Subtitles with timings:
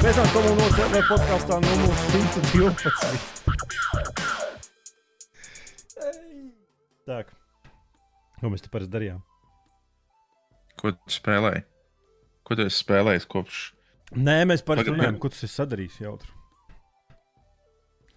[0.00, 3.40] Mēs esam serverā podkāstā numur 112.
[7.10, 7.18] Tā,
[8.40, 9.20] ko mēs te parasti darījām?
[10.80, 11.66] Ko tu spēlēji?
[12.46, 13.60] Ko tu esi spēlējis kopš?
[14.16, 16.32] Nē, mēs parasti Pagaid, runājam, ko tas ir sadarījis jautri.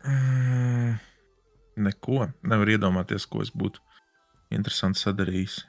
[0.07, 0.95] Mm,
[1.85, 2.31] neko.
[2.49, 3.83] Nevar iedomāties, ko es būtu
[4.55, 5.59] interesanti sadarījis.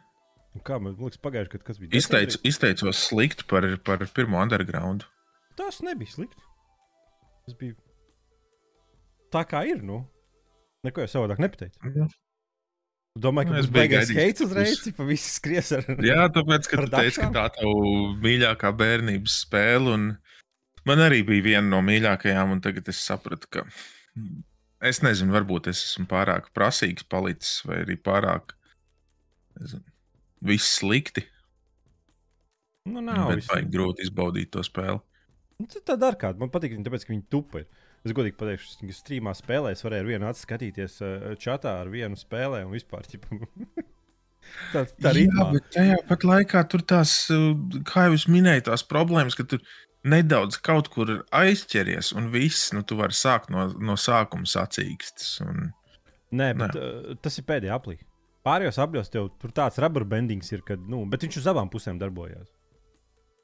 [0.62, 1.90] Kā man liekas, pagājušajā gadā kas bija?
[1.99, 5.03] Izteicu, izteicos slikti par, par pirmo underground.
[5.58, 6.45] Tas nebija slikti.
[7.45, 7.75] Tas bija
[9.35, 9.82] tā, kā ir.
[9.82, 10.04] Nu.
[10.86, 12.07] Neko jau savādāk nepateicu.
[13.25, 15.85] Domāju, ka tas beigās gaidījis, ka uzreiz, ka viss skries ar.
[16.03, 17.84] Jā, tāpēc, ka tu teici, ka tā tavu
[18.25, 20.09] mīļākā bērnības spēle, un
[20.89, 23.64] man arī bija viena no mīļākajām, un tagad es sapratu, ka
[24.84, 28.57] es nezinu, varbūt es esmu pārāk prasīgs palicis, vai arī pārāk
[29.61, 29.86] nezinu,
[30.46, 31.25] viss slikti.
[32.84, 35.00] Nu, Nav bet vajag grūti izbaudīt to spēli.
[35.62, 36.41] Nu, tā dara kāda.
[36.42, 37.62] Man patīk, viņa, tāpēc, ka viņi tupa.
[37.64, 37.84] ir.
[38.05, 41.89] Es godīgi pateikšu, ka strīmā spēlē es varēju ar vienu acu skatīties uh, čatā ar
[41.92, 43.06] vienu spēlē un vispār.
[43.09, 43.39] Ķipa,
[44.75, 45.47] tā tā Jā, ritmā.
[45.55, 47.55] bet tajā pat laikā tur tās, uh,
[47.89, 49.65] kā jau es minēju, tās problēmas, ka tur
[50.05, 55.39] nedaudz kaut kur aizķeries, un viss, nu, tu vari sākt no, no sākuma sacīkstas.
[55.47, 55.70] Un...
[56.37, 57.97] Nē, bet, uh, tas ir pēdējā aplī.
[58.45, 62.00] Pārējos apļos tev tur tāds rubber bendings ir, kad, nu, bet viņš uz abām pusēm
[62.00, 62.50] darbojās.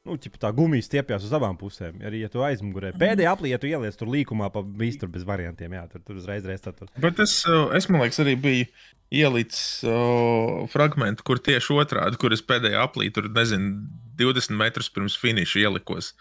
[0.08, 1.98] Nu, ķipa, tā gumija stiepjas uz abām pusēm.
[2.08, 5.26] Arī, ja tu aizmugurē, pēdējā aplī, ja tu ieliec tur līkumā, pa visu tur bez
[5.28, 6.72] variantiem, jā, tur, tur uzreiz reizē.
[6.76, 6.88] Tur.
[7.04, 8.68] Bet es, uh, es, man liekas, arī biju
[9.12, 13.74] ielicis uh, fragment, kur tieši otrādi, kur es pēdējā aplī, tur nezinu,
[14.20, 16.14] 20 metrus pirms finiša ielikos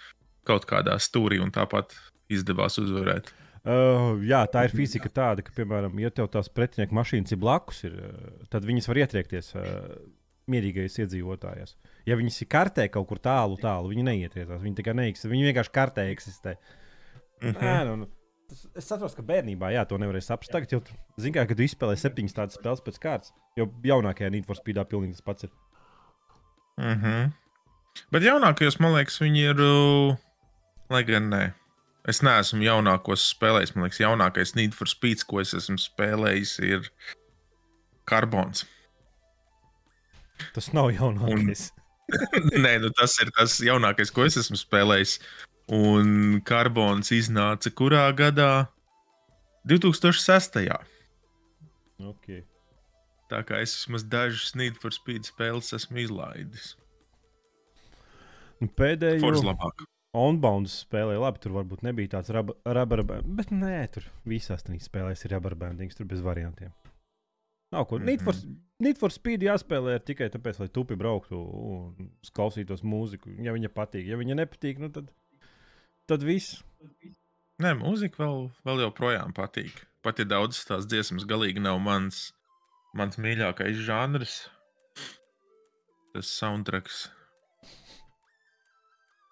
[0.48, 1.96] kaut kādā stūrī, un tāpat
[2.32, 3.32] izdevās uzvarēt.
[3.66, 7.82] Uh, jā, tā ir fizika tāda, ka, piemēram, ja tev tās pretinieku mašīnas ir blakus,
[7.84, 9.66] ir, uh, tad viņas var ietriekties uh,
[10.50, 11.76] mierīgais iedzīvotājs.
[12.08, 14.62] Ja viņas ir kartē kaut kur tālu, tālu, viņi neietriecās.
[14.64, 15.30] Viņi tikai neeksistē.
[15.34, 16.56] Viņi vienkārši kartē eksistē.
[17.44, 17.60] Mhm.
[17.60, 18.08] Nē, nu, nu,
[18.50, 20.52] tas- Es saprotu, ka bērnībā jā, to nevarēja saprast.
[20.56, 20.80] Tagad jau,
[21.20, 24.88] zināmā mērā, kad tu izspēlē septiņas tādas spēles pēc kārtas, jau jaunākajā Need for Speedā
[24.90, 25.52] pilnīgi tas pats ir.
[26.80, 27.32] Mm -hmm.
[28.12, 29.60] Bet jaunākajos, man liekas, viņi ir.
[29.60, 30.16] Uh,
[30.90, 31.54] lai gan nē.
[32.08, 33.74] Es neesmu jaunākos spēlējis.
[33.76, 36.88] Man liekas, jaunākais Need for Speed, ko es esmu spēlējis, ir
[38.10, 38.64] Carbons.
[40.56, 41.70] Tas nav jaunākais.
[42.64, 45.20] Nē, nu tas ir tas jaunākais, ko es esmu spēlējis.
[45.76, 48.70] Un Carbons iznāca kurā gadā?
[49.70, 50.64] 2006.
[52.10, 52.46] Okay.
[53.30, 56.74] Tā kā es vismaz dažas Need for Speed spēles esmu izlaidis.
[58.60, 59.86] Nu, pēdējo Forza labāk.
[60.18, 65.22] Onbound spēlē, labi, tur varbūt nebija tāds rubber band, bet nē, tur visās trīs spēlēs
[65.26, 66.74] ir rubber bandings, tur bez variantiem.
[67.72, 68.00] Nav ko.
[68.00, 68.06] Mm -hmm.
[68.06, 68.34] Need, for,
[68.80, 73.34] Need for Speed jāspēlē ir tikai tāpēc, lai tupi brauktu un klausītos mūziku.
[73.44, 75.12] Ja viņa patīk, ja viņa nepatīk, nu tad,
[76.08, 76.64] tad viss.
[77.60, 79.86] Nē, mūzika vēl, vēl joprojām patīk.
[80.02, 82.34] Pat ja daudzas tās dziesmas galīgi nav mans,
[82.96, 84.50] mans mīļākais žanrs,
[86.16, 87.10] tas soundtracks.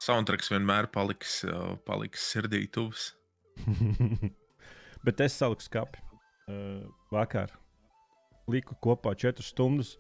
[0.07, 1.41] Soundtracks vienmēr paliks,
[1.87, 3.11] paliks sirdī tuvs.
[5.05, 7.53] bet es saliku skāpi uh, vakar.
[8.47, 9.95] Liku kopā četras stundas.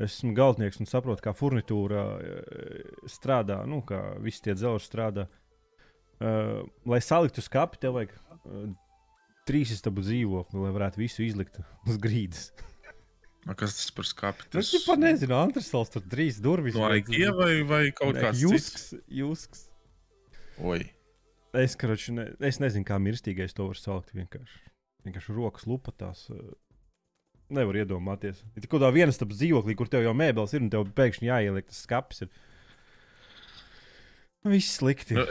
[0.00, 5.28] Es esmu galvenais un saprotu, kā furnitūra uh, strādā, nu, kā visi tie dzelži strādā.
[6.22, 8.68] Uh, lai saliktu skāpi, tev vajag uh,
[9.48, 12.50] trīs istabu dzīvokli, lai varētu visu izlikt uz grīdas.
[13.42, 14.46] Nu, kas tas par skāpi?
[14.54, 16.76] Tas ir pat nezinu, Antresals tur trīs durvis.
[16.78, 18.92] no IKEA vai, vai kaut kāds jusks.
[19.02, 19.64] cits?
[20.62, 20.84] Oi.
[21.58, 24.14] Es, karoči, ne, es nezinu, kā mirstīgais to var salikt.
[24.16, 24.60] Vienkārši,
[25.08, 26.28] vienkārši rokas lupatās.
[26.30, 26.54] uh,
[27.52, 28.44] Nevar iedomāties.
[28.56, 31.66] Ir kaut kādā vienas tādas dzīvoklī, kur tev jau mēbeles ir un tev pēkšņi jāieliek
[31.68, 32.22] tas skats.
[32.24, 32.30] Ir.
[34.48, 35.18] Viss slikti.
[35.18, 35.26] Nu,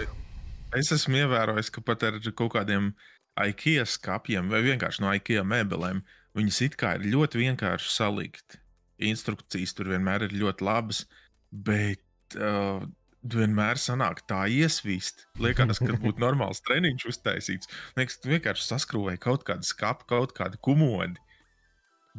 [0.78, 2.92] es esmu ievērojis, ka pat ar kaut kādiem
[3.40, 6.04] IKEA skāpiem vai vienkārši no IKEA mēbelēm
[6.38, 8.58] viņas it kā ir ļoti vienkārši salikt.
[9.02, 11.04] Instrukcijas tur vienmēr ir ļoti labas,
[11.52, 12.84] bet uh,
[13.26, 15.26] vienmēr sanāk tā iesvīst.
[15.42, 17.72] Liekas, ka būtu normāls treniņš uztaisīts.
[17.98, 21.18] Liekas, tu vienkārši saskrūvēji kaut kādu skāpu, kaut kādu kumodi.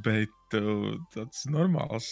[0.02, 2.06] Bet uh, tāds normāls,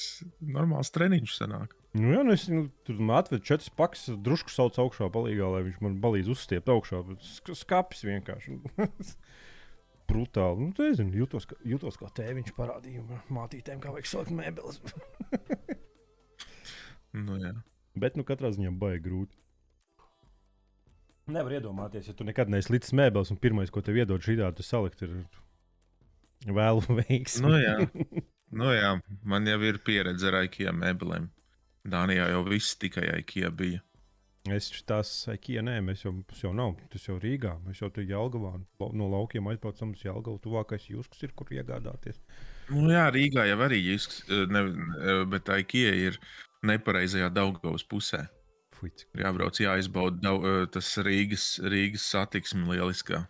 [0.44, 1.74] normāls treniņš sanāk.
[1.96, 5.80] Nu, jā, nu es nu, tur atvedu četras pakas, drusku sauc augšā, palīgā, lai viņš
[5.82, 7.00] man balīdz uzstiept augšā.
[7.08, 8.60] bet sk- Skapis vienkārši.
[10.10, 10.66] Brutāli.
[10.66, 13.02] Nu, nezinu, jūtos, kā- jūtos kā tēviņš parādīja
[13.32, 14.80] mātītēm, kā vajag salikt mēbeles.
[17.12, 17.50] Nu, jā.
[17.98, 19.34] Bet, nu, katrā ziņā baigi grūti.
[21.34, 24.54] Nevar iedomāties, ja tu nekad neesi līdz mēbeles, un pirmais, ko tev iedod šī tāda,
[24.58, 25.16] tu salikt, ir
[26.54, 27.42] vēlu veiksmi.
[27.46, 27.74] Nu, jā.
[28.50, 28.92] Nu, jā,
[29.30, 31.28] man jau ir pieredze ar IKEA mēbelēm.
[31.90, 33.82] Dānijā jau viss tikai IKEA bija.
[34.56, 36.12] Es tās IKEA, nē, mēs jau,
[36.42, 36.74] jau nav.
[36.92, 37.56] Tas jau Rīgā.
[37.66, 38.54] Mēs jau tur Jālgavā
[38.96, 40.40] no laukiem aizbraucam uz Jālgavu.
[40.44, 42.20] Tuvākais jūskas ir, kur iegādāties.
[42.70, 44.64] Nu, jā, Rīgā jau arī jūskas, ne,
[45.30, 46.20] bet IKEA ir
[46.66, 48.26] nepareizajā Daugavas pusē.
[48.80, 49.04] Fuic.
[49.18, 50.38] Jābrauc, jāizbauda dau,
[50.72, 53.26] tas Rīgas, Rīgas satiksme lieliskā.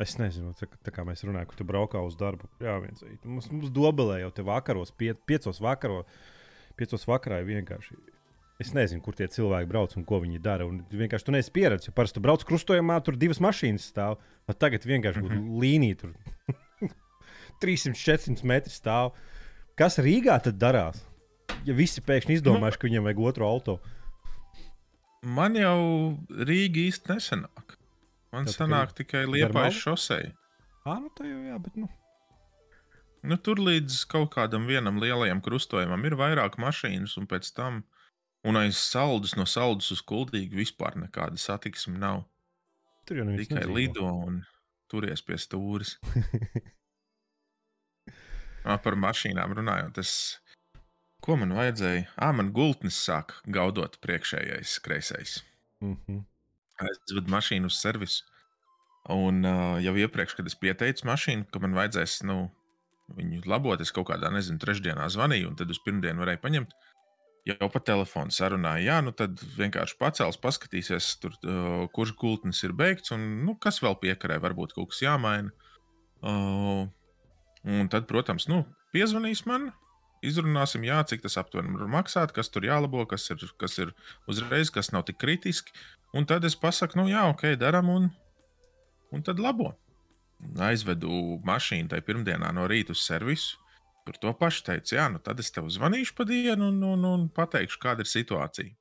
[0.00, 2.48] Es nezinu, tā, tā kā mēs runājam, ka tu braukā uz darbu.
[2.64, 3.04] Jā, viens.
[3.28, 6.00] Mums, mums dobelē jau te vakaros, pie, piecos, vakaro,
[6.80, 7.98] piecos vakarā ir vienkārši.
[8.60, 10.66] Es nezinu, kur tie cilvēki brauc un ko viņi dara.
[10.68, 11.90] Un vienkārši tu neesi pieredzējis.
[11.90, 14.18] Jo parasti tu brauc krustojumā, tur divas mašīnas stāv.
[14.46, 15.60] Bet tagad vienkārši mm -hmm.
[15.62, 16.12] līnija tur
[17.64, 19.14] 300, 400 metri stāv.
[19.78, 21.00] Kas Rīgā tad darās?
[21.64, 23.78] Ja visi pēkšņi izdomājuši, ka viņiem vajag otru auto.
[25.22, 27.78] Man jau Rīga īsti nesenāk.
[28.32, 30.32] Man Tad sanāk tikai liepais šosei.
[30.84, 31.88] Ah, nu tā jau jā, bet nu.
[33.22, 37.84] Nu, tur līdz kaut kādam vienam lielajam krustojumam ir vairāk mašīnas, un pēc tam,
[38.48, 42.24] un aiz saldus, no saldus uz kuldīgu vispār nekāda satiksme nav.
[43.06, 43.76] Tur jau neviens Tikai nedzīvo.
[43.78, 44.42] lido un
[44.90, 45.96] turies pie stūres.
[48.62, 50.14] Ā, par mašīnām runājot, es,
[51.24, 52.08] ko man vajadzēja?
[52.16, 55.40] Ah, man gultnis sāk gaudot priekšējais kreisais.
[55.82, 56.22] Mhm.
[56.82, 58.24] aizvedu mašīnu uz servisu.
[59.10, 62.36] Un uh, jau iepriekš, kad es pieteicu mašīnu, ka man vajadzēs nu,
[63.16, 66.76] viņu labot, es kaut kādā, nezinu, trešdienā zvanīju, un tad uz pirmdienu varēju paņemt.
[67.42, 72.74] Jau pa telefonu sarunāju, jā, nu tad vienkārši pacels, paskatīsies, tur, uh, kurš gultnis ir
[72.78, 75.50] beigts, un nu, kas vēl piekarē, varbūt kaut kas jāmaina.
[76.22, 76.86] Uh,
[77.66, 78.60] un tad, protams, nu,
[78.94, 79.72] piezvanīs man,
[80.22, 83.90] izrunāsim, jā, cik tas aptuveni var maksāt, kas tur jālabo, kas ir, kas ir
[84.30, 85.74] uzreiz, kas nav tik kritiski.
[86.14, 88.10] Un tad es pasaku, nu, jā, ok, darām, un,
[89.10, 89.72] un tad labo.
[90.62, 93.58] Aizvedu mašīnu tajā pirmdienā no rīta uz servisu.
[94.02, 97.26] Tur to pašu teicu, jā, nu tad es tev zvanīšu pa dienu un, un, un
[97.30, 98.74] pateikšu, kāda ir situācija.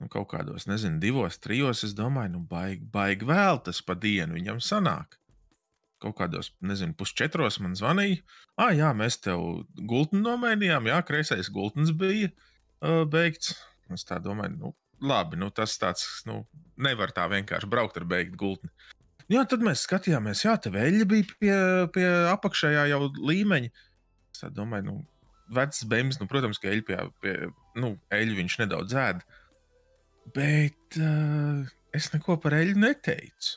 [0.00, 4.38] Nu, kaut kādos, nezinu, divos, trijos, es domāju, nu, baigi, baigi vēl tas pa dienu
[4.38, 5.18] viņam sanāk.
[6.00, 8.22] Kaut kādos, nezinu, pusčetros man zvanīja.
[8.56, 13.52] Ah, jā, mēs tev gultni nomainījām, jā, kreisais gultnis bija uh, beigts.
[13.92, 14.72] Es tā domāju, nu,
[15.04, 16.40] labi, nu, tas tāds, nu,
[16.80, 18.72] nevar tā vienkārši braukt ar beigtu gultni.
[19.30, 21.54] Jā, tad mēs skatījāmies, jā, tā veļa bija pie,
[21.94, 23.70] pie apakšējā jau līmeņa.
[24.40, 24.96] Tā domāju, nu,
[25.54, 27.34] vecs bēns, nu, protams, ka eļļu, pie, pie,
[27.80, 29.24] nu, eļļu viņš nedaudz ēd.
[30.36, 31.66] Bet uh,
[31.96, 33.56] es neko par eļļu neteicu.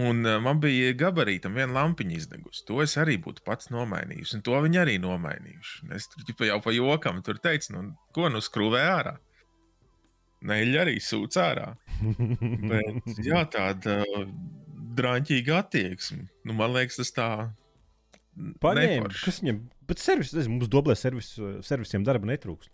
[0.00, 2.62] Un uh, man bija gabarītam viena lampiņa izdegusi.
[2.68, 4.36] To es arī būtu pats nomainījis.
[4.36, 5.90] Un to viņi arī nomainījuši.
[5.96, 9.16] Es tur jau pa jokam tur teicu, nu, ko nu skrūvē ārā.
[10.46, 11.72] Neļa arī sūc ārā.
[12.70, 14.00] Bet, jā, tāda
[14.96, 16.28] drāmīga attieksme.
[16.46, 17.30] Nu, man liekas, tas tā.
[18.62, 21.34] Paņēma, kas viņam, bet servis, nezinu, mums doblē servis,
[21.66, 22.70] servisiem darba netrūks.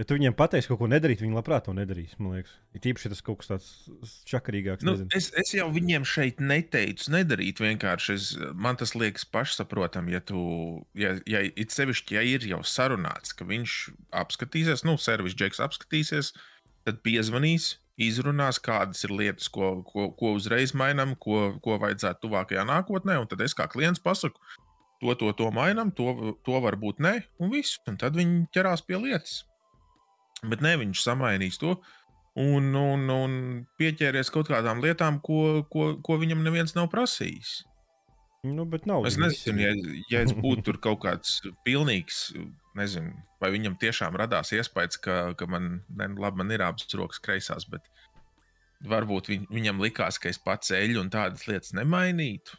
[0.00, 2.14] Ja tu viņiem pateiksi kaut ko nedarīt, viņi labprāt to nedarīs.
[2.16, 4.86] Man liekas, ir īpaši tas kaut kas tāds čakarīgāks.
[4.88, 8.16] Nu, es, es jau viņiem šeit neteicu, nedarīt vienkārši.
[8.16, 10.40] Es, man tas liekas pašsaprotami, ja tu,
[10.98, 13.76] ja, ja it sevišķi, ja ir jau sarunāts, ka viņš
[14.24, 16.32] apskatīsies, nu, servis džeks apskatīsies,
[16.88, 22.64] tad piezvanīs, izrunās, kādas ir lietas, ko, ko, ko uzreiz mainām, ko, ko vajadzētu tuvākajā
[22.68, 23.20] nākotnē.
[23.20, 24.40] Un tad es kā klients pasaku,
[25.02, 27.80] to, to, to mainām, to, to varbūt nē, un viss.
[27.90, 29.42] Un tad viņi ķerās pie lietas.
[30.46, 31.76] Bet ne, viņš samainīs to
[32.38, 33.34] un, un, un
[33.78, 37.60] pieķēries kaut kādām lietām, ko, ko, ko viņam neviens nav prasījis.
[38.42, 39.04] Nu, bet nav.
[39.06, 39.74] Es nezinu, ja,
[40.10, 42.32] ja es būtu tur kaut kāds pilnīgs,
[42.78, 47.22] nezinu, vai viņam tiešām radās iespējas, ka, ka man, ne, labi, man ir abas rokas
[47.22, 47.86] kreisās, bet
[48.90, 52.58] varbūt viņ, viņam likās, ka es pats eļu un tādas lietas nemainītu.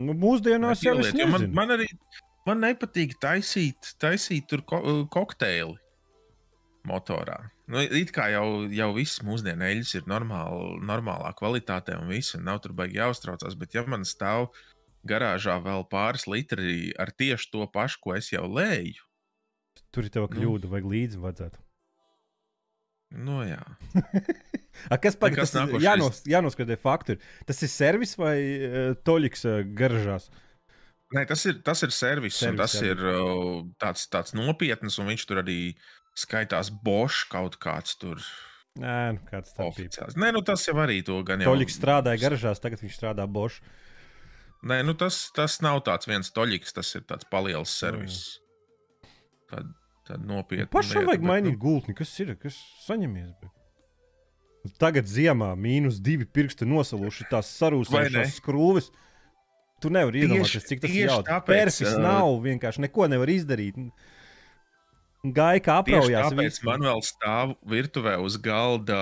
[0.00, 1.54] Nu, mūsdienās jau es jo man, nezinu.
[1.56, 1.86] man arī
[2.48, 4.80] man nepatīk taisīt, taisīt tur ko,
[5.12, 5.76] kokteili
[6.88, 7.38] motorā.
[7.70, 12.62] Nu, it kā jau, jau viss mūsdienu eļļas ir normāli, normālā kvalitātē un viss, nav
[12.64, 13.54] tur baigi jāuztraucās.
[13.60, 14.48] Bet, ja man stāv
[15.06, 19.04] garāžā vēl pāris litri ar tieši to pašu, ko es jau lēju,
[19.90, 20.34] Tur ir tev Nu.
[20.36, 21.62] kļūda, vajag līdzi vajadzētu.
[23.16, 23.62] Nu jā.
[24.92, 25.52] A, kas pagaidās?
[25.82, 27.16] Jānos, jānoskatē fakti.
[27.16, 27.32] Ir.
[27.48, 30.30] Tas ir servis vai uh, toļiks uh, garažās?
[31.10, 32.92] Nē, tas ir, tas ir servis, servis un tas jā.
[32.92, 35.58] ir uh, tāds, tāds nopietns, un viņš tur arī
[36.18, 38.22] skaitās Bosch kaut kāds tur
[38.78, 40.14] Nē, nu, kāds tāds.
[40.14, 41.50] Nē, nu tas jau arī to gan jau.
[41.50, 43.58] Toļiks strādāja garažās, tagad viņš strādā Bosch.
[44.62, 48.20] Nē, nu tas, tas nav tāds viens toļiks, tas ir tāds paliels servis.
[49.50, 49.72] Tad,
[50.10, 50.68] tad nopietni.
[50.72, 51.96] Pašam lieta, vajag bet, mainīt gultni.
[51.98, 52.34] Kas ir?
[52.40, 53.32] Kas saņemies?
[53.40, 53.56] Bet?
[54.80, 58.90] Tagad ziemā mīnus divi pirksti nosaluši tās sarūsējušās skrūves.
[59.80, 61.36] Tu nevari iedomāties, cik tas ir jautri.
[61.46, 63.78] Perfis ā, nav, vienkārši neko nevar izdarīt.
[65.24, 66.28] Gāja kā apraujās.
[66.28, 66.66] tāpēc visu.
[66.68, 69.00] man vēl stāv virtuvē uz galda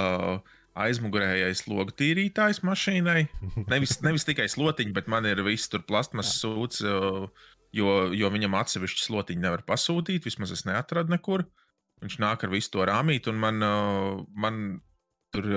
[0.79, 3.25] aizmugurējais logu tīrītājs mašīnai.
[3.67, 7.27] Nevis, nevis tikai slotiņi, bet man ir viss tur plasmas sūds, uh,
[7.73, 10.25] jo, jo viņam atsevišķi slotiņi nevar pasūtīt.
[10.25, 11.45] Vismaz es neatradu nekur.
[12.03, 13.59] Viņš nāk ar visu to rāmīti, un man,
[14.35, 14.59] man
[15.35, 15.49] tur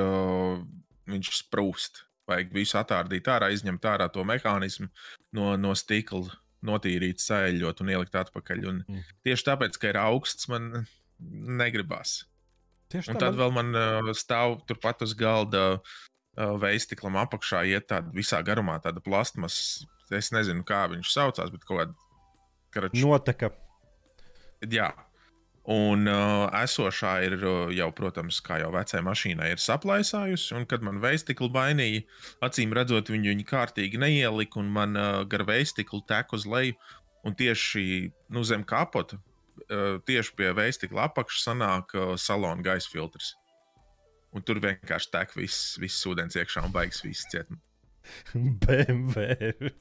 [1.11, 2.03] viņš sprūst.
[2.29, 4.87] Vajag visu attārdīt ārā, izņemt ārā to mehānismu
[5.35, 6.31] no, no stikla,
[6.63, 8.67] notīrīt, sēļot un ielikt atpakaļ.
[8.69, 9.03] Un Mm.
[9.25, 10.87] tieši tāpēc, ka ir augsts, man
[11.19, 12.23] negribas.
[12.91, 15.81] Tieši Un tad man- vēl man stāv turpat uz galda
[16.37, 19.85] veistiklam apakšā, iet tāda visā garumā, tāda plastmas.
[20.17, 21.95] Es nezinu, kā viņš saucās, bet kaut kāda.
[22.71, 23.51] Karač, Noteka.
[24.71, 24.91] Jā.
[25.71, 30.55] Un uh, esošā ir uh, jau, protams, kā jau vecajai mašīnai, ir saplaisājusi.
[30.57, 32.01] Un, kad man veistikli bainīja,
[32.47, 36.79] acīm redzot, viņu, viņu kārtīgi neielika, un man uh, gar veistikli tek uz leju.
[37.21, 37.83] Un tieši
[38.33, 39.19] nu, zem kapota,
[39.67, 43.35] uh, tieši pie veistikla apakšas, sanāk uh, salona gaisa filtrs.
[44.33, 47.51] Un tur vienkārši tek viss, viss ūdens iekšā un baigs viss ciet.
[48.63, 49.71] BMW.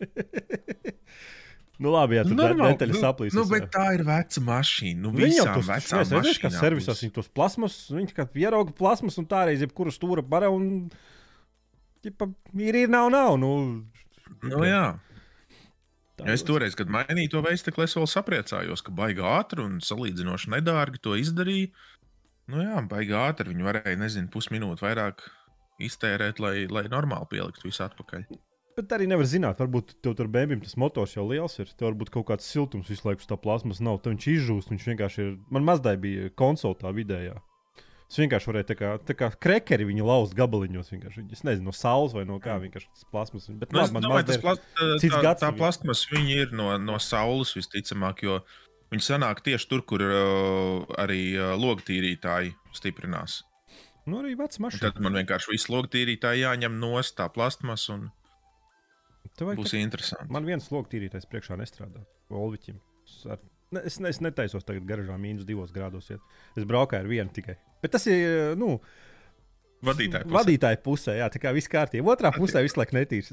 [1.81, 3.39] nu, labi, jā, tur Normāli, detaļas nu, saplīsīs.
[3.39, 5.05] nu, bet tā ir veca mašīna.
[5.05, 9.19] Nu, Viņi jau tos redzēju, ka mašīnām servisās viņi tos plasmas, viņi kā ierauga plasmas
[9.23, 10.91] un tā reiz jebkuru stūra bara un.
[12.01, 13.35] Ķipa, ir, ir, nav, nav.
[13.37, 13.55] Nu,
[14.45, 14.85] Nu, jā.
[16.21, 20.53] Ja es toreiz, kad mainīju to veistekli, es vēl sapriecājos, ka baigi ātri un salīdzinoši
[20.53, 21.71] nedārgi to izdarīja.
[22.51, 23.53] Nu jā, baigi ātri.
[23.53, 25.25] Viņi varēja, nezinu, pusminūti vairāk
[25.87, 28.29] iztērēt, lai, lai normāli pieliktu visu atpakaļ.
[28.79, 31.69] Bet arī nevar zināt, varbūt tev tur bēnbim tas motors jau liels ir.
[31.75, 33.99] Tev varbūt kaut kāds siltums visu laiku uz tā plasmas nav.
[34.01, 35.33] Tad viņš izžūst, viņš vienkārši ir.
[35.53, 37.35] Man mazdai bija konsola tā vidējā.
[38.11, 40.89] Es vienkārši varēju tā kā, tā kā krekeri viņu lauzt gabaliņos.
[40.95, 41.27] vienkārši.
[41.35, 43.47] Es nezinu, no saules vai no kā vienkārši tas plasmas.
[43.51, 46.57] Bet Nu, labi, man domāju, tas plas, tā, cits tā, gads tā plasmas viņi ir
[46.57, 48.41] no, no saules visticamāk, jo
[48.91, 53.43] viņi sanāk tieši tur, kur uh, arī uh, logtīrītāji stiprinās.
[54.07, 54.81] Nu, arī vecs Un mašīna.
[54.81, 58.11] tad man vienkārši visu logtīrītāju jāņem no tā plasmas un
[59.37, 60.31] Tev būs interesanti.
[60.33, 62.01] Man viens logs tīrītais priekšā nestrādā.
[62.31, 62.81] Olviķim.
[63.07, 63.39] Es, ar,
[63.73, 66.11] ne, es, ne- es netaisos tagad garažā mīnus divos grādos.
[66.11, 66.21] Iet.
[66.57, 67.57] Es braucu ar vienu tikai.
[67.83, 68.81] Bet tas ir nu,
[69.83, 70.25] Vadītāji.
[70.27, 70.35] pusē.
[70.37, 71.15] vadītāja pusē.
[71.21, 72.05] Jā, tā kā viss kārtībā.
[72.17, 73.31] Otrā pusē visu laiku netīrs.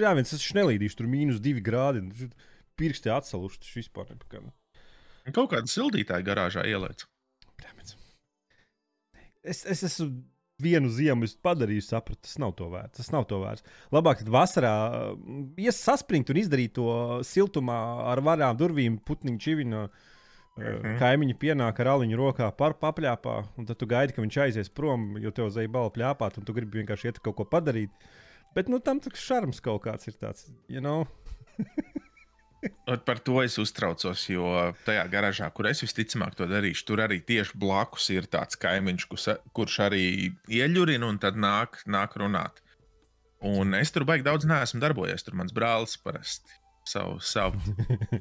[0.00, 2.02] Jā, viens es nelīdīšu tur mīnus divi grādi.
[2.78, 3.60] Pirksti atsaluši.
[3.60, 4.40] Tas vispār nepakā.
[5.34, 7.04] Kaut kāda sildītāja garāžā ieliec.
[7.60, 7.94] Bļāmens.
[9.44, 10.08] Es, es esmu
[10.62, 13.00] vienu ziemu padarīju, sapratu, tas nav to vērts.
[13.00, 13.64] Tas nav to vērts.
[13.94, 14.74] Labāk tad vasarā
[15.12, 16.88] mm, ies saspringt un izdarīt to
[17.26, 17.78] siltumā
[18.12, 19.86] ar varām durvīm, putniņu čivinu.
[20.54, 20.98] Mhm.
[21.00, 25.16] Kaimiņi pienāk ar aliņu rokā, par papļāpā, un tad tu gaidi, ka viņš aizies prom,
[25.18, 27.90] jo tev zveja balva plāpāt, un tu gribi vienkārši iet kaut ko padarīt.
[28.54, 31.08] Bet nu, tam tas šarms kaut kāds ir tāds, you know?
[32.88, 34.48] Ot, Par to es uztraucos, jo
[34.86, 39.08] tajā garāžā, kur es visticamāk to darīšu, tur arī tieši blakus ir tāds kaimiņš,
[39.56, 40.04] kurš arī
[40.48, 42.64] ieļurina un tad nāk, nāk runāt.
[43.44, 45.26] Un es tur baigi daudz neesmu darbojies.
[45.26, 46.54] Tur mans brālis parasti
[46.88, 47.60] savu, savu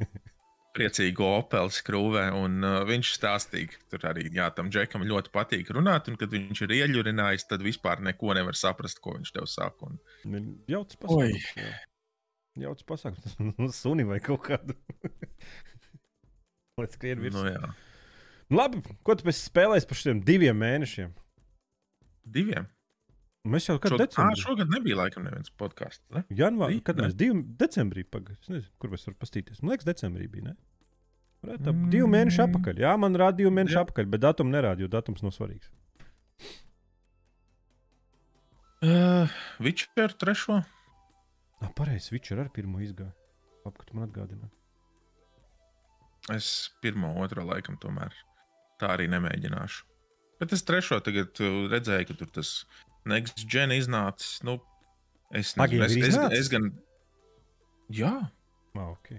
[0.76, 2.26] priecīgo opeli skrūvē.
[2.36, 6.12] Un, uh, viņš stāstīja, ka tur arī jā, tam džekam ļoti patīk runāt.
[6.12, 9.94] Un, kad viņš ir ieļurinājis, tad vispār neko nevar saprast, ko viņš tev saka.
[9.94, 10.00] Un,
[10.72, 11.50] Jauts pasākums.
[12.56, 12.68] Jā.
[12.68, 13.34] Jauts pasākums.
[13.58, 14.76] Nu, Suni vai kaut kādu.
[16.78, 17.42] Lai skrien virsū.
[17.44, 17.74] nu, jā,
[18.52, 21.12] Nu, labi, ko tu spēlēsi par šiem diviem mēnešiem?
[22.24, 22.68] diviem.
[23.44, 24.40] Mēs jau kad Šogad, ā, decembrī.
[24.40, 26.04] šogad nebija laikam neviens podkāsts.
[26.16, 26.22] Ne?
[26.32, 28.62] Janvārī, kad mēs divi decembrī pagājām.
[28.80, 29.60] Kur mēs varam pastīties?
[29.62, 30.46] Man liekas, decembrī bija.
[30.52, 30.54] Ne?
[31.44, 31.82] Varētu tā Mm.
[31.82, 32.80] būt divi mēneši atpakaļ.
[32.86, 33.84] Jā, man rāda divi mēneši Jā.
[33.84, 35.68] atpakaļ, bet datumu nerāda, jo datums nav svarīgs.
[38.84, 39.28] Uh,
[39.60, 40.62] Witcher trešo.
[41.64, 43.14] Ah, pareizi, Switch ar pirmo izgāju.
[43.64, 44.52] Labi, ka tu man atgādināji.
[46.36, 46.48] Es
[46.84, 48.16] pirmo, otro laikam tomēr
[48.80, 49.84] tā arī nemēģināšu.
[50.44, 52.54] Bet es trešo tagad uh, redzēju, ka tur tas
[53.08, 54.42] next gen iznācis.
[54.44, 54.58] Nu,
[55.36, 56.72] es nezinu, es, es, es gan.
[57.94, 58.16] Jā,
[58.74, 59.14] Ah, ok.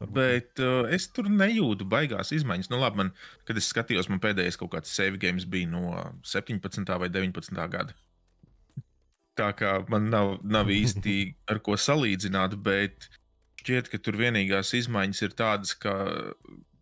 [0.00, 2.70] Varbūt bet uh, es tur nejūtu baigās izmaiņas.
[2.72, 3.10] Nu, labi, man,
[3.48, 5.82] kad es skatījos, man pēdējais kaut kāds save games bija no
[6.26, 6.88] 17.
[7.02, 7.60] vai 19.
[7.70, 7.94] gada.
[9.40, 11.16] Tā kā man nav, nav īsti
[11.48, 13.08] ar ko salīdzināt, bet
[13.62, 15.94] šķiet, ka tur vienīgās izmaiņas ir tādas, ka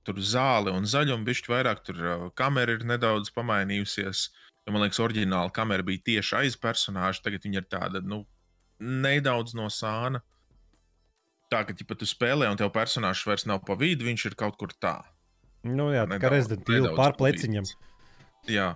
[0.09, 4.25] tur zāle un zaļuma bišķi vairāk, tur uh, kamera ir nedaudz pamainījusies.
[4.65, 8.25] Jo, man liekas, oriģināla kamera bija tieši aiz personāža, tagad viņa ir tāda, nu,
[8.81, 10.23] nedaudz no sāna.
[11.53, 14.59] Tā kā, ja tu spēlē, un tev personāžs vairs nav pa vidu, viņš ir kaut
[14.61, 14.99] kur tā.
[15.65, 17.39] Nu, jā, tā kā Resident Evil nedaudz pār pa vidu.
[17.39, 17.71] pleciņam.
[18.53, 18.69] Jā.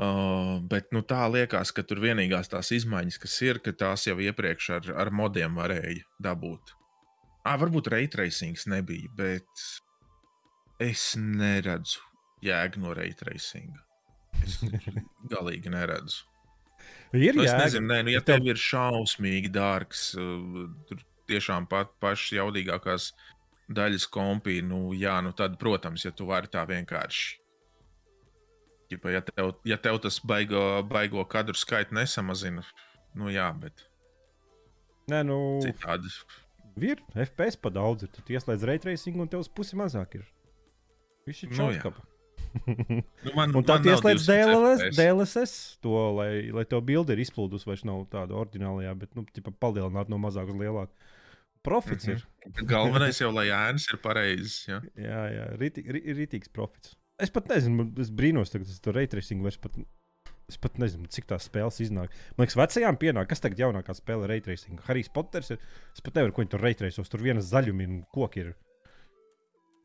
[0.00, 4.14] Uh, bet nu, tā liekas, ka tur vienīgās tās izmaiņas, kas ir, ka tās jau
[4.22, 6.72] iepriekš ar, ar modiem varēja dabūt.
[7.44, 9.64] À, varbūt raytracings nebija, bet
[10.80, 12.00] es neredzu
[12.44, 13.82] jēga no raytracinga.
[14.40, 14.60] Es
[15.34, 16.22] galīgi neredzu.
[17.12, 17.58] Ir Nu, es jēga.
[17.66, 23.10] nezinu, nē, nu, ja tev- ir šausmīgi dārgs, uh, tur tiešām pat pašas jaudīgākās
[23.70, 27.36] daļas kompī, nu, jā, nu tad, protams, ja tu vari tā vienkārši.
[28.90, 32.64] Ķipa, ja, tev, ja tev tas baigo, baigo kadru skaitu nesamazina,
[33.14, 33.86] nu jā, bet
[35.10, 36.12] Nē, nu, citādi.
[36.92, 38.06] ir FPS pa daudz.
[38.06, 38.12] Ir.
[38.14, 40.26] Tad ieslēdz raytracing un tev uz pusi mazāk ir.
[41.28, 42.06] Viss ir Nu, čauskapa.
[43.22, 44.96] Nu, man, Un tā ieslēdz 200 DLS.
[44.96, 45.52] DLSS,
[45.84, 50.10] to, lai, lai tev bilde ir izplūdusi, vairs nav tāda oriģinālajā, bet, nu, tipa palielināt
[50.10, 50.90] no mazāk uz lielāku.
[51.62, 52.16] Profits mm.
[52.16, 52.56] -hmm.
[52.56, 54.56] Bet Galvenais jau, lai ēnas ir pareizas.
[54.66, 54.80] Ja?
[54.96, 55.04] ir.
[55.04, 55.46] Jā, jā,
[56.16, 56.96] rītīgs profits.
[57.20, 59.76] Es pat nezinu, es brīnos, tagad tas tur raytracing vairs pat.
[60.50, 62.10] Es pat nezinu, cik tās spēles iznāk.
[62.34, 64.80] Man liekas, vecajām pienāk, kas tagad jaunākā spēle ir raytracing.
[64.88, 65.60] Harijs Poters ir.
[65.94, 67.12] Es pat nevaru, ko viņi tur raytracos.
[67.12, 68.48] Tur vienas zaļumi un koki ir.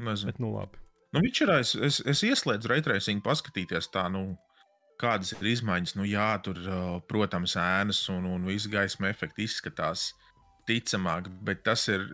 [0.01, 0.31] Nezinu.
[0.31, 0.81] Bet, nu, labi.
[1.13, 4.23] Nu, Witcherā es, es, es ieslēdzu raytracing, paskatīties, tā, nu,
[5.01, 5.95] kādas ir izmaiņas.
[5.99, 6.59] Nu, jā, tur,
[7.09, 10.09] protams, ēnas un, un viss gaisma efekti izskatās
[10.69, 12.09] ticamāk, bet tas ir.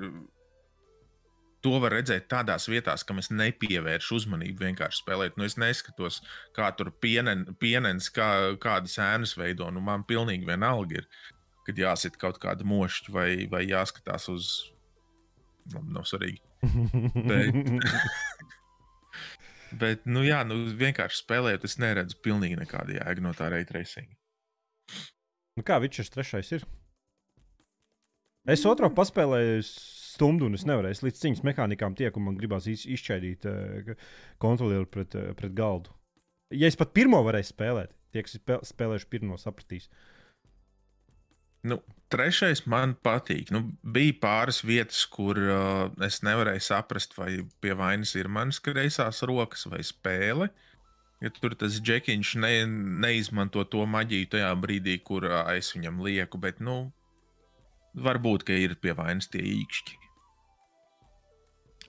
[1.62, 5.36] To var redzēt tādās vietās, kam es nepievēršu uzmanību vienkārši spēlēt.
[5.38, 6.22] Nu, es neskatos,
[6.58, 9.68] kā tur pienen, pienens, kā, kādas ēnas veido.
[9.70, 11.10] Nu, man pilnīgi vienalga ir,
[11.68, 14.50] kad jāsit kaut kāda mošķa vai, vai jāskatās uz.
[15.76, 16.42] Nu, nav svarīgi.
[17.30, 17.62] Bet-
[19.72, 24.18] Bet, nu, jā, nu, vienkārši spēlējot, es neredzu pilnīgi nekādu jēgu no tā raytracinga.
[25.56, 26.66] Nu, kā Vičers trešais ir?
[28.52, 29.62] Es otru paspēlēju
[30.12, 33.92] stundu, un es nevarēju es līdz cīņas mehānikām tiek, un man gribās iz, izšķaidīt uh,
[34.42, 35.94] kontrolieru pret, uh, pret galdu.
[36.52, 39.88] Ja es pat pirmo varēju spēlēt, tie, kas spēl- spēlējuši pirmo, sapratīs.
[41.64, 41.78] Nu,
[42.12, 43.52] trešais man patīk.
[43.54, 49.22] Nu, bija pāris vietas, kur uh, es nevarēju saprast, vai pie vainas ir manas kreisās
[49.30, 50.50] rokas vai spēle.
[51.22, 52.54] Ja tur tas džekiņš ne,
[53.04, 56.90] neizmanto to maģiju tajā brīdī, kur uh, es viņam lieku, bet, nu,
[57.96, 59.98] varbūt, ka ir pie vainas tie īkšķi.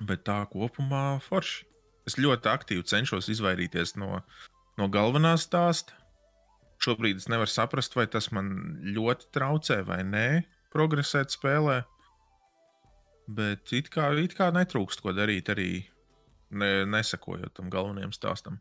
[0.08, 1.66] Bet tā kopumā forši.
[2.08, 4.24] Es ļoti aktīvi cenšos izvairīties no,
[4.78, 5.94] no galvenā stāsta.
[6.82, 8.48] Šobrīd es nevaru saprast, vai tas man
[8.82, 10.26] ļoti traucē vai nē,
[10.74, 11.84] progresēt spēlē.
[13.30, 15.70] Bet it kā, it kā netrūkst ko darīt arī
[16.50, 18.58] ne, nesakojot tam galvenajam stāstam.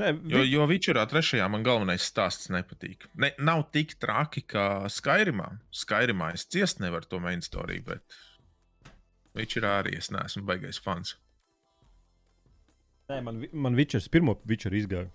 [0.00, 0.50] Nē, Jo, vi...
[0.50, 3.06] jo Vičurā trešajā man galvenais stāsts nepatīk.
[3.20, 5.52] Ne, nav tik traki kā Skairimā.
[5.70, 8.16] Skairimā es ciest nevaru to main story, bet
[9.38, 11.14] Vičurā arī es neesmu baigais fans.
[13.10, 15.10] Nē, man, man Vičers pirmo Vičeru izgāja.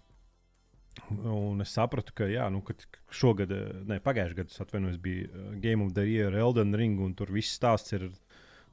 [1.09, 5.49] Un es sapratu, ka, jā, nu, kad šogad, eh, ne pagājušajā gadā, atvainojos, bija eh,
[5.63, 8.09] Game of the Year, Elden Ring, un tur viss stāsts ir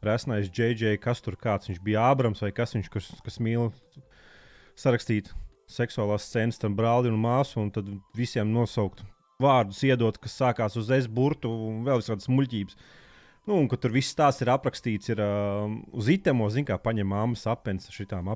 [0.05, 3.71] resnais JJ, kas tur kāds viņš bija, Ābrams vai kas viņš, kas, kas mīl
[4.77, 5.33] sarakstīt
[5.71, 9.03] seksuālās scenas tam brālim un māsu, un tad visiem nosaukt
[9.43, 12.79] vārdus, iedot, kas sākās uz S burtu un vēl visādas muļķības.
[13.47, 17.45] Nu, un tur viss tās ir aprakstīts, ir uh, uz itemo, zin, kā paņem māmas
[17.47, 18.27] apelsnes, šitām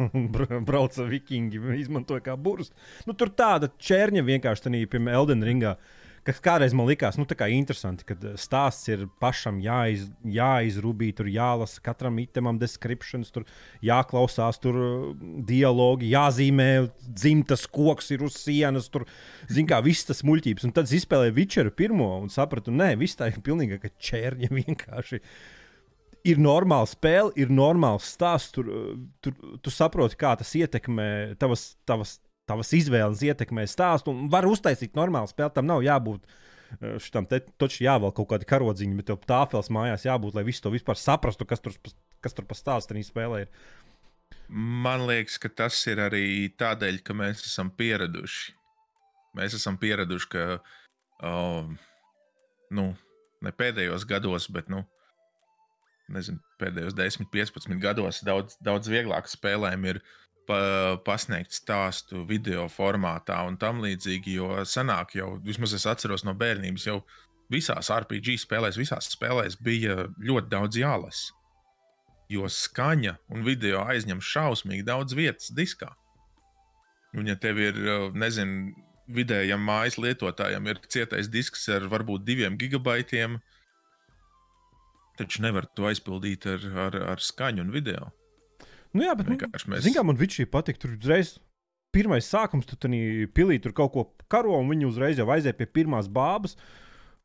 [0.34, 2.72] Bra- brauca vikingi, izmantoja kā burbuļs.
[3.04, 5.74] Nu, tur tāda čērņa vienkārši piemēram, Elden Ringā.
[6.26, 11.80] Kas kādreiz man likās, nu, interesanti, kad eh, stāsts ir pašam jāiz, jāizrūbī, tur jālasa
[11.80, 13.46] katram itemam descriptions, tur
[13.82, 15.06] jāklausās, tur eh,
[15.48, 19.06] dialogi, jāzīmē, dzimtas koks ir uz sienas, tur,
[19.48, 20.68] zin kā, viss tas muļķības.
[20.68, 24.52] Un tad es izspēlēju Witcheru pirmo un sapratu, nē, viss tā ir pilnīgi kā čērņa
[24.60, 25.22] vienkārši.
[26.28, 28.52] Ir normāla spēle, ir normāls stāsts.
[28.58, 31.08] Tur, eh, tur tu saproti, kā tas ietekmē
[31.40, 32.18] tavas, tavas,
[32.50, 34.14] tavas izvēles, ietekmē stāstu.
[34.30, 35.54] Var uztaisīt normālu spēli.
[35.56, 40.08] Tam nav jābūt eh, šitam te taču jāvēl kaut kāda karodziņa, bet tev tāfels mājās
[40.08, 41.76] jābūt, lai visu to vispār saprastu, kas tur,
[42.20, 43.52] kas tur pa stāstu spēlē ir.
[44.50, 48.56] Man liekas, ka tas ir arī tādēļ, ka mēs esam pieraduši.
[49.38, 50.46] Mēs esam pieraduši, ka
[51.22, 51.76] um,
[52.74, 52.86] nu,
[53.46, 54.82] ne pēdējos gados, bet nu,
[56.10, 60.02] nezinu, pēdējos 10, 15 gados daudz, daudz vieglāk spēlēm ir
[60.50, 60.60] pa,
[61.06, 64.36] pasniegt stāstu video formātā un tam līdzīgi.
[64.42, 67.00] Jo senāk jau, vismaz es atceros no bērnības, jau
[67.50, 71.38] visās RPG spēlēs, visās spēlēs bija ļoti daudz jālasa
[72.30, 75.90] jo skaņa un video aizņem šausmīgi daudz vietas diskā.
[77.16, 77.78] Un, ja tev ir,
[78.14, 78.70] nezinu,
[79.10, 83.40] vidējam mājas lietotājam ir cietais disks ar varbūt diviem gigabaitiem,
[85.18, 88.12] taču nevar to aizpildīt ar, ar, ar skaņu un video.
[88.92, 91.38] Nu, jā, bet nu, Vienkārši mēs- Zini, kā man Vičī patīk, tur uzreiz
[91.94, 92.90] pirmais sākums, tu tur
[93.34, 96.56] pilī tur kaut ko karo, un viņi uzreiz jau aiziet pie pirmās bābas.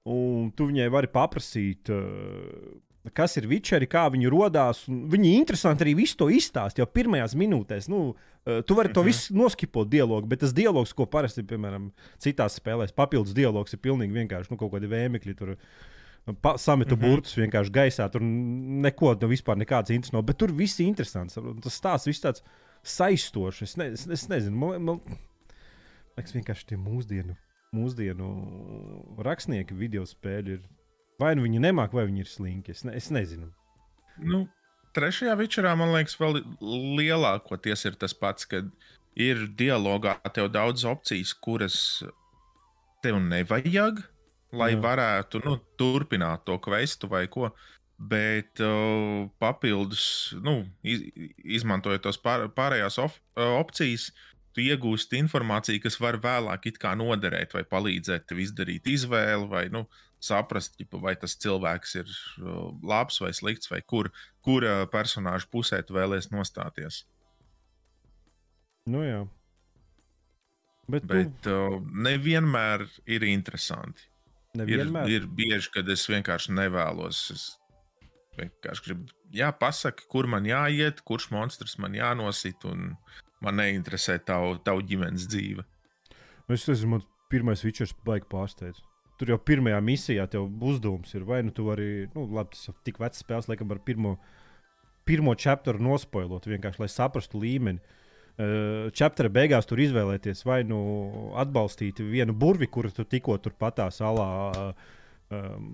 [0.06, 4.84] Un tu viņai vari paprasīt, uh, kas ir vičeri, kā viņi radās.
[4.86, 7.89] Viņi interesanti arī visu to izstāst jau pirmajās minūtēs.
[7.89, 9.06] Nu, uh, tu vari to -hmm.
[9.06, 14.13] visu noskipot dialogu, bet tas dialogs, ko parasti, piemēram, citās spēlēs, papildus dialogs ir pilnīgi
[14.13, 15.36] vienkārši nu, kaut kādi vēmekļi.
[15.36, 15.58] Tur,
[16.41, 17.09] Pa, sametu mm -hmm.
[17.09, 18.09] burtus vienkārši gaisā.
[18.11, 20.23] Tur neko, nu, vispār nekāds interesants nav.
[20.25, 21.38] Bet tur viss ir interesants.
[21.61, 22.41] Tas stāsts viss tāds
[22.83, 23.61] saistošs.
[23.61, 24.99] Es, ne, es, es nezinu, man, man
[26.17, 27.35] liekas, vienkārši tie mūsdienu,
[27.73, 28.29] mūsdienu
[29.21, 30.61] rakstnieki video spēļi ir
[31.21, 32.75] Vai nu viņi nemāk, vai viņi ir slinki.
[32.75, 33.47] Es, ne, es nezinu.
[34.19, 34.45] Nu,
[34.95, 36.41] trešajā vičerā man liekas, vēl
[36.99, 38.63] lielākoties ir tas pats, ka
[39.15, 41.77] ir dialogā tev daudz opcijas, kuras
[43.03, 44.03] tev nevajag,
[44.57, 44.81] lai Jā.
[44.83, 47.51] varētu nu, turpināt to kvestu vai ko.
[47.95, 51.05] Bet uh, papildus, nu, iz,
[51.59, 54.09] izmantojot tos pār, pārējās of, uh, opcijas,
[54.55, 56.67] tu iegūsti informāciju, kas var vēlāk
[56.99, 59.85] noderēt vai palīdzēt tev izdarīt izvēli vai nu,
[60.19, 62.11] saprast, vai tas cilvēks ir
[62.83, 67.03] labs vai slikts, vai kur, kura personāža pusē tu vēlēsies nostāties.
[68.85, 69.23] Nu, jā.
[70.87, 71.49] Bet, Bet tu...
[71.49, 74.05] uh, nevienmēr ir interesanti.
[74.55, 75.11] Nevienmēr.
[75.11, 77.21] Ir, ir bieži, kad es vienkārši nevēlos.
[77.35, 77.45] Es
[78.39, 82.93] vienkārši gribu, jā, pasaki, kur man jāiet, kurš monstrs man jānosit, un
[83.43, 85.65] man neinteresē tavu, tavu ģimenes dzīve.
[86.51, 88.81] Es nezinu, man pirmais vičers baigi pārsteidz.
[89.19, 92.75] Tur jau pirmajā misijā tev uzdevums ir, vai nu tu vari, nu, labi, tas ir
[92.87, 94.17] tik vecs spēles, laikam, ar pirmo,
[95.07, 97.79] pirmo chapteru nospoilot, vienkārši lai saprastu līmeni.
[98.36, 100.80] Uh, chaptera beigās tur izvēlēties vai nu
[101.39, 104.89] atbalstīt vienu burvi, kuru tu tikko tur patā salā uh,
[105.32, 105.69] um,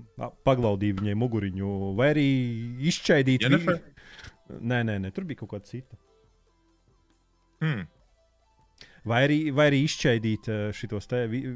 [0.45, 2.28] paglaudīji viņai muguriņu, vai arī
[2.91, 3.80] izšķaidīt viņu.
[4.62, 5.97] Nē, nē, nē, tur bija kaut kāda cita.
[7.63, 7.89] Hmm
[9.08, 11.10] vai arī, vai arī izšķaidīt eh, šos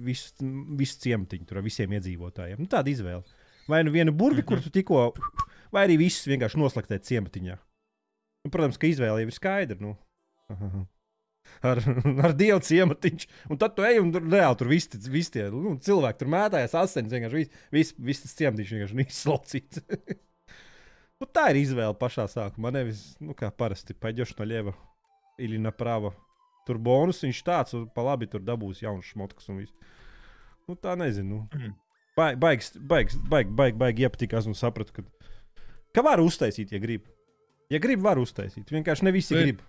[0.05, 0.45] visus
[0.79, 2.61] vis ciematiņus ar visiem iedzīvotājiem.
[2.61, 3.23] Nu, tāda izvēle.
[3.69, 5.07] Vai nu vienu burvi, kur tu tikko,
[5.73, 7.57] vai arī visus vienkārši noslaktēt ciematiņā.
[8.45, 9.79] Nu, protams, ka izvēle jau ir skaidra.
[9.81, 9.95] Nu.
[11.65, 11.81] Ar,
[12.27, 13.27] ar dievu ciematiņš.
[13.51, 16.75] Un tad tu ej un tur reāli tur viss vis tie nu, cilvēki tur mētājas
[16.81, 17.11] asins.
[17.13, 19.83] Vienkārši viss vis, vis tas ciematiņš vienkārši izslaucīts.
[21.19, 22.73] nu, tā ir izvēle pašā sākumā.
[22.75, 24.75] Nevis, nu, kā parasti, paģoši no ļeva,
[25.41, 26.13] ili na prava.
[26.65, 29.91] Tur bonus viņš tāds, un pa labi tur dabūs jauns šmotks un viss.
[30.65, 31.43] Nu, tā nezinu.
[31.43, 31.59] Nu.
[31.59, 31.75] Mm.
[32.15, 35.03] Baigs, baigs, baigs, baigs, baigs, baig iepatikās un sapratu, ka,
[35.93, 37.09] ka var uztaisīt, ja grib.
[37.69, 38.69] Ja grib, var uztaisīt.
[38.71, 39.43] Vienkārši ne visi Bet...
[39.43, 39.63] grib.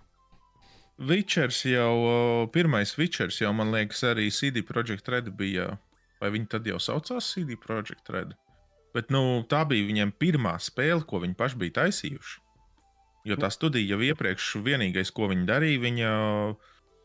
[0.97, 5.75] Witchers jau, pirmais Witchers jau, man liekas, arī CD Projekt Red bija.
[6.17, 8.33] Vai viņi tad jau saucās CD Projekt Red?
[8.97, 12.39] Bet nu, tā bija viņiem pirmā spēle, ko viņi paši bija taisījuši.
[13.29, 16.11] Jo tā studija jau iepriekš, vienīgais, ko viņi darīja, viņa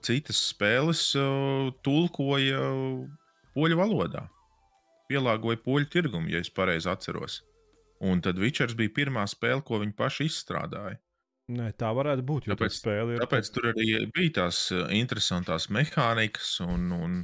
[0.06, 1.04] citas spēles
[1.84, 2.64] tulkoja
[3.52, 4.28] poļu valodā.
[5.10, 7.42] Pielāgoja poļu tirgumu, ja es pareizi atceros.
[8.00, 10.96] Un tad Witchers bija pirmā spēle, ko viņi paši izstrādāja.
[11.52, 12.48] Nē, tā varētu būt.
[12.52, 13.14] Tāpēc, ir...
[13.20, 16.54] tāpēc tur arī bija tās interesantas mehānikas.
[16.64, 17.16] Un, un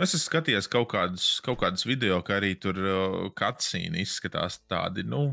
[0.00, 5.04] es esmu skatījies kaut kādus, kaut kādus video, kā arī tur uh, cutscene izskatās tādi,
[5.08, 5.26] nu,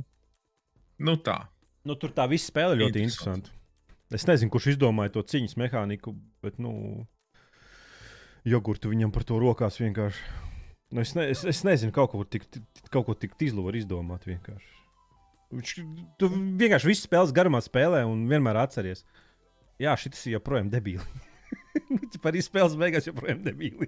[0.99, 1.39] nu tā.
[1.87, 3.53] Nu, tur tā visa spēle ļoti interesanta.
[4.11, 6.13] Es nezinu, kurš izdomāja to cīņas mehāniku,
[6.43, 7.05] bet, nu,
[8.47, 10.35] jogurtu viņam par to rokās vienkārši.
[10.95, 12.47] Nu, es, ne, es, es nezinu, kaut ko tik,
[12.91, 14.76] kaut ko tik tīzlu var izdomāt vienkārši.
[15.53, 15.73] Viņš,
[16.19, 19.05] tu vienkārši visu spēles garumā spēlē un vienmēr atceries.
[19.79, 21.05] Jā, šis ir joprojām debīli.
[22.23, 23.87] Par izspēles beigās joprojām debīli.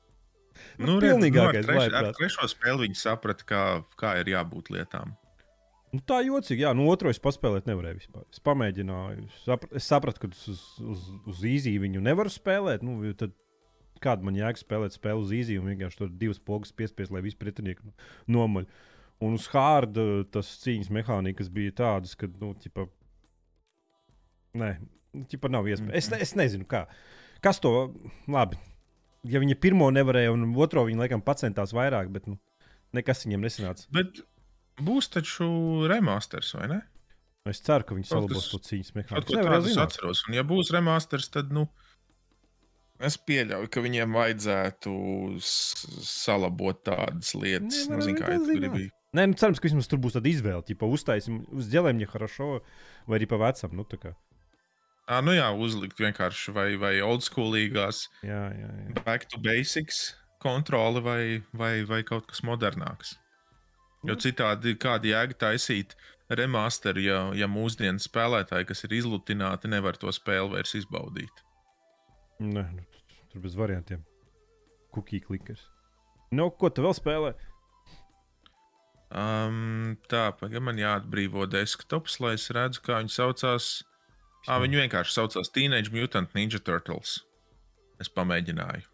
[0.86, 1.66] nu, pilnīgākais.
[1.66, 3.64] Nu, ar, treš, ar trešo spēli viņi saprata, kā,
[4.00, 5.16] kā ir jābūt lietām.
[5.90, 8.24] Nu, tā jocīgi, jā, nu, otru es paspēlēt nevarēju vispār.
[8.30, 12.84] Es pamēģināju, saprat, es sapratu, ka uz, uz, uz īziju viņu nevaru spēlēt.
[12.86, 13.34] Nu, tad
[14.04, 17.38] kāda man jēga spēlēt spēli uz īziju un vienkārši tur divas pogas piespiest, lai visi
[17.40, 17.94] pretinieki nu,
[18.38, 18.70] nomaļ.
[19.20, 22.86] Un uz hārda tas cīņas mehānikas bija tādas, ka, nu, ķipa,
[24.60, 24.70] nē,
[25.28, 25.90] ķipa nav iespējams.
[25.90, 26.22] Mm -hmm.
[26.22, 26.86] es, es nezinu, kā.
[27.44, 27.92] Kas to
[28.28, 28.56] labi.
[29.28, 32.38] Ja viņi pirmo nevarēja, un otro viņi laikam pacentās vairāk, bet nu,
[32.96, 33.84] nekas viņiem nesanāca.
[33.92, 34.22] Bet
[34.84, 35.46] Būs taču
[35.90, 36.80] remasters, vai ne?
[37.48, 39.70] Es ceru, ka viņi salabos to cīņas mehānismu.
[39.70, 41.66] Es atceros, un ja būs remasters, tad, nu,
[43.00, 44.94] es pieļauju, ka viņiem vajadzētu
[45.40, 47.86] salabot tādas lietas.
[47.88, 48.96] Nu, Nezinu, kā jūs gribat.
[49.15, 52.59] Nē, nu, cerams, ka vismaz tur būs tāda izvēle, ja uztaisīsim uz ģelēm, ja хорошо,
[53.07, 53.75] vai arī pa vecam.
[53.77, 53.87] Nu,
[55.05, 59.03] À, nu jā, uzlikt vienkārši vai, vai old schoolīgās, jā, jā, jā.
[59.05, 61.21] back to basics kontroli vai,
[61.53, 63.13] vai, vai kaut kas modernāks.
[64.05, 65.93] Jo citādi kāda jēga taisīt
[66.29, 71.45] remasteru, ja, ja mūsdienu spēlētāji, kas ir izlutināti, nevar to spēli vairs izbaudīt.
[72.41, 72.85] Nē, nu,
[73.31, 74.01] tur bez variantiem.
[74.93, 75.65] Cookie klickers.
[76.33, 77.35] Nu, ko tu vēl spēlē?
[79.10, 83.70] Um, tā, pagaidām man jāatbrīvo desktops, lai es redzu, kā viņi saucās.
[84.46, 87.18] Ah, viņi vienkārši saucās Teenage Mutant Ninja Turtles.
[88.00, 88.86] Es pamēģināju.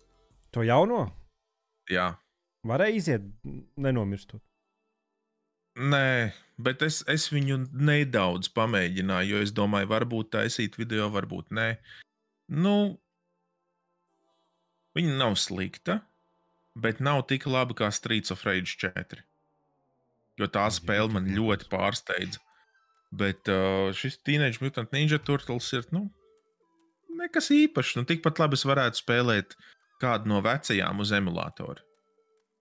[0.56, 1.04] To jauno?
[1.92, 2.14] Jā.
[2.66, 3.28] Varēja iziet,
[3.78, 4.40] nenomirstot.
[5.76, 11.68] Nē, bet es, es viņu nedaudz pamēģināju, jo es domāju, varbūt taisīt video, varbūt nē.
[12.56, 12.96] Nu,
[14.96, 16.00] viņa nav slikta,
[16.72, 19.20] bet nav tik laba kā Streets of Rage 4.
[20.36, 22.42] Jo tā spēle man ļoti pārsteidza.
[23.16, 26.08] Bet uh, šis Teenage Mutant Ninja Turtles ir nu,
[27.16, 27.96] nekas īpašs.
[27.96, 29.56] Nu, tikpat labi es varētu spēlēt
[30.02, 31.80] kādu no vecajām uz emulātora.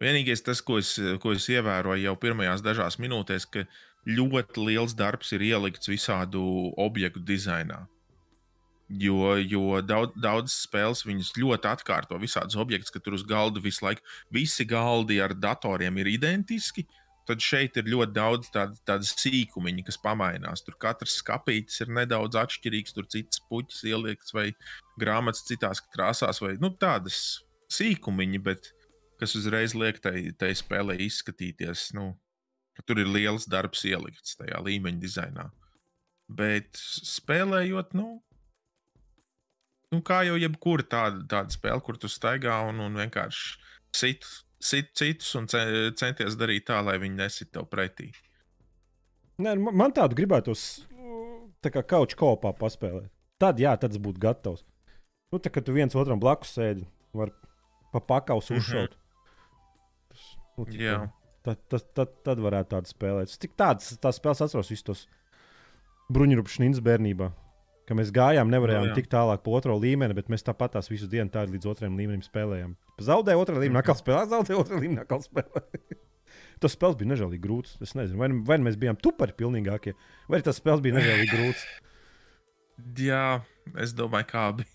[0.04, 3.64] Vienīgais tas, ko es, ko es ievēroju jau pirmajās dažās minūtēs, ka
[4.06, 6.42] ļoti liels darbs ir ielikts visādu
[6.82, 7.86] objektu dizainā.
[9.02, 13.82] Jo, jo daudz, daudz spēles viņas ļoti atkārto visādus objektus, ka tur uz galda visu
[13.88, 14.04] laiku
[14.36, 16.86] visi galdi ar datoriem ir identiski.
[17.26, 20.62] Tad šeit ir ļoti daudz tādu, tādu sīkumiņu, kas pamainās.
[20.66, 24.52] Tur katrs skāpītis ir nedaudz atšķirīgs, tur citas puķis ielikts vai
[25.02, 27.42] grāmatas citās krāsās, vai nu, tādas
[27.74, 28.70] sīkumiņi, bet
[29.22, 31.90] kas uzreiz liek tai, tai spēlē izskatīties.
[31.98, 32.12] Nu,
[32.86, 35.50] tur ir liels darbs ielikts tajā līmeņa dizainā.
[36.26, 38.20] Bet spēlējot, nu,
[39.94, 43.58] nu kā jau jebkura tāda, tāda spēle, kur tu staigā un, un vienkārši
[43.96, 44.26] sit
[44.70, 48.12] citus un centies darīt tā, lai viņi nesit tev pretī.
[49.42, 50.86] Nē, man tādu gribētos
[51.64, 53.12] tā kā kauču kopā paspēlēt.
[53.42, 54.64] Tad, jā, tad būtu gatavs.
[55.34, 57.34] Nu, tā kā tu viens otram blakus sēdi, var
[57.92, 58.60] pa pakaus mhm.
[58.60, 58.96] uzšaut.
[58.96, 59.02] Mm -hmm.
[60.56, 61.10] Nu, Jā.
[61.44, 63.30] Tad, tad, tad, tad varētu tādu spēlēt.
[63.30, 65.08] Es tik tādas tās spēles atceros visus tos
[66.10, 67.32] bruņurupšņus bērnībā.
[67.86, 70.90] Ka mēs gājām, nevarējām no, nu, tikt tālāk pa otro līmeni, bet mēs tāpat tās
[70.90, 72.74] visu dienu tādu līdz otrajam līmenim spēlējām.
[73.06, 76.00] Zaudēja otrā līmenī, atkal spēlēja, zaudēja otrā līmenī, atkal spēlēja.
[76.64, 77.76] tas spēles bija nežēlīgi grūts.
[77.86, 79.94] Es nezinu, vai, vai mēs bijām tupari pilnīgākie,
[80.32, 81.66] vai tas spēles bija nežēlīgi grūts.
[83.06, 83.26] Jā,
[83.80, 84.72] es domāju, kā bija.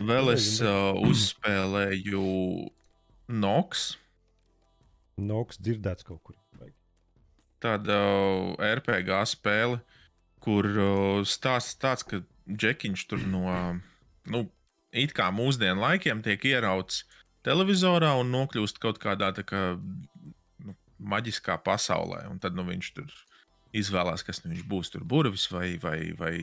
[0.00, 2.24] Vēl es uh, uzspēlēju
[3.30, 3.90] Noks.
[5.20, 6.36] Noks dzirdēts kaut kur.
[7.60, 9.82] Tāda uh, RPG spēle,
[10.44, 13.44] kur uh, stāsts tāds, ka Džekiņš tur no,
[14.26, 14.44] nu,
[14.90, 17.04] it kā mūsdienu laikiem tiek ierauts
[17.46, 22.24] televizorā un nokļūst kaut kādā tā kā nu, maģiskā pasaulē.
[22.32, 23.14] Un tad nu, viņš tur
[23.76, 24.92] izvēlās, kas nu viņš būs.
[24.96, 26.34] Tur burvis vai, vai, vai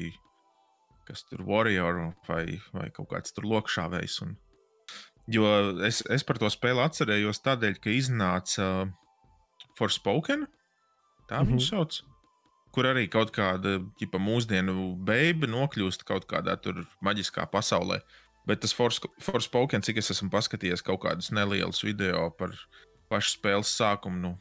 [1.07, 4.21] kas tur warrior vai, vai kaut kāds tur lokšāvējs.
[4.25, 4.37] Un,
[5.27, 5.47] Jo
[5.83, 8.91] es, es par to spēli atcerējos tādēļ, ka iznāca uh,
[9.75, 10.45] Forspoken,
[11.27, 11.49] tā mm -hmm.
[11.51, 11.99] viņu sauc.
[12.77, 18.03] Kur arī kaut kāda ģipa, mūsdienu beiga nokļūst kaut kādā tur maģiskā pasaulē.
[18.47, 22.53] Bet tas Forspoken, cik es esmu paskatījies kaut kādus nelielus video par
[23.09, 24.31] pašu spēles sākumu, nu,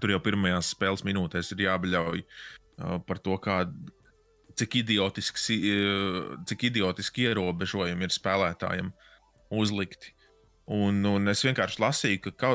[0.00, 3.58] tur jau pirmajās spēles minūtēs ir jābeļauj uh, par to, kā,
[4.54, 5.58] cik idiotiski,
[6.48, 8.92] cik idiotiski ierobežojumi ir spēlētājiem
[9.58, 10.14] uzlikti.
[10.70, 12.52] Un, un es vienkārši lasīju, ka ka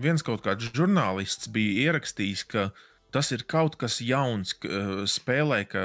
[0.00, 2.68] viens kaut kāds žurnālists bija ierakstījis, ka
[3.14, 5.84] tas ir kaut kas jauns, ka spēlē, ka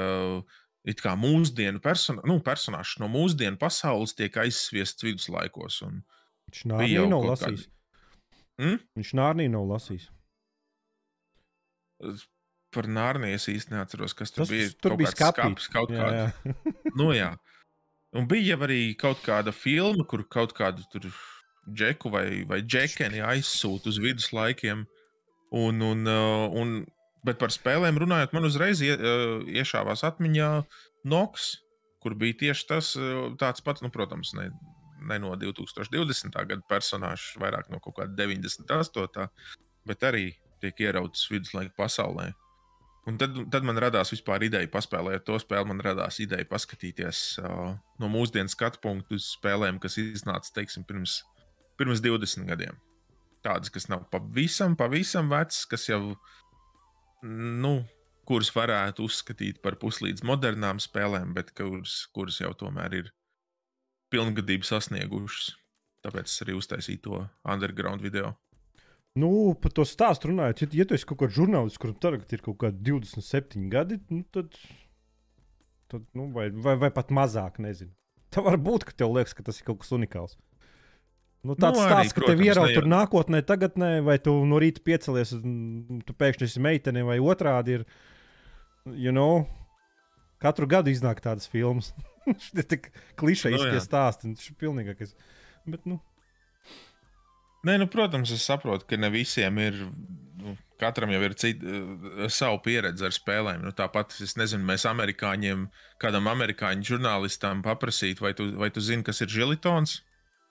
[0.88, 5.82] it kā mūsdienu persona, nu, personāžs no mūsdienu pasaules tiek aizsviests viduslaikos.
[5.84, 6.64] Viņš
[7.10, 7.68] nav lasījis.
[7.68, 8.42] Kādi...
[8.60, 8.82] Hmm?
[8.98, 10.10] Viņš nārnī nav lasījis
[12.74, 14.70] par Nārniju es īsti neatceros, kas tur Tas, bija.
[14.82, 16.44] Tur bija skats kaut jā, kāds.
[16.46, 16.74] Jā.
[17.00, 17.32] nu, jā.
[18.16, 21.06] Un bija arī kaut kāda filma, kur kaut kādu tur
[21.68, 24.86] džeku vai, vai džekeni aizsūta uz viduslaikiem.
[25.50, 26.76] Un, un, uh, un,
[27.26, 30.50] bet par spēlēm runājot, man uzreiz ie, uh, iešāvās atmiņā
[31.10, 31.54] Noks,
[32.04, 34.50] kur bija tieši tas uh, tāds pats, nu, protams, ne,
[35.10, 36.36] ne no 2020.
[36.36, 39.26] gada personāžs, vairāk no kaut kāda 98.
[39.88, 42.30] bet arī tiek ieraudzis viduslaika pasaulē.
[43.08, 45.70] Un tad, tad man radās vispār ideja paspēlēt to spēli.
[45.70, 51.22] Man radās ideja paskatīties uh, no mūsdienu skatu punktu uz spēlēm, kas iznāca teiksim, pirms,
[51.80, 52.76] pirms 20 gadiem.
[53.44, 56.02] Tādas, kas nav pavisam, pavisam vecas, kas jau,
[57.24, 57.78] nu,
[58.28, 63.08] kuras varētu uzskatīt par puslīdz modernām spēlēm, bet kuras, kuras jau tomēr ir
[64.12, 65.54] pilngadību sasniegušas.
[66.04, 68.34] Tāpēc es arī uztaisīju to underground video.
[69.18, 72.44] Nu, par to stāstu runājot, ja, ja tu esi kaut kāds žurnālists, kuram tagad ir
[72.44, 74.54] kaut kādi 27 gadi, nu, tad,
[75.90, 77.90] tad nu, vai, vai, vai pat mazāk, nezinu.
[78.30, 80.38] Tā var būt, ka tev liekas, ka tas ir kaut kas unikāls.
[81.46, 85.32] Nu, tāds nu, stāsts, ka tev ierauj tur nākotnē, tagadnē, vai tu no rīta piecelies,
[85.38, 87.86] un tu pēkšņi esi meitene, vai otrādi ir.
[88.96, 89.42] You know,
[90.40, 91.92] katru gadu iznāk tādas filmas.
[92.56, 92.88] Ir tik
[93.20, 95.12] klišejiskie no, stāsti, un tas ir pilnīgākais.
[95.68, 95.98] Bet, nu,
[97.66, 99.76] Nē, nu, protams, es saprotu, ka ne visiem ir.
[100.40, 101.80] Nu, katram jau ir cita,
[102.32, 103.66] savu pieredzi ar spēlēm.
[103.66, 105.66] Nu, tāpat, es nezinu, mēs amerikāņiem,
[106.00, 109.98] kādam amerikāņu žurnālistam paprasīt, vai tu, vai tu zini, kas ir žilitons?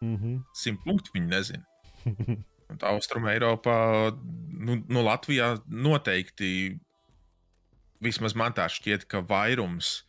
[0.01, 0.43] Mm -hmm.
[0.53, 1.65] Simt punktu viņi nezina.
[2.93, 4.11] Austrumē, Eiropā,
[4.53, 6.79] nu, nu, Latvijā noteikti,
[7.99, 10.03] vismaz man tā šķiet, ka vairums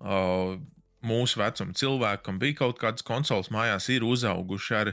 [0.00, 0.60] uh,
[1.06, 4.92] mūsu vecuma cilvēku, kam bija kaut kādas konsoles mājās, ir uzauguši ar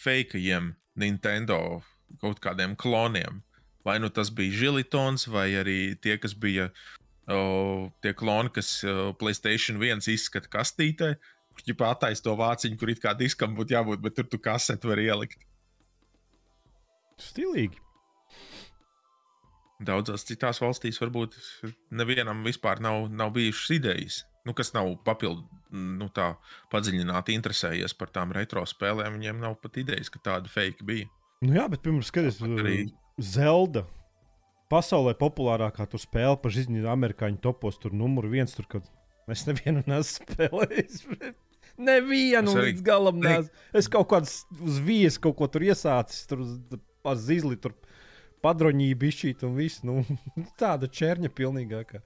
[0.00, 1.82] fakeiem Nintendo
[2.20, 3.42] kaut kādiem kloniem.
[3.84, 6.70] Vai nu tas bija Žilitons, vai arī tie, kas bija
[7.28, 11.14] o, tie kloni, kas o, Playstation 1 izskata kastītē,
[11.54, 14.90] kur jau attaisno to vāciņu, kur it kā diskam būtu jābūt, bet tur tu kaseti
[14.90, 15.40] var ielikt.
[17.22, 17.80] Stilīgi.
[19.84, 21.34] Daudzās citās valstīs varbūt
[21.94, 26.34] nevienam vispār nav, nav bijušas idejas, nu, kas nav papildu, nu, tā
[26.72, 29.18] padziļināti interesējies par tām retro spēlēm.
[29.18, 31.10] Viņiem nav pat idejas, ka tāda fake bija.
[31.44, 32.86] Nu jā, bet pirms skaties, arī
[33.20, 33.84] Zelda.
[34.72, 38.54] Pasaulē populārākā tur spēle par izņēmumu amerikāņu topos, tur numur viens.
[38.56, 38.86] Tur, kad
[39.32, 41.04] es nevienu neesmu spēlējis.
[41.78, 43.50] Nevienu Es arī- līdz galam neesmu.
[43.74, 44.28] Es kaut kādā
[44.62, 46.60] uz viesu kaut ko tur iesācis, tur uz-
[47.24, 47.74] zizli, tur
[48.44, 49.82] padroņību izšķīt un viss.
[49.84, 50.04] Nu,
[50.60, 52.02] tāda čērņa pilnīgākā.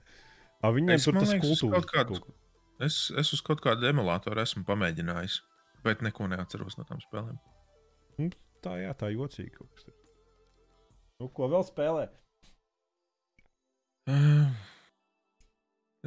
[0.63, 2.33] A, viņiem Es, tur tas kultūras kaut kādu-
[2.83, 5.41] es, es uz kaut kādu emulātoru esmu pamēģinājis,
[5.83, 7.37] bet neko neatceros no tām spēlēm.
[8.63, 9.85] Tā, jā, tā jocīgi kaut kas.
[11.19, 12.09] Nu, ko vēl spēlē?
[14.09, 14.49] Uh,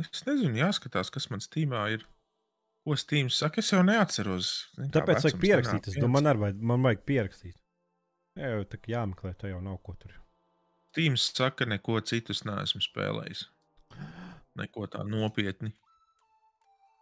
[0.01, 2.07] Es nezinu, jāskatās, kas man Steamā ir.
[2.83, 4.49] Ko Steams saka, es jau neatceros.
[4.95, 5.91] Tāpēc vajag pierakstīt.
[5.93, 7.57] Es domāju, man arī vajag, man vajag pierakstīt.
[8.41, 10.17] Jā, jau tā kā jāmeklē, tā jau nav ko tur.
[10.93, 13.45] Steams saka, neko citus neesmu spēlējis.
[14.59, 15.71] Neko tā nopietni.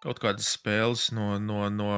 [0.04, 1.90] Kaut kādas spēles no, no, no,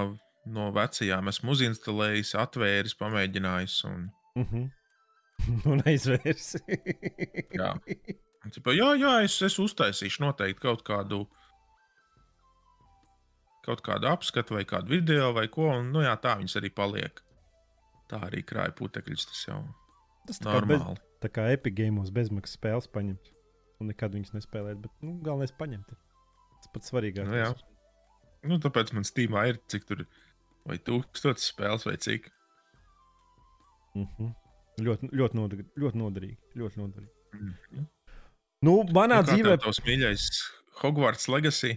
[0.46, 3.78] no vecajām esmu uzinstalējis, atvēris, pamēģinājis.
[3.90, 4.68] Un, Uh -huh.
[5.68, 6.54] Un aizvērs.
[7.52, 7.74] Jā.
[8.44, 11.24] un, tipa, jā, jā es, es uztaisīšu noteikti kaut kādu.
[13.62, 15.68] Kaut kādu apskatu, vai kādu video, vai ko.
[15.76, 17.20] Un, nu, jā, tā viņas arī paliek.
[18.10, 19.28] Tā arī krāja putekļus.
[19.30, 19.60] Tas jau
[20.26, 21.02] Tas tā kā, bez, normāli.
[21.22, 23.30] tā kā epigēmos bezmaksas spēles paņemt.
[23.82, 25.94] Un nekad viņas nespēlēt, bet nu, galvenais paņemt.
[25.94, 25.98] ir.
[26.62, 27.30] Tas pats svarīgākais.
[27.30, 27.54] Nu, jā.
[28.50, 30.04] Nu, tāpēc man Steamā ir cik tur,
[30.66, 32.28] vai tūkstotis spēles, vai cik.
[33.94, 34.30] Uh -huh.
[34.80, 36.38] ļoti, ļoti, noderīgi, ļoti noderīgi.
[36.56, 37.12] Ļoti noderīgi.
[37.34, 37.90] Mhm.
[38.62, 40.26] Nu, manā, Nu, dzīvē, tev tavs mīļais
[40.82, 41.76] Hogwarts Legacy.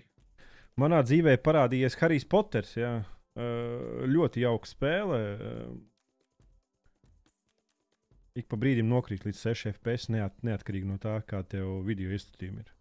[0.77, 2.75] manā dzīvē parādījies Harijs Poters.
[2.77, 2.93] Jā.
[3.35, 5.19] Ļoti jauka spēle.
[8.35, 12.65] Ik pa brīdim nokrīt līdz 6 FPS, neat, neatkarīgi no tā, kā tev video izstudījumi
[12.65, 12.71] ir.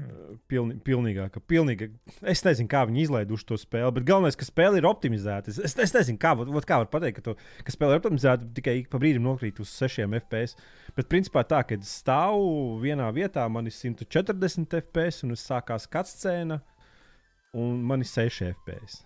[0.00, 1.88] Uh, Pilni, pilnīgāka, pilnīga.
[2.30, 5.50] Es nezinu, kā viņi izlaiduši to spēli, bet galvenais, ka spēle ir optimizēta.
[5.52, 7.34] Es, es, nezinu, kā, vot kā var pateikt, ka, to,
[7.66, 10.54] ka spēle ir optimizēta tikai ik pa brīdim nokrīt uz 6 FPS.
[10.96, 15.86] Bet principā tā, ka es stāvu vienā vietā, man ir 140 FPS, un es sākās
[15.90, 16.60] cutscēna,
[17.58, 19.02] un man ir 6 FPS.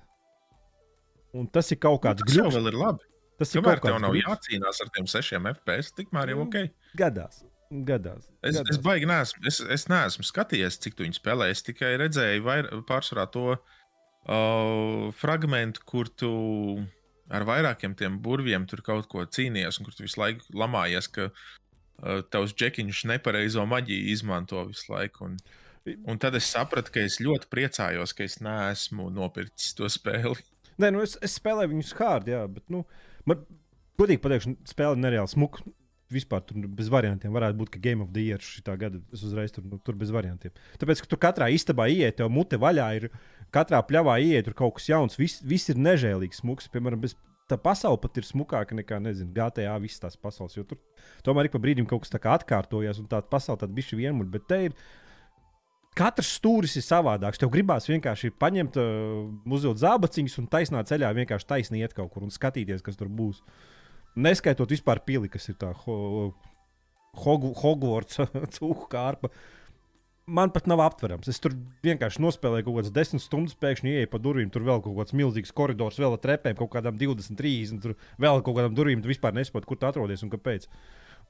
[1.35, 2.69] Un tas ir kaut kāds Nu, Tas jau grūts.
[2.71, 3.09] ir labi.
[3.41, 4.29] Tas ir Kamēr kaut tev kāds nav grūts.
[4.31, 6.47] jācīnās ar tiem 6 FPS, tikmēr jau Mm.
[6.47, 6.71] ok.
[7.01, 7.41] Gadās.
[7.83, 8.29] Gadās.
[8.39, 8.71] Es, gadās.
[8.71, 11.49] es baigi neesmu, es, es neesmu skatījies, cik tu viņu spēlē.
[11.51, 16.31] Es tikai redzēju vair, pārsvarā to uh, fragment, kur tu
[17.35, 21.29] ar vairākiem tiem burviem tur kaut ko cīnījies, un kur tu visu laiku lamājies, ka
[21.33, 25.31] uh, tavs džekiņš nepareizo maģiju izmanto visu laiku.
[25.33, 25.39] Un,
[26.07, 30.39] un tad es sapratu, ka es ļoti priecājos, ka es neesmu nopircis to spēli.
[30.81, 32.85] Nē, nu es, es spēlēju viņu skārdu, jā, bet, nu,
[33.31, 33.43] man,
[33.99, 35.65] godīgi pateikšu, spēle nereāli smuka.
[36.15, 39.55] Vispār tur bez variantiem varētu būt, ka Game of the Year šī gada es uzreiz
[39.55, 40.55] tur, nu, tur bez variantiem.
[40.81, 43.11] Tāpēc, ka tur katrā istabā ienāk, tev mute vaļā ir,
[43.55, 46.71] katrā pļavā ienāk, tur kaut kas jauns, viss, viss ir nežēlīgs, smuks.
[46.73, 47.17] Piemēram, bez,
[47.51, 50.57] tā pasaule pat ir smukāka nekā, nezinu, GTA, visas tās pasaules.
[50.57, 50.81] Jo tur
[51.27, 54.31] tomēr ik pa brīdim kaut kas tā kā atkārtojas, un tā pasaule tāda bišķi vienmuļ.
[54.35, 54.79] Bet te ir
[55.95, 57.39] Katrs stūris ir savādāks.
[57.39, 62.27] Tev gribās vienkārši paņemt, uh, uzvilkt zābaciņus un taisnā ceļā vienkārši taisni iet kaut kur
[62.27, 63.45] un skatīties, kas tur būs.
[64.15, 65.97] Neskaitot vispār pili, kas ir tā ho,
[67.23, 68.19] Hog, Hogwarts
[68.57, 69.31] cūku kārpa.
[70.25, 71.29] Man pat nav aptverams.
[71.29, 71.53] Es tur
[71.85, 74.53] vienkārši nospēlēju kaut kādas desmit stundas, pēkšņi ienāku pa durvīm.
[74.53, 78.41] Tur vēl kaut kāds milzīgs koridors, vēl ar trepēm, kaut kādām 20, 30, tur vēl
[78.41, 79.03] kaut kādām durvīm.
[79.05, 80.65] Tu vispār nesaproti, kur tu atrodies un kāpēc.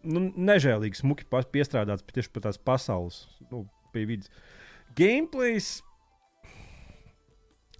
[0.07, 3.65] Nu, nežēlīgi smuki piestrādāts pie tieši pie tās pasaules, nu,
[3.95, 4.31] pie vidas.
[4.95, 5.81] Gameplays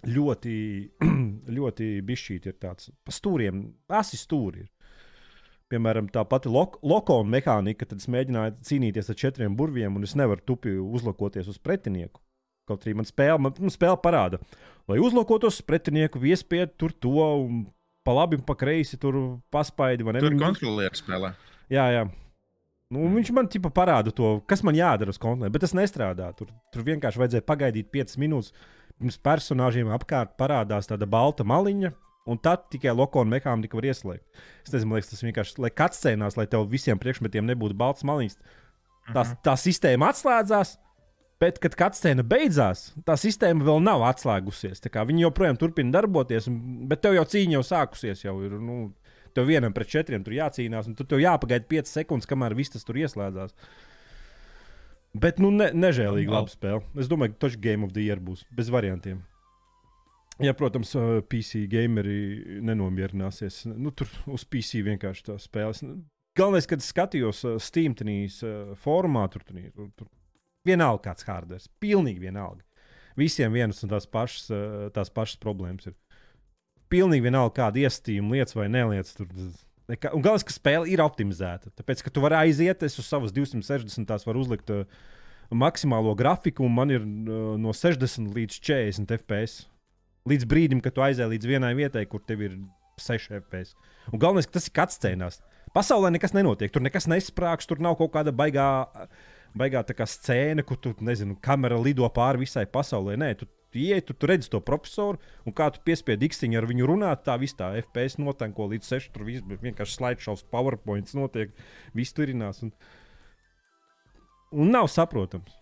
[0.09, 0.57] ļoti,
[1.57, 3.69] ļoti bišķīti ir tāds pa stūriem,
[4.01, 4.65] asi stūri.
[4.65, 4.74] Ir.
[5.75, 10.15] Piemēram, tā pati lok lokona mehānika, tad es mēģināju cīnīties ar četriem burviem, un es
[10.15, 12.21] nevaru tupi uzlakoties uz pretinieku.
[12.65, 14.39] Kaut arī man spēle, man, man spēle parāda,
[14.89, 17.65] lai uzlakotos uz pretinieku, iespied tur to un
[18.07, 19.17] pa labi un pa kreisi tur
[19.51, 20.05] paspaidi.
[20.07, 21.33] Tur ir kontrolieris spēlē.
[21.73, 22.05] Jā, jā.
[22.93, 26.29] Nu, viņš man tipa parāda to, kas man jādara uz konta, bet tas nestrādā.
[26.37, 28.53] Tur, tur vienkārši vajadzēja pagaidīt 5 minūtes.
[28.95, 31.89] Pirms personāžiem apkārt parādās tāda balta maliņa,
[32.25, 34.23] un tad tikai lokona mehānika var ieslēgt.
[34.65, 38.37] Es nezinu, liekas, tas vienkārši, lai kāds scēnās, lai tev visiem priekšmetiem nebūtu balts maliņas,
[39.13, 39.37] tā, Mhm.
[39.45, 40.77] tā sistēma atslēdzās.
[41.37, 44.79] Bet, kad kāda scēna beidzās, tā sistēma vēl nav atslēgusies.
[44.79, 48.23] Viņi joprojām turpina darboties, un, bet tev jau cīņa jau sākusies.
[48.23, 48.93] Jau ir, nu,
[49.35, 52.85] tev vienam pret četriem tur jācīnās, un tu tev jāpagaida 5 sekundes, kamēr viss tas
[52.87, 53.51] tur ieslēdzās.
[55.15, 56.43] Bet, nu, ne, nežēlīgi Nav.
[56.43, 56.81] laba spēle.
[56.99, 59.21] Es domāju, ka tas Game of the Year būs bez variantiem.
[60.43, 60.91] Ja, protams,
[61.31, 63.61] PC gameri nenomierināsies.
[63.71, 65.83] Nu, tur uz PC vienkārši tā spēles.
[66.35, 68.41] Galvenais, kad skatījos Steam tenīs
[68.81, 70.09] formā, tur, tur, tur
[70.67, 71.63] vienalga kāds hardware.
[71.79, 72.65] Pilnīgi vienalga.
[73.15, 74.49] Visiem vienas un tās pašas,
[74.95, 75.95] tās pašas problēmas ir.
[76.91, 79.15] Pilnīgi vienalga, kāda iestījuma lietas vai nelietas.
[79.15, 79.29] Tur,
[79.91, 81.71] nekā, un galvenais, ka spēle ir optimizēta.
[81.79, 84.83] Tāpēc, ka tu vari aiziet, es uz savas 260 tās varu uzlikt uh,
[85.55, 89.63] maksimālo grafiku, un man ir uh, no 60 līdz 40 FPS.
[90.25, 92.55] Līdz brīdim, kad tu aizēji līdz vienai vietai, kur tev ir
[93.01, 93.75] 6 FPS.
[94.11, 95.41] Un galvenais, ka tas ir kāds scēnās.
[95.75, 98.69] Pasaulē nekas nenotiek, tur nekas nesprāgs, tur nav kaut kāda baigā,
[99.57, 103.17] baigā kā scēna, kur tu, nezinu, kamera lido pāri visai pasaulē.
[103.19, 106.87] Nē, tu ieej, tu, tu redzi to profesoru, un kā tu piespiedi dikstiņu ar viņu
[106.89, 109.11] runāt, tā viss tā FPS notenko līdz 6.
[109.13, 111.53] Tur viss vienkārši slideshows, PowerPoints notiek,
[111.97, 112.63] viss turinās.
[112.65, 112.73] Un,
[114.55, 115.53] un nav saprotams.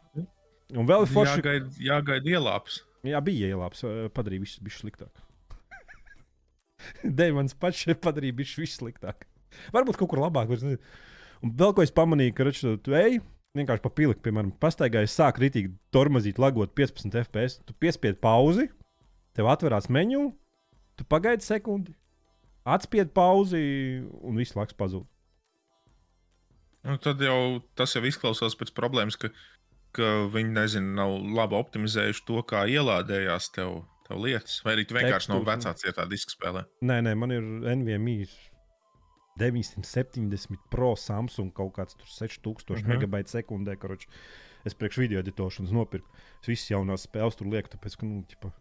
[0.74, 2.82] Un vēl ir forši, Jāgaida, jāgaida ielāps.
[3.08, 3.84] Jā, bija ielāps,
[4.16, 5.24] padarīja visu bišķi sliktāk.
[7.20, 9.28] Deivans pats padarīja bišķi visu sliktāk.
[9.76, 10.50] Varbūt kaut kur labāk.
[10.50, 10.80] nezinu.
[11.44, 13.20] Un vēl ko es pamanīju, ka raču, tu ej,
[13.58, 17.60] vienkārši papildi, piemēram, pastaigāji, sāk rītīgi tormazīt, lagot 15 FPS.
[17.68, 18.70] Tu piespied pauzi,
[19.36, 20.32] tev atverās menu,
[20.98, 21.94] tu pagaidi sekundi,
[22.64, 23.64] atspied pauzi
[24.24, 25.06] un viss laiks pazūd.
[26.84, 29.30] Nu, tad jau tas jau izklausās pēc problēmas, ka,
[29.94, 34.60] ka viņi nezinu, nav labi optimizējuši to, kā ielādējās tev, tev lietas.
[34.66, 36.66] Vai arī tu vienkārši no vecā cietā diska spēlē.
[36.82, 37.42] Nē, nē, man ir
[37.78, 38.26] NVMe
[39.40, 42.80] 970 Pro Samsung kaut kāds tur 6000 Mhm.
[42.80, 42.88] mm -hmm.
[42.98, 43.76] megabaitu sekundē.
[43.80, 44.08] Karoči.
[44.66, 46.08] Es priekš video editošanas nopirku.
[46.42, 48.52] Es visas jaunās spēles tur lieku, tāpēc, ka, nu, ķipa,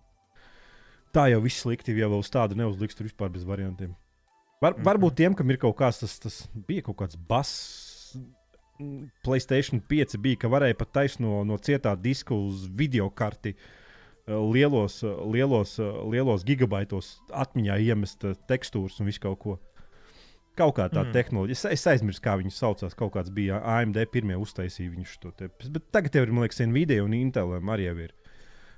[1.14, 3.95] tā jau viss slikti, ja vēl uz tādu neuzliks, tur vispār bez variantiem.
[4.61, 4.83] Var, Mhm.
[4.85, 7.91] Varbūt tiem, kam ir kaut kāds, tas, tas bija kaut kāds bass.
[9.23, 15.03] Playstation 5 bija, ka varēja pat taisno no cietā diska uz video karti eh, lielos,
[15.05, 19.59] eh, lielos, eh, lielos gigabaitos atmiņā iemest tekstūras un visu kaut ko.
[20.57, 21.09] Kaut kā tāda Mm.
[21.09, 21.12] mm.
[21.16, 21.53] tehnoloģija.
[21.57, 22.97] Es, es aizmirsu, kā viņas saucās.
[22.97, 25.49] Kaut kāds bija AMD pirmie uztaisīja viņu to te.
[25.49, 28.12] Bet tagad jau ir, man liekas, Nvidia un Intelam arī ir.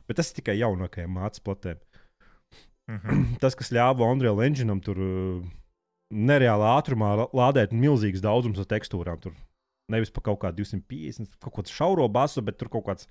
[0.06, 1.82] Bet tas ir tikai jaunākajām mācības platēm.
[2.90, 3.24] Mhm.
[3.42, 5.00] Tas, kas ļāva Unreal Engineam tur
[6.14, 9.18] nereālā ātrumā lādēt milzīgs daudzums ar tekstūrām.
[9.24, 9.34] Tur
[9.92, 13.08] nevis pa kaut kādu 250, kaut kādu šauro basu, bet tur kaut kāds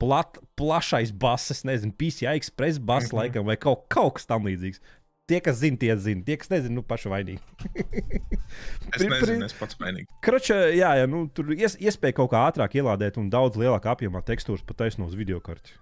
[0.00, 3.18] plat, plašais bass, es nezinu, PCI Express bass, mm -hmm.
[3.22, 4.80] laikam, vai kaut, kaut kas tam līdzīgs.
[5.26, 6.22] Tie, kas zina, tie zina.
[6.22, 7.40] Tie, kas nezina, nu, paši vainīgi.
[8.94, 10.06] Es nezinu, es pats mainīgi.
[10.22, 14.22] Kroča, jā, jā nu, tur ies, iespēja kaut kā ātrāk ielādēt un daudz lielākā apjomā
[14.22, 15.74] tekstūras pat taisno uz video karti.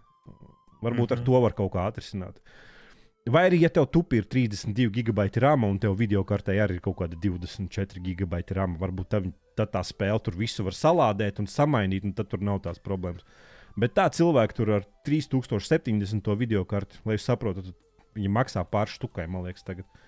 [0.82, 1.12] Varbūt mm -hmm.
[1.12, 1.24] ar Mhm.
[1.24, 2.40] to var kaut kā atrisināt.
[3.24, 6.84] Vai arī, ja tev tupi ir 32 gigabaiti rāma un tev video kartē arī ir
[6.84, 11.48] kaut kāda 24 gigabaiti rāma, varbūt tad, tad tā spēle tur visu var salādēt un
[11.48, 13.24] samainīt, un tad tur nav tās problēmas.
[13.80, 17.72] Bet tā cilvēki tur ar 3070 to video karti, lai jūs saprotat,
[18.14, 19.88] viņi maksā pār štukai, man liekas, tagad.
[19.88, 20.04] Uh,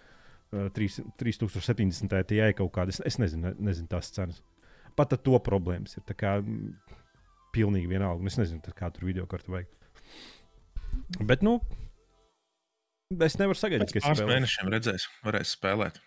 [0.52, 2.94] 3 3070 tie kaut kāda.
[3.04, 4.42] Es, nezinu, ne, nezinu tās cenas.
[4.96, 6.04] Pat ar to problēmas ir.
[6.06, 6.36] Tā kā
[7.54, 8.24] pilnīgi vienalga.
[8.30, 9.72] Es nezinu, kā tur video kartu vajag.
[11.26, 11.58] Bet, nu,
[13.14, 14.32] es nevaru sagaidīt, Pēc ka es pāris spēlēšu.
[14.34, 16.00] mēnešiem redzēs, varēs spēlēt.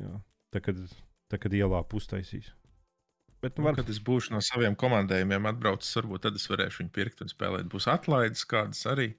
[0.00, 0.12] Jā,
[0.54, 0.78] tā kad,
[1.32, 2.48] tā kad ielā pustaisīs.
[3.44, 6.80] Bet, nu, Nu, var, kad es būšu no saviem komandējumiem atbraucis, varbūt tad es varēšu
[6.82, 7.68] viņu pirkt un spēlēt.
[7.68, 9.10] Būs atlaides kādas arī.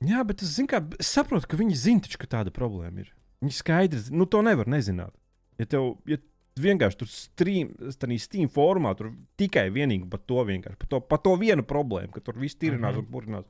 [0.00, 3.12] jā, bet es, zinu, kā, es saprotu, ka viņi zina, taču, ka tāda problēma ir.
[3.44, 5.12] Viņi skaidri, zina, nu, to nevar nezināt.
[5.60, 6.16] Ja tev ja
[6.60, 7.74] vienkārši tur stream,
[8.18, 12.20] Steam formā, tur tikai vienīgi par to, vienkārši, par to, par to vienu problēmu, ka
[12.20, 13.04] tur viss tirinās Mhm.
[13.04, 13.44] un purinās.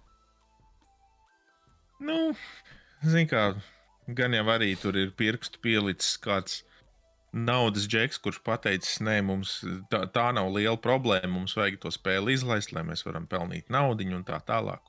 [2.01, 2.35] Nu,
[3.05, 3.55] zini, kā
[4.17, 6.61] gan jau arī tur ir pirkstu pielicis kāds
[7.33, 9.61] naudas džeks, kurš pateicis, nē, mums
[9.93, 11.31] tā, tā nav liela problēma.
[11.37, 14.83] Mums vajag to spēli izlaist, lai mēs varam pelnīt naudu un tā tālāk.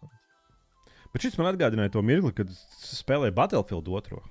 [1.11, 2.51] Bet šis man atgādināja to mirkli, kad
[2.87, 4.21] spēlēju Battlefield 2.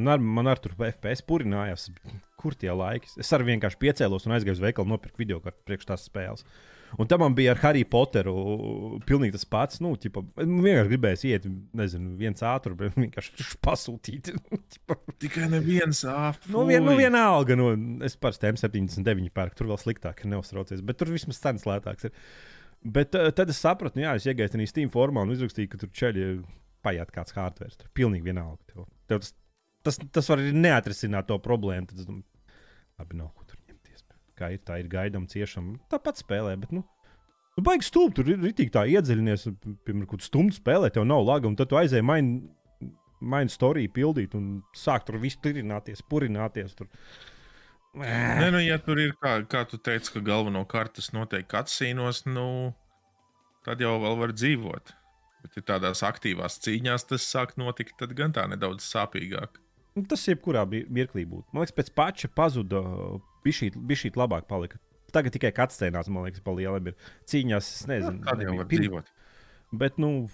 [0.00, 1.90] Un ar, man ar tur FPS purinājās,
[2.40, 3.10] kur tie laiki.
[3.20, 6.46] Es arī vienkārši piecēlos un aizgāju uz veikalu, nopirku video kartu priekš tās spēles.
[7.00, 8.34] Un tam man bija ar Harry Potteru
[9.08, 9.80] pilnīgi tas pats.
[9.84, 11.46] Nu, ķipa, vienkārši gribēju iet,
[11.78, 14.32] nezinu, viens ātrums, bet vienkārši pasūtīt.
[15.22, 16.52] Tikai neviens ātrums.
[16.52, 17.56] nu, vien, nu, viena alga.
[17.58, 17.70] Nu,
[18.04, 20.84] es parasti M79 pērku, tur vēl sliktāk, neuztraucies.
[20.84, 22.10] Bet tur vismaz cenas lētāks.
[22.10, 22.26] Ir.
[22.82, 25.80] Bet uh, tad es sapratu, nu, jā, es iegāju tajā Steam formā un uzrakstīju, ka
[25.80, 26.32] tur ceļā
[26.82, 27.76] paiet kāds hardware.
[27.78, 28.58] Tur pilnīgi vienalga.
[28.72, 29.32] Tev, tev tas,
[29.86, 31.88] tas, tas var arī neatrisināt to problēmu.
[31.92, 33.41] Tad labi, nav tur ņemties.
[34.38, 35.74] Kā ir, tā ir gaidām, ciešam.
[35.92, 36.82] Tāpat spēlē, bet, nu,
[37.58, 38.16] nu baigi stūp.
[38.16, 39.46] Tur ir rītīgi tā iedziļinies,
[39.84, 42.42] piemēram, kaut stundu spēlē, tev nav laga, un tad tu aizēji maini
[43.22, 46.74] main storiju pildīt un sāk tur visu tirināties, purināties.
[46.78, 46.90] Tur.
[47.98, 52.46] Nē, nu, ja tur ir, kā, kā tu teici, ka galvenokārt tas notiek cutscīnos, nu,
[53.66, 54.94] tad jau vēl var dzīvot.
[55.42, 59.61] Bet, ja tādās aktīvās cīņās tas sāk notikt, tad gan tā nedaudz sāpīgāk.
[59.96, 61.50] Nu, Tas jebkurā mirklī būtu.
[61.52, 62.80] Man liekas, pēc paša pazuda
[63.44, 64.80] bija šī labāk palika.
[65.12, 66.96] Tagad tikai katstēnās, man liekas, pa lielam ir
[67.28, 67.72] cīņās.
[67.76, 69.10] Es nezinu, Tad jau var dzīvot.
[69.82, 70.28] Bet, nu,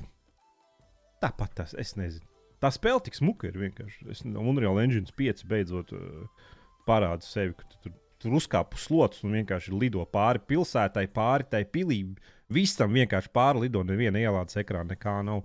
[1.23, 2.27] tāpat tas, es nezinu.
[2.63, 4.07] Tā spēle tik smuka ir vienkārši.
[4.15, 6.47] Es, Unreal Engine 5 beidzot uh,
[6.87, 11.47] parāda sevi, ka tu tur, tur uzkāp uz slots un vienkārši lido pāri pilsētai, pāri
[11.51, 12.05] tai pilī.
[12.51, 15.43] Visam vienkārši pāri lido, neviena ielādes ekrāna, nekā nav.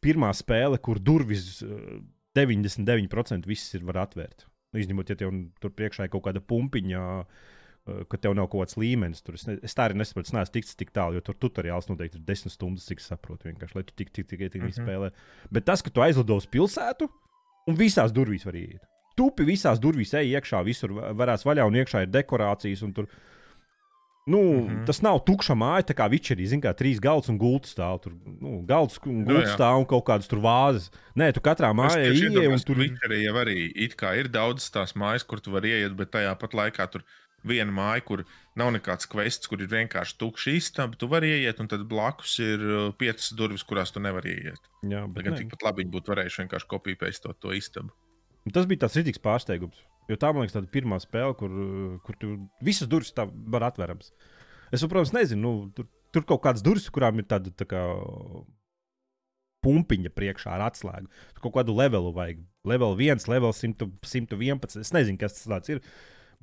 [0.00, 1.98] Pirmā spēle, kur durvis uh,
[2.38, 4.46] 99% viss ir var atvērt.
[4.72, 5.32] Nu, Izņemot, ja tev
[5.62, 7.54] tur priekšā ir kaut kāda pumpiņa, uh,
[8.08, 9.22] ka tev nav kaut kāds līmenis.
[9.24, 11.88] Tur es, ne, es tā arī nesaprotu, es neesmu ticis tik tālu, jo tur tutoriāls
[11.90, 14.68] noteikti ir desmit stundas, cik es saprotu, vienkārši, lai tu tik, tik, tik, tik mm.
[14.68, 14.84] -hmm.
[14.84, 15.10] spēlē.
[15.54, 17.08] Bet tas, ka tu aizlido uz pilsētu
[17.68, 18.84] un visās durvīs var iet.
[19.16, 22.82] Tupi visās durvīs ej iekšā, visur va- varēs vaļā un iekšā ir dekorācijas.
[22.82, 23.08] un Tur,
[24.28, 24.66] nu, mm.
[24.68, 24.86] -hmm.
[24.86, 28.00] Tas nav tukša māja, tā kā vičerī, zina, kā trīs galds un gultas stāv.
[28.04, 30.90] Tur nu, galds un Nu, gultas stāv un kaut kādas tur vāzes.
[31.16, 32.92] Nē, tu katrā mājā ieej un tur ir.
[33.08, 36.34] arī jau arī it kā ir daudz tās mājas, kur tu vari ieiet, bet tajā
[36.38, 37.02] pat laikā tur
[37.44, 38.24] viena māja, kur
[38.58, 42.58] nav nekāds kvests, kur ir vienkārši tukša istaba, tu vari ieiet, un tad blakus ir
[42.58, 44.60] uh, piecas durvis, kurās tu nevari ieiet.
[44.82, 45.36] Jā, Bet nē.
[45.38, 47.94] tikpat labi būtu varējuši vienkārši kopijas to, to istabu.
[48.52, 49.78] Tas bija tāds rītīgs pārsteigums.
[50.08, 51.52] Jo tā, man liekas, tāda pirmā spēle, kur,
[52.04, 52.34] kur tu
[52.64, 54.12] visas durvis tā var atvērams.
[54.72, 57.82] Es, protams, nezinu, nu, tur, tur kaut kādas durvis, kurām ir tāda tā kā
[59.64, 61.10] pumpiņa priekšā ar atslēgu.
[61.34, 62.44] Tur kaut kādu levelu vajag.
[62.68, 64.80] Level 1, level 100, 111.
[64.80, 65.82] Es nezinu, kas tas ir.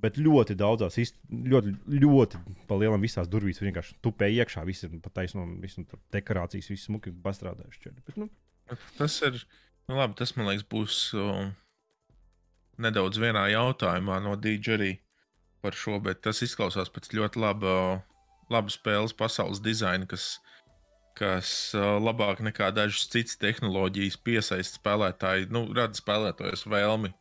[0.01, 0.97] Bet ļoti daudzās,
[1.31, 1.71] ļoti,
[2.03, 4.65] ļoti palielam visās durvīs vienkārši tupēja iekšā.
[4.67, 7.93] Visi ir nu, tur dekorācijas, visi smuki pastrādājuši.
[8.03, 8.27] Bet, nu,
[8.97, 9.37] Tas ir,
[9.89, 11.45] nu labi, tas man liekas būs uh,
[12.81, 14.95] nedaudz vienā jautājumā no DJI
[15.65, 17.75] par šo, bet tas izklausās pēc ļoti laba,
[18.53, 20.35] laba spēles pasaules dizaina, kas,
[21.17, 27.13] kas labāk nekā dažas citas tehnoloģijas piesaista spēlētāju, nu, rada spēlētājus vēlmi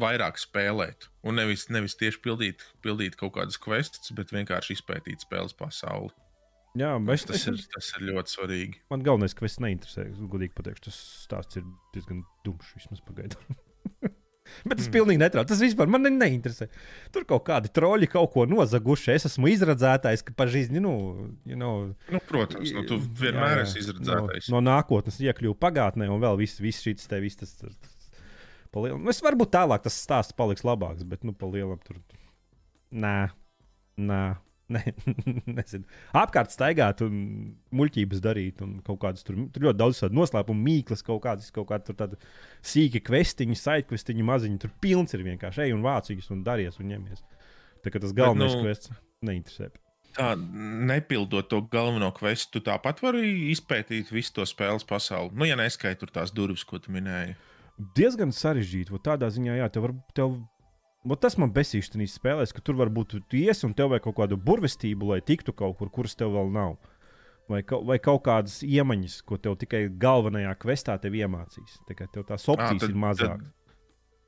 [0.00, 1.08] vairāk spēlēt.
[1.26, 6.10] Un nevis, nevis tieši pildīt, pildīt kaut kādas quests, bet vienkārši izpētīt spēles pasauli.
[6.74, 8.80] jā, es, Tas, es, ir, tas ir ļoti svarīgi.
[8.90, 13.60] Man galvenais, ka es neinteresēju, es godīgi pateikšu, tas stāsts ir diezgan dumšs vismaz pagaidām.
[14.64, 14.92] Bet tas Mm.
[14.92, 15.46] pilnīgi netrauc.
[15.46, 16.68] Tas vispār man ne- neinteresē.
[17.12, 19.14] Tur kaut kādi troļi kaut ko nozaguši.
[19.14, 24.48] Es esmu izradzētājs, ka pazīstinu, nu, you know, Nu, protams, nu, tu vienmēr esi izredzētais.
[24.50, 27.36] No, no nākotnes iekļuvu pagātnē, un vēl viss vis šis te viss.
[27.36, 28.10] Tas, tas, tas,
[28.72, 31.96] pa lielam- Nu, es varbūt tālāk tas stāsts paliks labāks, bet, nu, pa lielam tur.
[32.92, 33.30] Nē,
[33.98, 34.36] nē.
[34.72, 34.80] Ne,
[35.58, 35.84] nezinu.
[36.16, 37.18] Apkārt staigāt, un
[37.76, 41.68] muļķības darīt, un kaut kādas tur, tur ļoti daudz tādu noslēpumu, mīklas, kaut kādas, kaut
[41.68, 42.18] kāda tāda
[42.64, 44.62] sīka kvestiņa, saikvestiņa, maziņa.
[44.64, 47.24] Tur pilns ir vienkārši ej un vācīgs un daries un ņemies.
[47.84, 48.94] Tā kā tas galvenais nu, kvests
[49.24, 49.68] neinteresē.
[50.14, 50.30] Tā,
[50.88, 55.34] nepildot to galveno kvestu, tu tāpat vari izpētīt visu to spēles pasauli.
[55.34, 57.34] Nu, ja neskaitot tās durvis, ko tu minēji.
[57.98, 58.94] diezgan sarežģīti.
[59.04, 59.96] Tādā ziņā, jā, tev var.
[60.14, 60.36] Tev,
[61.04, 64.16] vot tas man besīši tajā spēlēs, ka tur varbūt tu ies un tev vajag kaut
[64.22, 66.76] kādu burvestību, lai tiktu kaut kur, kuras tev vēl nav.
[67.48, 71.76] Vai, ka, vai kaut kādas iemaņas, ko tev tikai galvenajā kvestā tev iemācīs.
[71.92, 73.36] Kā tev tās opcijas tad- ir mazāk.
[73.38, 73.52] tad-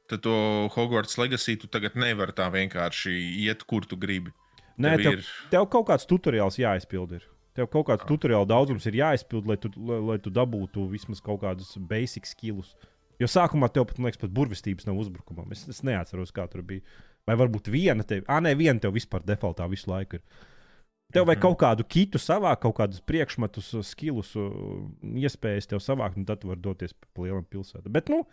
[0.09, 3.11] Tad to Hogwarts legacy tu tagad nevari tā vienkārši
[3.43, 4.31] iet, kur tu gribi.
[4.79, 7.11] Nē, Tev tev, ir- tev kaut kāds tutoriāls jāizpild.
[7.13, 7.23] Ir.
[7.57, 11.41] Tev kaut kāds tutoriāla daudzums ir jāizpild, lai tu, lai, lai tu dabūtu vismaz kaut
[11.41, 12.77] kādus basic skillus.
[13.23, 15.49] Jo sākumā tev pat, liekas, pat burvestības nav uzbrukumam.
[15.55, 16.83] Es, es neatceros, kā tur bija.
[17.27, 20.23] Vai varbūt viena tev, ah, nē, viena tev vispār defaultā visu laiku ir.
[21.15, 21.43] Tev vajag Mhm.
[21.47, 24.33] kaut kādu kitu savākt, kaut kādus priekšmetus, skillus,
[25.03, 27.93] iespējas tev savākt, un tad tu vari doties pa lielam pilsētam.
[27.95, 28.25] Bet, nu,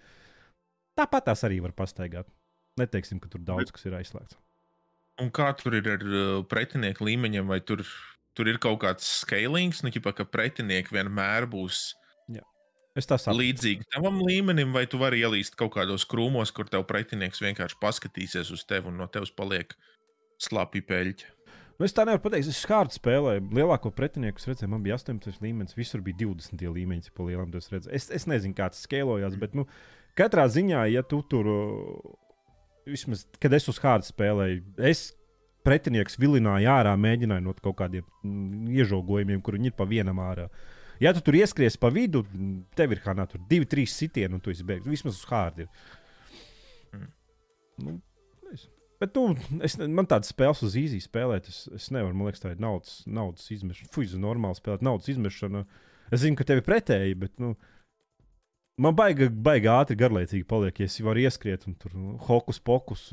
[0.99, 2.25] tāpat tās arī var pastaigāt.
[2.79, 4.35] Neteiksim, ka tur daudz kas ir aizslēgts.
[5.21, 7.83] Un kā tur ir ar uh, pretinieku līmeņiem, vai tur,
[8.33, 11.93] tur ir kaut kāds scalings, nu, ķipa, ka pretinieki vienmēr būs
[12.93, 13.41] Es tā saprotu.
[13.41, 18.51] līdzīgi tavam līmenim, vai tu vari ielīst kaut kādos krūmos, kur tev pretinieks vienkārši paskatīsies
[18.53, 19.73] uz tevi un no tevis paliek
[20.41, 21.31] slāpī peļķi.
[21.79, 23.47] Nu, es tā nevaru pateikt, es skārtu spēlēju.
[23.57, 27.09] Lielāko pretinieku es redzēju, man bija 18 līmenis, visur bija 20 līmeņi.
[27.89, 29.65] Es, es nezinu, kā tas skēlojās, bet nu,
[30.19, 31.49] katrā ziņā, ja tu tur,
[32.85, 35.09] vismaz, kad es uz hārdu spēlēju, es
[35.65, 40.49] pretinieks vilināja ārā, mēģināja no kaut kādiem mm, iežogojumiem, kur viņi ir pa vienam ārā.
[41.01, 42.21] Ja tu tur ieskries pa vidu,
[42.77, 44.89] tev ir kā nā, tur divi, trīs sitieni, un tu esi beigas.
[44.89, 45.67] Vismaz uz hārdu.
[46.93, 47.07] Mm.
[47.83, 47.99] Nu,
[49.03, 49.33] Bet, nu,
[49.65, 52.15] es, man tādas spēles uz īzī spēlēt, es, es nevaru.
[52.15, 53.89] Man liekas, tā ir naudas, naudas izmešana.
[53.91, 55.65] Fuck, normāli spēlēt naudas izmešana.
[56.13, 57.49] Es zinu, ka tev ir pretēji, bet nu,
[58.79, 60.79] man baigi, baigi ātri garlaicīgi paliek.
[60.79, 63.09] Ja es varu ieskriet un tur nu, hokus pokus,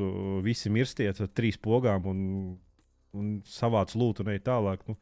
[0.47, 2.20] visi mirstiet ar trīs pogām un,
[3.16, 4.87] un savāc lūtu un ej tālāk.
[4.87, 4.95] Nu,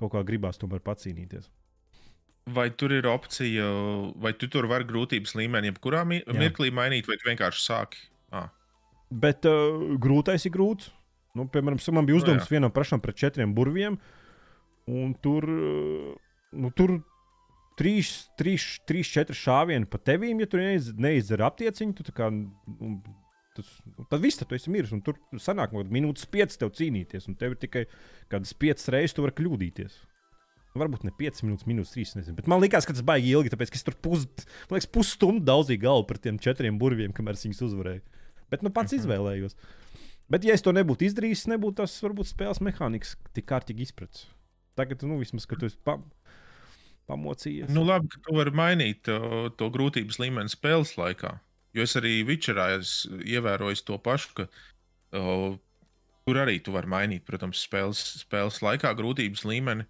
[0.00, 1.46] kaut kā gribās tomēr pacīnīties.
[2.46, 3.64] Vai tur ir opcija,
[4.22, 8.04] vai tu tur vari grūtības līmeni jebkurā mirklī mainīt, vai vienkārši sāki?
[8.30, 8.52] Ah.
[9.10, 10.92] Bet uh, grūtais ir grūts.
[11.36, 13.98] Nu, piemēram, man bija uzdevums no, vienam pašam pret četriem burviem.
[14.86, 15.44] Un tur,
[16.54, 16.94] nu, tur
[17.76, 21.96] trīs, trīs, trīs, četri šāvieni pa tevīm, ja tu neiz, neizdara aptieciņu.
[21.98, 22.96] Tu kā, un,
[23.58, 23.72] tas,
[24.06, 24.94] tad viss, tad tu esi miris.
[24.96, 27.28] Un tur sanāk, ka minūtes piecas tev cīnīties.
[27.28, 27.84] Un tev ir tikai
[28.32, 29.98] kādas piecas reizes, tu vari kļūdīties.
[30.76, 32.18] Nu, varbūt ne 5 minūtes, minūtes 3.
[32.20, 32.36] Nezinu.
[32.36, 34.26] Bet man liekas, ka tas baigi ilgi, tāpēc ka es tur pus,
[34.92, 38.04] pusstundu daudzīju galvu par tiem četriem burviem, kamēr viņus uzvarēju.
[38.52, 39.00] Bet nu pats -hmm.
[39.00, 39.56] izvēlējos.
[40.28, 44.26] Bet, ja es to nebūtu izdarījis, nebūtu tas varbūt spēles mehānisms tik kārtīgi izpratis.
[44.76, 45.96] Tagad, nu, vismaz, kad tu esi pa,
[47.08, 47.70] pamocījies.
[47.72, 51.38] Nu, labi, ka tu vari mainīt to, to grūtības līmeni spēles laikā.
[51.76, 54.48] Jo es arī Vičerā ievēroju to pašu, ka
[55.16, 55.54] o,
[56.26, 59.86] tur arī tu vari mainīt, protams, spēles, spēles laikā grūtības līmeni.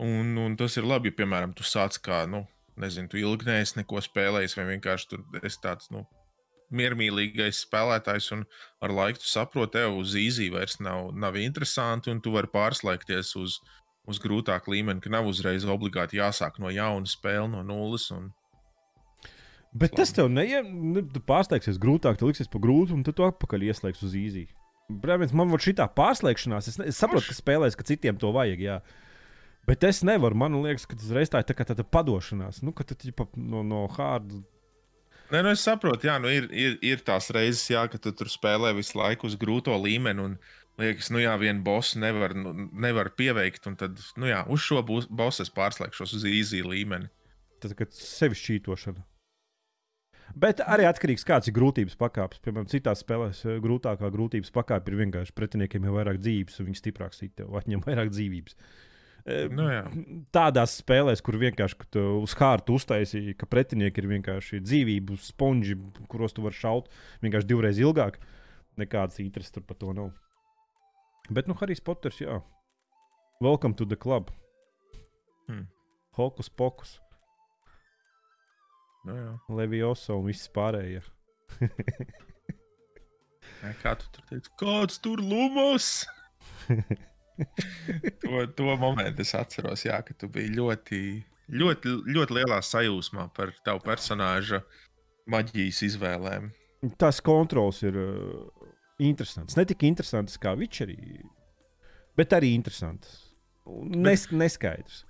[0.00, 2.46] Un, un tas ir labi, ja, piemēram, tu sāc kā, nu,
[2.80, 6.06] nezinu, tu ilgi neesi neko spēlējis, vai vienkārši tur esi tāds, nu,
[6.74, 8.46] miermīlīgais spēlētājs, un
[8.84, 13.34] ar laiku tu saproti, tev uz īzī vairs nav, nav interesanti, un tu vari pārslēgties
[13.40, 13.58] uz,
[14.08, 18.06] uz grūtāku līmeni, ka nav uzreiz obligāti jāsāk no jauna spēle, no nulles.
[18.14, 18.30] Un...
[19.76, 23.26] Bet tas tev neie, nu, tu pārsteigsies grūtāk, tu liksies pa grūtu, un tad tu
[23.26, 24.46] atpakaļ ieslēgsi uz īzī.
[24.90, 28.64] Brāļs, man šī pārslēgšanās, es, ne, es saprotu, ka spēlēs, ka citiem to vajag.
[28.64, 28.80] Jā.
[29.68, 32.62] Bet es nevaru, man liekas, ka tas reiz tā ir tā tāda padošanās.
[32.64, 32.96] Nu, ka tu
[33.36, 34.40] no, no hārda
[35.30, 38.26] Nē, nu es saprotu, jā, nu ir, ir, ir tās reizes, jā, ka tu tur
[38.26, 40.24] spēlē visu laiku uz grūto līmeni.
[40.26, 40.32] Un,
[40.80, 43.68] liekas, nu jā, vienu bosu nevar, nu, nevar pieveikt.
[43.70, 47.12] Un tad, nu jā, uz šo bosu es pārslēgšos uz īzī līmeni.
[47.62, 49.06] Tas ir sevi šķītošana.
[50.40, 52.42] Bet arī atkarīgs no tā, kāds ir grūtības pakāpes.
[52.42, 56.78] Piemēram, citās spēlēs eh, grūtākā grūtības pakāpe ir vienkārši pretiniekiem jau vairāk dzīvības, un viņi
[56.78, 58.58] stiprāk sit tev atņem vairāk dzīvības.
[59.26, 59.82] Nu, jā.
[60.36, 65.76] Tādās spēlēs, kur vienkārši uz kārtu uztaisīja, ka pretinieki ir vienkārši dzīvību sponži,
[66.10, 66.88] kuros tu vari šaut
[67.24, 68.20] vienkārši divreiz ilgāk,
[68.80, 70.14] nekādas intereses tur par to nav.
[71.30, 72.40] Bet, nu, Harijs Poters, jā.
[73.40, 74.32] Welcome to the club.
[75.46, 75.68] Hmm.
[76.18, 76.96] Hokus pokus.
[79.06, 79.30] Nu, jā.
[79.60, 81.04] Leviosa un viss pārējie.
[83.82, 84.52] Kā tu tur teici?
[84.60, 85.92] Kāds tur lumos?
[88.22, 91.02] to, to momentu es atceros, jā, ka tu biji ļoti,
[91.62, 94.62] ļoti, ļoti lielā sajūsmā par tavu personāža
[95.30, 96.50] maģijas izvēlēm.
[97.00, 98.70] Tas kontrols ir uh,
[99.02, 99.56] interesants.
[99.58, 101.20] Ne tik interesants kā Vičerī,
[102.18, 103.18] bet arī interesants.
[103.68, 104.36] Nes, bet...
[104.40, 105.04] neskaidrs.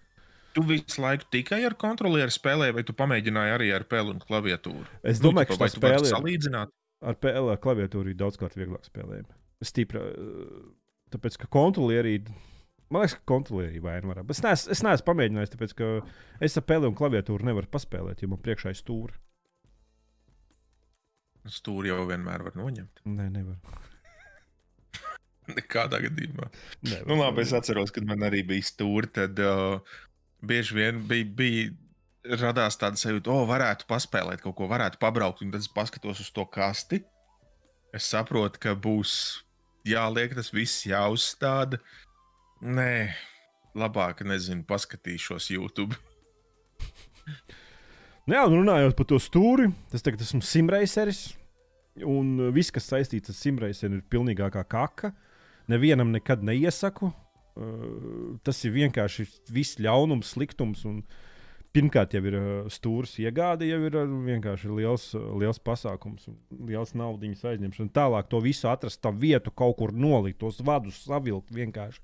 [0.51, 4.83] Tu visu laiku tikai ar kontrolieru spēlēji, vai tu pamēģināji arī ar peli un klaviatūru?
[5.07, 6.73] Es domāju, nu, ka tas spēlē salīdzināt.
[7.07, 9.31] Ar peli un klaviatūru ir daudzkārt vieglāk spēlējami.
[9.65, 10.03] Stipra,
[11.11, 12.19] Tāpēc, ka kontrolierī,
[12.91, 14.37] man liekas, ka kontrolierī vaina var būt.
[14.37, 15.91] Es neesmu, es neesmu pamēģinājis, tāpēc, ka
[16.47, 19.19] es ar peli un klaviatūru nevaru paspēlēt, jo man priekšā ir stūri.
[21.51, 23.03] Stūri jau vienmēr var noņemt.
[23.09, 23.59] Nē, nevar.
[25.57, 26.51] Nekādā gadījumā.
[26.85, 29.11] Nevar, nu, labi, es atceros, kad man arī bija stūri.
[29.17, 29.81] Tad uh,
[30.47, 35.43] bieži vien bija, bija radās tāda sajūta, o, oh, varētu paspēlēt kaut ko, varētu pabraukt.
[35.43, 37.01] Un tad es paskatos uz to kasti.
[37.97, 39.15] Es saprotu, ka būs
[39.87, 41.81] jāliek tas viss jāuzstāda.
[42.61, 43.13] Nē,
[43.79, 45.97] labāk, nezinu, paskatīšos YouTube.
[48.27, 51.31] nu, jā, runājot par to stūri, tas tagad esmu simreiseris.
[52.07, 55.15] Un viss, kas saistīts ar simreiseri, ir pilnīgākā kaka.
[55.71, 57.11] Nevienam nekad neiesaku.
[57.61, 60.85] Uh, tas ir vienkārši viss ļaunums, sliktums.
[60.89, 61.30] Un, uh,
[61.71, 62.37] Pirmkārt, jau ir
[62.73, 63.97] stūris iegāde, jau ir
[64.27, 65.05] vienkārši liels,
[65.39, 66.27] liels pasākums,
[66.67, 67.93] liels naudas aizņemšana.
[67.95, 72.03] Tālāk to visu atrast, tā vietu kaut kur nolikt, tos vadus savilkt vienkārši.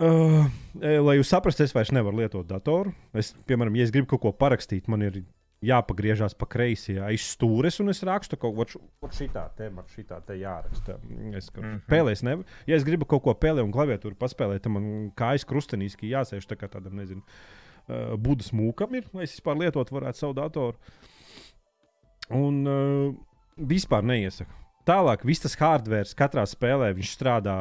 [0.00, 0.48] Uh,
[0.80, 2.94] lai jūs saprastu, es vairs nevaru lietot datoru.
[3.12, 5.20] Es, piemēram, ja es gribu kaut ko parakstīt, man ir
[5.60, 10.96] jāpagriežās pa kreisi, aiz stūres, un es rakstu kaut ko šitā tēmā, šitā te jāraksta.
[11.36, 11.80] Es mm -hmm.
[11.84, 16.16] pēlēs, ne, ja es gribu kaut ko pēlēt un klaviatūru paspēlēt, tad man kājas krustenīski
[16.16, 17.60] jāsēž tā kā tādam, nezinu, uh,
[18.20, 20.96] budas mūkam ir, lai es vispār lietot varētu savu datoru.
[22.34, 23.12] Un uh,
[23.56, 24.54] vispār neiesaku.
[24.86, 27.54] Tālāk, viss tas hardware katrā spēlē strādā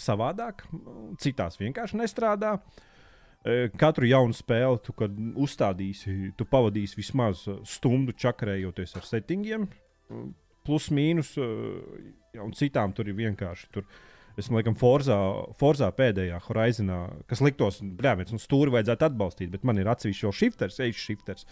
[0.00, 0.64] savādāk,
[1.22, 2.56] citās vienkārši nestrādā.
[2.56, 2.84] Uh,
[3.78, 9.68] Katru jaunu spēli, tu, kad uzstādīsi, tu pavadīsi vismaz stundu čakarējoties ar settingiem,
[10.66, 11.36] plus mīnus,
[12.42, 13.68] un citām tur ir vienkārši.
[13.76, 13.86] Tur,
[14.36, 15.16] Es laikam Forzā,
[15.60, 20.32] Forzā pēdējā Horizonā, kas liktos, brāļs, un stūri vajadzētu atbalstīt, bet man ir atsevišķi jau
[20.36, 21.48] shifters, age shifters.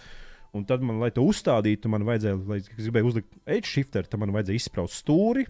[0.54, 4.20] Un tad man, lai to uzstādītu, man vajadzēja, lai es gribēju uzlikt age shifter, tad
[4.22, 5.46] man vajadzēja izspraust stūri,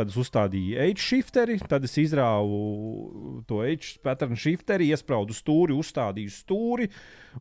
[0.00, 6.32] Tad es uzstādīju H shifteri, tad es izrāvu to H pattern shifteri, iesprādu stūri, uzstādīju
[6.32, 6.86] stūri.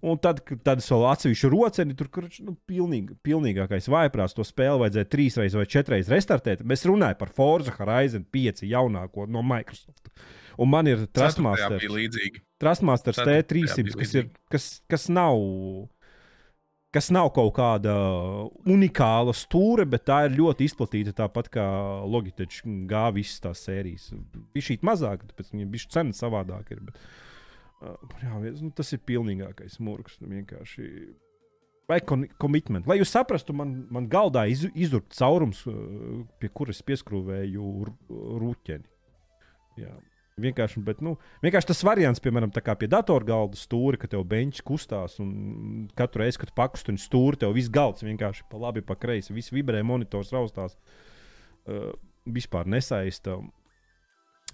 [0.03, 2.09] Un tad, tad es vēl atsevišķu roceni, tur
[2.43, 4.35] nu, pilnīgi, pilnīgākais vaiprāts.
[4.35, 6.65] To spēli vajadzēja trīs reizes vai četras restartēt.
[6.67, 10.11] Mēs runājam par Forza Horizon 5 jaunāko no Microsoft.
[10.59, 11.87] Un man ir Trustmasters,
[12.59, 15.39] Trustmasters T300, kas, ir, kas, kas nav
[16.95, 17.93] kas nav kaut kāda
[18.69, 21.15] unikāla stūra, bet tā ir ļoti izplatīta.
[21.21, 21.65] Tāpat kā
[22.09, 24.09] Logitech gāja visas tās sērijas.
[24.53, 26.73] Bija šī mazāka, tāpēc viņam bija cena savādāk.
[26.75, 27.01] Ir, bet,
[27.81, 30.19] uh, jā, nu, tas ir pilnīgākais mūks.
[30.23, 30.91] Nu, vienkārši.
[31.89, 32.85] Vai komitment.
[32.85, 35.63] Lai jūs saprastu, man, man galdā iz, izurbt caurums,
[36.37, 37.71] pie kuras pieskrūvēju
[38.43, 38.85] rūķeni.
[39.79, 39.95] Jā,
[40.43, 45.87] Vienkārši, bet, nu, vienkārši tas variants, piemēram, pie datorgalda stūra, ka tev beņķis kustās un
[45.99, 49.83] katru reizi, kad pakustini stūri, tev viss galds vienkārši pa labi, pa kreisi, viss vibrē,
[49.85, 50.77] monitors raustās.
[51.69, 51.91] Uh,
[52.33, 53.37] vispār nesaista.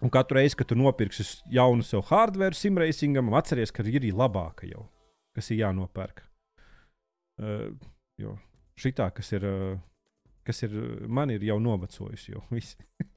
[0.04, 1.24] Un katru reizi, kad tu nopirksi
[1.56, 4.88] jaunu sev hardware simracingam, atceries, ka ir arī labāka jau,
[5.36, 6.24] kas ir jānopērk.
[7.40, 7.70] Uh,
[8.20, 8.36] jo
[8.80, 10.76] šitā, kas ir, uh, kas ir
[11.08, 12.44] man ir jau novecojusi, jau.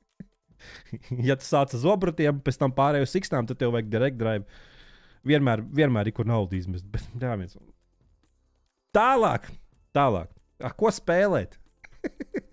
[1.28, 4.44] ja tu sāc ar zobrutiem, pēc tam pārējo sikstām, tad tev vajag direct drive.
[5.28, 6.86] Vienmēr, vienmēr ir kur naudu izmest.
[6.90, 7.58] Bet, jā, viens.
[8.96, 9.50] Tālāk,
[9.96, 10.30] tālāk.
[10.64, 11.58] Ar ko spēlēt?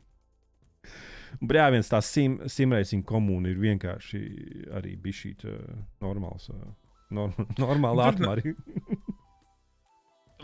[1.46, 4.20] Brāļs, tā sim, simracing komūna ir vienkārši
[4.78, 5.58] arī bija šī uh,
[6.02, 6.62] normāls, uh,
[7.14, 8.56] norm, normāla atmari.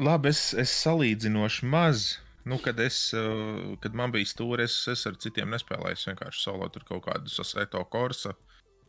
[0.02, 2.06] Labi, es, es salīdzinoši maz
[2.44, 5.98] Nu, kad, es, eh, kad man bija stūris, es, es ar citiem nespēlēju.
[5.98, 8.34] Es vienkārši solo tur kaut kādu saseto korsu,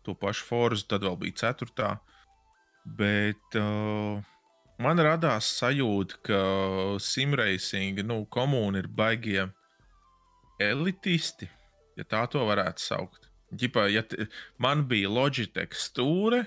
[0.06, 1.90] to pašu forzu, tad vēl bija ceturtā.
[2.82, 4.22] Bet uh,
[4.82, 6.40] man radās sajūta, ka
[6.98, 9.44] simracing nu, komūna ir baigie
[10.62, 11.46] elitisti,
[11.98, 13.28] ja tā to varētu saukt.
[13.52, 14.02] Ģipā, ja
[14.62, 16.46] man bija Logitech stūre,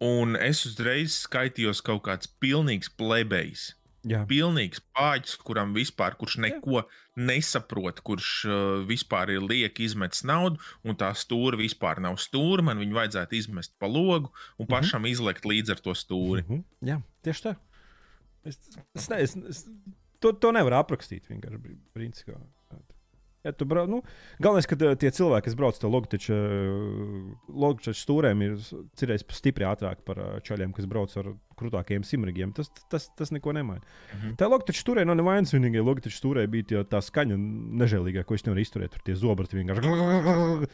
[0.00, 3.72] un es uzreiz skaitījos kaut kāds pilnīgs plebejs.
[4.06, 4.22] Jā.
[4.30, 6.84] Pilnīgs pāķis, kuram vispār, kurš neko Jā.
[7.28, 12.62] nesaprot, kurš uh, vispār ir lieki izmetis naudu, un tā stūra vispār nav stūra.
[12.62, 15.10] Man viņu vajadzētu izmest pa logu un pašam mm -hmm.
[15.10, 16.44] izlekt līdzi ar to stūri.
[16.46, 16.64] Mm -hmm.
[16.88, 17.56] Jā, tieši tā.
[18.44, 18.58] Es,
[18.94, 19.64] es, ne, es, es,
[20.20, 21.76] to, to nevar aprakstīt vienkārši.
[21.92, 22.38] Principā.
[23.46, 24.02] Ja tu brauc, nu,
[24.42, 25.88] galvenais, ka eh, tie cilvēki, kas brauc ar
[26.34, 26.40] eh,
[27.48, 28.56] Logitech stūrēm, ir
[28.98, 32.52] cirējis stipri ātrāk par eh, čaļiem, kas brauc ar krūtākiem simrigiem.
[32.56, 33.82] Tas, tas, tas neko nemaina.
[33.82, 34.36] -hmm.
[34.40, 35.84] Tā Logitech stūrē nav nevainas vienīgā.
[35.84, 37.36] Logitech stūrē bija tā skaņa
[37.82, 38.94] nežēlīgā, ko es nevaru izturēt.
[38.94, 40.66] Tur tie zobrati vienkārši.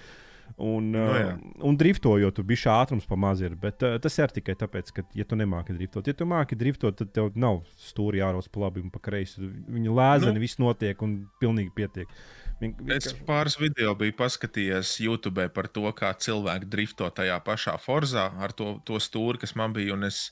[0.61, 1.39] Un, no, nu jā.
[1.65, 3.57] un driftojot, tur bija ātrums pamazs.
[3.59, 6.99] Bet uh, tas ir tikai tāpēc, ka, ja tu nemāki driftot, ja tu māki driftot,
[7.01, 9.41] tad tev nav stūri jāros pa labi un pa kreisi.
[9.41, 10.41] Viņa lēzeni, nu.
[10.45, 12.07] viss notiek un pilnīgi pietiek.
[12.07, 12.45] Uh,
[12.95, 18.55] Es pāris video biju paskatījies YouTube par to, kā cilvēki drifto tajā pašā forzā ar
[18.57, 19.97] to, to stūri, kas man bija.
[20.07, 20.31] Es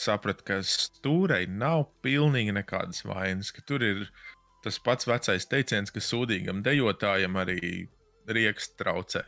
[0.00, 3.52] sapratu, ka stūrei nav pilnīgi nekādas vainas.
[3.66, 4.06] Tur ir
[4.64, 7.88] tas pats vecais teiciens, ka sūdīgam dejotājam arī
[8.26, 9.24] rieks traucē.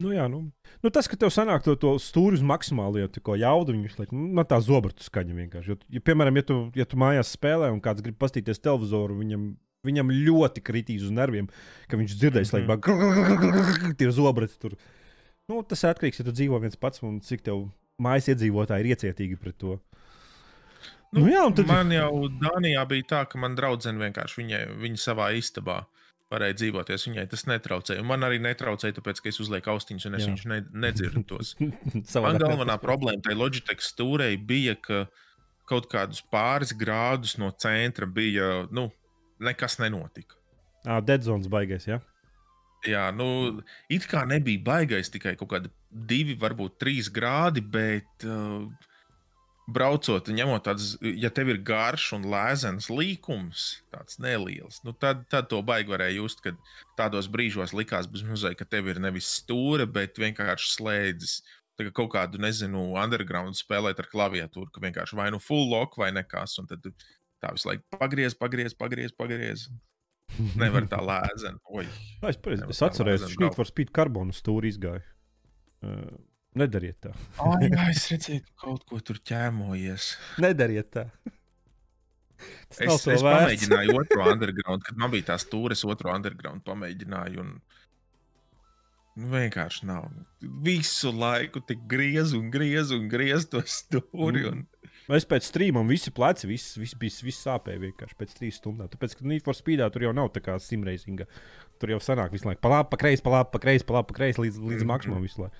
[0.00, 0.46] Nu, jā, nu.
[0.80, 4.56] Nu, tas, ka tev sanāk to, to stūri uz maksimālo jaudu, viņš liek, nu, tā
[4.64, 5.74] zobratu skaņa vienkārši.
[5.74, 9.50] Jo, ja, piemēram, ja tu, ja tu mājās spēlē un kāds grib paskatīties televizoru, viņam
[9.86, 11.46] Viņam ļoti kritīs uz nerviem,
[11.88, 13.92] ka viņš dzirdēs, mm -hmm.
[13.94, 14.74] lai ir zobrati tur.
[15.48, 17.70] Nu, tas atkarīgs, ja tu dzīvo viens pats un cik tev
[18.02, 19.78] mājas iedzīvotāji ir iecietīgi pret to.
[21.10, 21.66] Nu, nu, jā, tad...
[21.70, 25.80] Man jau Dānijā bija tā, ka man draudzene vienkārši viņai, viņa savā istabā
[26.30, 27.06] varēja dzīvoties.
[27.08, 28.02] Viņai tas netraucēja.
[28.02, 31.56] Un man arī netraucēja, tāpēc, ka es uzlieku austiņus un es viņus ne, nedzirdu tos.
[32.26, 35.04] man galvenā problēma tajā Logitech stūrē bija, ka
[35.70, 38.68] kaut kādus pāris grādus no centra bija.
[38.74, 38.88] Nu,
[39.42, 40.38] nekas nenotika.
[40.86, 41.98] Ah, Deadzones baigais, jā.
[41.98, 42.06] Ja?
[42.88, 43.60] Jā, nu,
[43.92, 48.66] it kā nebija baigais tikai kaut kādi divi, varbūt trīs grādi, bet uh,
[49.70, 55.50] braucot, ņemot tādas, ja tev ir garš un lēzens līkums, tāds neliels, nu tad, tad
[55.52, 56.58] to baigi varēja just, kad
[56.98, 61.40] tādos brīžos likās bezmazliet, ka tev ir nevis stūra, bet vienkārši slēdzis.
[61.78, 65.96] Tā kā kaut kādu, nezinu, underground spēlēt ar klaviatūru, ka vienkārši vai nu full lock
[66.00, 66.84] vai nekas, un tad
[67.40, 69.70] tā visu laiku pagriez, pagriez, pagriez, pagriez.
[70.60, 71.58] Nevar tā lēzena.
[71.74, 71.86] Oi,
[72.28, 73.56] Es, es atceros, ka braukt.
[73.56, 75.02] for Speed karbonu stūri izgāja.
[75.80, 76.06] Uh,
[76.60, 77.12] nedariet tā.
[77.44, 80.14] Ai, jā, es redzēju, ka kaut ko tur ķēmojies.
[80.44, 81.06] Nedariet tā.
[82.70, 87.44] Tas Es, es pamēģināju otru underground, kad man bija tās stūres, otru underground pamēģināju.
[87.44, 87.56] Un...
[89.20, 90.08] Nu, vienkārši nav.
[90.64, 94.46] Visu laiku tik griez un griez un griez to stūri.
[94.52, 94.64] Un...
[95.16, 98.88] Es pēc strīmām visi pleci, viss, viss bija viss sāpēja vienkārši pēc trīs stundām.
[98.92, 101.26] Tāpēc, ka Need for Speedā tur jau nav tā kā simreizinga.
[101.80, 104.08] Tur jau sanāk visu laiku pa labi, pa kreisi, pa labi, pa kreisi, pa labi,
[104.12, 104.90] pa kreisi līdz, līdz Mhm.
[104.92, 105.56] maksimumam visu laiku.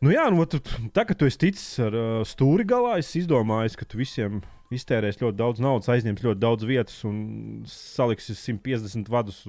[0.00, 0.60] Nu jā, nu, tu,
[0.94, 5.24] tā kā tu esi ticis ar uh, stūri galā, es izdomāju, ka tu visiem iztērēsi
[5.24, 9.40] ļoti daudz naudas, aizņems ļoti daudz vietas un saliksi 150 vadus.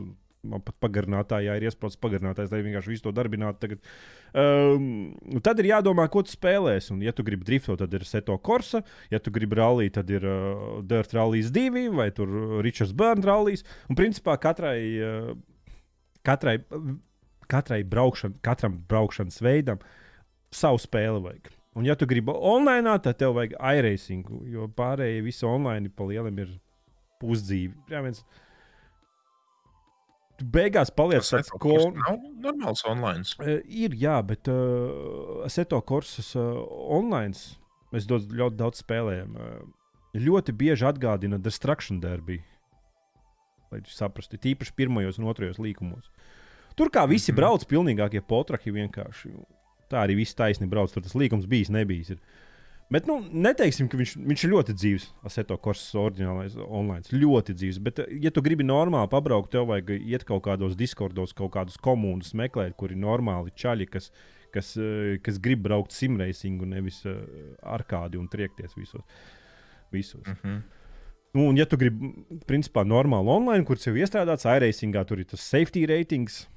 [0.47, 3.59] Man pat pagarinātājā ir iespējas pagarinātājs, lai vienkārši visu to darbinātu.
[3.65, 3.89] Tagad.
[4.31, 6.93] Um, tad ir jādomā, ko tu spēlēsi.
[6.95, 8.79] Un, ja tu gribi driftot, tad ir Seto Corsa.
[9.11, 12.07] Ja tu gribi rallija, tad ir uh, Dirt Rallies 2 vai
[12.63, 13.65] Richards Burns Rallies.
[13.91, 15.33] Un principā katrai, uh,
[16.23, 16.55] katrai,
[17.51, 19.83] katrai braukšan, katram braukšanas veidam
[20.55, 21.51] savu spēli vajag.
[21.75, 26.39] Un, ja tu gribi online, tad tev vajag iRacing, jo pārējie visi online pa lielam
[26.41, 26.55] ir
[27.19, 27.75] pusdzīvi.
[27.91, 28.23] Jā, viens.
[28.23, 28.48] Tu
[30.43, 31.97] beigās paliec tāds kon...
[32.43, 33.25] Normāls online.
[33.39, 36.59] Uh, ir, jā, bet uh, Seto Korsas uh,
[36.95, 37.35] online
[37.93, 39.35] mēs daudz, ļoti daudz spēlējam.
[39.35, 39.59] Uh,
[40.17, 42.39] ļoti bieži atgādina Destruction Derby.
[43.69, 46.09] Lai saprastu, tīpaši pirmajos un otrajos līkumos.
[46.79, 47.35] Tur kā visi mm.
[47.35, 47.39] -hmm.
[47.39, 49.33] brauc, pilnīgākie potrahi vienkārši.
[49.89, 50.91] Tā arī viss taisni brauc.
[50.93, 52.09] Tur tas līkums bijis, nebijis.
[52.09, 52.19] Ir.
[52.89, 55.03] Bet, nu, neteiksim, ka viņš, viņš ir ļoti dzīves.
[55.29, 57.05] Aseto Korsas oriģinālais online.
[57.13, 57.77] Ļoti dzīves.
[57.85, 61.77] Bet, eh, ja tu gribi normāli pabraukt, tev vajag iet kaut kādos diskordos, kaut kādus
[61.77, 64.09] komunus meklēt, kur ir normāli čaļi, kas,
[64.51, 67.21] kas, eh, kas grib braukt simreisingu, nevis uh,
[67.61, 69.05] arkādi un triekties visos.
[69.91, 70.25] visos.
[70.25, 70.61] Mm -hmm.
[71.33, 75.41] Nu, un, ja tu gribi, principā, normāli online, kur jau iestrādāts iRacingā, tur ir tas
[75.41, 76.47] safety ratings,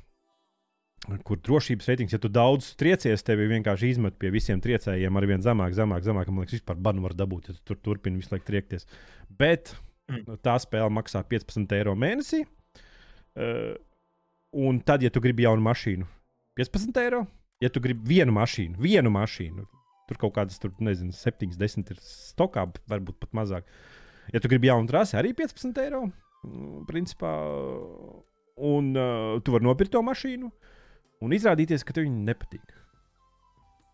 [1.26, 5.42] kur drošības ratings, ja tu daudz triecies, tevi vienkārši izmet pie visiem triecējiem ar vien
[5.42, 6.28] zemāk, zemāk, zemāk.
[6.30, 8.86] Man liekas, vispār banu var dabūt, ja tu tur turpini visu laiku triekties.
[9.34, 9.74] Bet
[10.12, 10.24] Mm.
[10.26, 10.40] mm.
[10.44, 12.42] tā spēle maksā 15 eiro mēnesī.
[13.32, 13.74] Uh,
[14.52, 16.08] un tad, ja tu gribi jaunu mašīnu,
[16.58, 17.24] 15 eiro.
[17.62, 19.64] Ja tu gribi vienu mašīnu, vienu mašīnu,
[20.08, 23.70] tur kaut kādas, tur, nezinu, 7, 10 ir stokā, varbūt pat mazāk.
[24.34, 26.08] Ja tu gribi jaunu trasi, arī 15 eiro.
[26.42, 27.30] Mm, Principā,
[28.58, 30.50] un uh, tu vari nopirkt to mašīnu
[31.22, 32.74] un izrādīties, ka tev viņa nepatīk.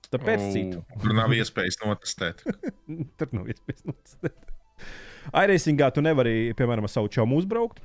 [0.08, 0.52] Tāpēc oh.
[0.54, 0.82] citu.
[1.02, 2.40] Tur nav iespējas notestēt.
[3.20, 4.54] Tur nav iespējas notestēt.
[5.36, 7.82] iRacingā tu nevari, piemēram, savu čomu uzbraukt.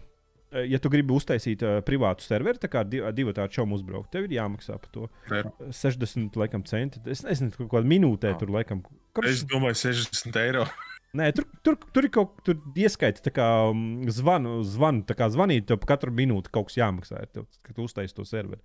[0.54, 4.28] Eh, Ja tu gribi uztaisīt uh, privātu serveri, tā kā divu tādu čomu uzbraukt, tev
[4.28, 7.02] ir jāmaksā par to Ter- 60 laikam, centi.
[7.10, 8.38] Es nezinu, kaut kādā minūtē Ah.
[8.40, 8.84] tur laikam.
[9.18, 10.68] Kurš, Es domāju, 60 eiro.
[11.18, 15.28] Nē, tur, tur, tur ir kaut kas, tur ieskaita kā mm, zvanu, zvanu tā kā
[15.30, 18.62] zvanīt, tev katru minūti kaut kas jāmaksā, tev, kad tu uztaisīji to serveri.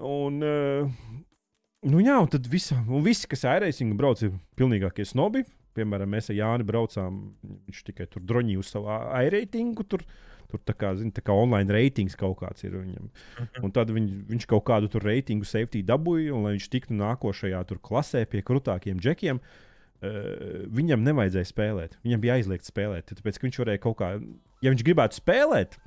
[0.00, 0.88] Un, uh,
[1.90, 5.44] nu jā, un tad visa, un visi, kas airēsingu brauc, ir pilnīgākie snobi.
[5.76, 7.20] Piemēram, mēs ar Jāni braucām,
[7.68, 9.84] viņš tikai tur droņīja uz savu airētingu.
[9.92, 10.02] Tur,
[10.50, 13.10] tur tā kā, zin, tā kā online reitings kaut kāds ir viņam.
[13.62, 17.62] Un tad viņ, viņš kaut kādu tur reitingu safety dabūja, un lai viņš tiktu nākošajā
[17.68, 21.98] tur klasē pie krūtākiem džekiem, uh, viņam nevajadzēja spēlēt.
[22.06, 23.12] Viņam bija aizliegts spēlēt.
[23.14, 24.14] Tāpēc viņš varēja kaut kā,
[24.64, 25.78] ja viņš gribētu spēlēt,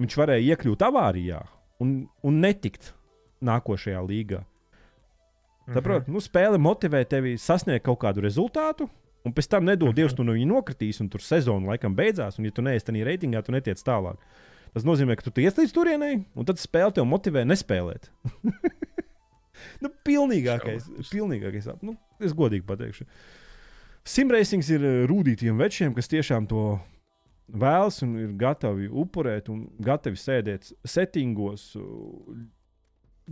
[0.00, 1.42] viņš varēja iekļūt avārijā
[1.84, 2.94] un, un netikt
[3.44, 4.42] nākošajā līgā.
[5.66, 8.86] Saprotiet, nu, spēle motivē tevi sasniegt kaut kādu rezultātu.
[9.26, 12.38] Un pēc tam nedod Dievs, tu no viņa nokritīs, un tur sezona laikam beidzās.
[12.38, 14.20] Un, ja tu neesi tajā reitingā, tu netiec tālāk.
[14.76, 18.06] Tas nozīmē, ka tu tiec līdz turienei, un tad spēle tev motivē nespēlēt.
[19.82, 21.72] nu, pilnīgākais, pilnīgākais.
[21.82, 23.08] Nu, es godīgi pateikšu.
[24.06, 26.76] Simracings ir eh, rūtītiem večiem, kas tiešām to
[27.50, 31.72] vēlas un ir gatavi upurēt un gatavi sēdēt settingos,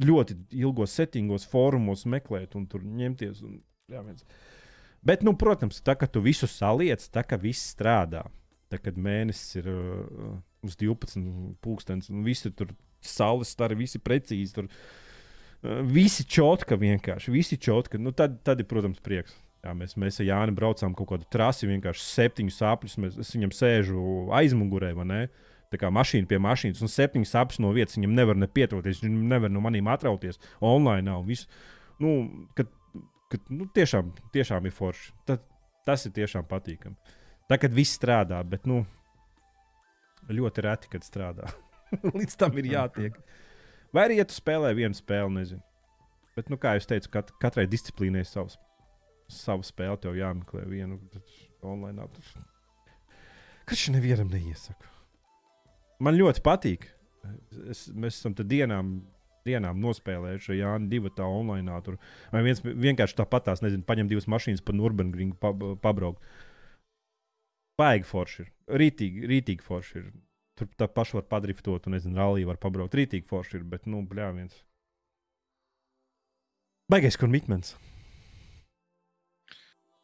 [0.01, 3.42] ļoti ilgos settingos, fórumos, meklēt un tur ņemties.
[3.47, 3.61] Un,
[3.92, 4.26] jā, viens.
[5.05, 8.24] Bet, nu, protams, tā kā tu visu saliec, tā kā viss strādā.
[8.72, 10.34] Tā kad mēnesis ir uh,
[10.64, 12.72] uz 12 pūkstens un visi tur
[13.05, 14.55] saules stari, visi precīzi.
[14.57, 18.01] Tur, uh, visi čotka vienkārši, visi čotka.
[18.01, 19.36] Nu, tad, tad ir, protams, prieks.
[19.64, 22.97] Jā, mēs, mēs ar Jāni braucām kaut kādu trasi, vienkārši septiņus sapņus.
[23.01, 24.01] Mēs, es viņam sēžu
[24.36, 25.20] aizmugurē, vai ne?
[25.28, 29.03] Tā kā mašīna pie mašīnas, un septiņas sapņus no vietas viņam nevar ne pietuvoties.
[29.05, 31.07] Viņš nevar no maniem atrauties online.
[31.11, 31.51] Nav, visu,
[32.03, 32.16] nu,
[32.59, 32.70] kad
[33.35, 35.12] ka nu, tiešām, tiešām ir forši.
[35.29, 35.45] Tad,
[35.87, 37.16] tas ir tiešām patīkami.
[37.51, 38.83] Tā kad viss strādā, bet nu,
[40.31, 41.51] ļoti reti, kad strādā.
[42.18, 43.18] Līdz tam ir jātiek.
[43.95, 45.62] Vai arī, ja tu spēlē vienu spēli, nezinu.
[46.35, 48.57] Bet, nu, kā jau teicu, kat katrai disciplīnai savs,
[49.31, 50.99] savu spēli tev jāmeklē vienu
[51.62, 52.09] online.
[53.64, 54.93] Kas šim nevienam neiesaku?
[56.03, 56.88] Man ļoti patīk.
[57.70, 58.97] Es, mēs esam dienām
[59.45, 61.76] dienām nospēlējuši Jānis divu tā online.
[61.84, 61.99] Tur.
[62.32, 65.36] Vai viens vienkārši tāpat tās, nezinu, paņem divas mašīnas pa Nurburgringu
[65.84, 66.24] pabraukt.
[67.80, 68.53] Baigi forši ir.
[68.80, 70.12] Rītīgi, rītīgi forši ir.
[70.55, 72.95] Tur tā paša var padriftot, un, nezinu, rallija var pabraukt.
[72.95, 74.61] Rītīgi forši ir, bet, nu, bļā, viens.
[76.92, 77.74] Baigais komitments.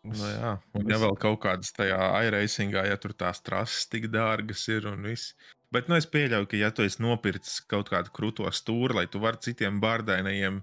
[0.01, 4.65] Nu, jā, un ja vēl kaut kādas tajā iRacingā, ja tur tās trases tik dārgas
[4.73, 5.37] ir un viss.
[5.75, 9.23] Bet nu, es pieļauju, ka, ja tu esi nopircis kaut kādu krūto stūri, lai tu
[9.23, 10.63] varētu citiem bārdainajiem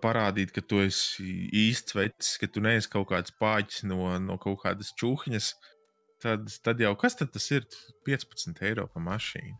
[0.00, 4.62] parādīt, ka tu esi īsts vecs, ka tu neesi kaut kāds pāķis no, no kaut
[4.62, 5.50] kādas čūhņas,
[6.24, 7.66] tad, tad jau kas tad tas ir?
[8.08, 9.58] 15 eiro par mašīnu.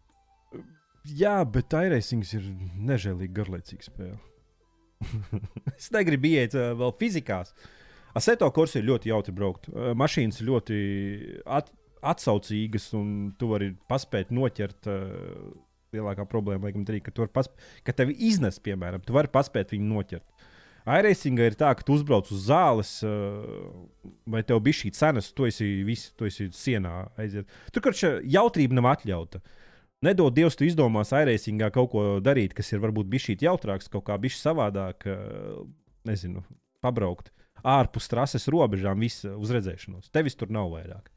[1.17, 2.49] Jā, bet iRacings ir
[2.89, 4.19] nežēlīgi garlaicīga spēle.
[5.79, 7.55] es negribu iet uh, vēl fizikās.
[8.17, 9.69] Aseto kursi ir ļoti jautri braukt.
[9.73, 10.81] Uh, mašīnas ļoti
[11.49, 11.71] at,
[12.07, 14.89] atsaucīgas, un tu vari paspēt noķert.
[14.91, 15.51] Uh,
[15.91, 17.57] lielākā problēma, laikam, ir, ka, pasp...
[17.83, 20.47] ka tevi iznes, piemēram, tu vari paspēt viņu noķert.
[20.91, 23.73] Airacingā ir tā, ka tu uzbrauc uz zāles, uh,
[24.31, 27.51] vai tev bija šī cena, tu esi, visi, tu esi sienā aiziet.
[27.75, 29.43] Tur kaut kāda jautrība nav atļauta.
[30.07, 34.07] Nedod Dievs, tu izdomās airacingā kaut ko darīt, kas ir varbūt bijis šī jautrāks, kaut
[34.07, 35.67] kā bijis savādāk, uh,
[36.09, 36.47] nezinu,
[36.81, 37.35] pabraukt
[37.67, 40.11] ārpus trases robežām, visu uzredzēšanos.
[40.15, 41.11] Tevis tur nav vairāk.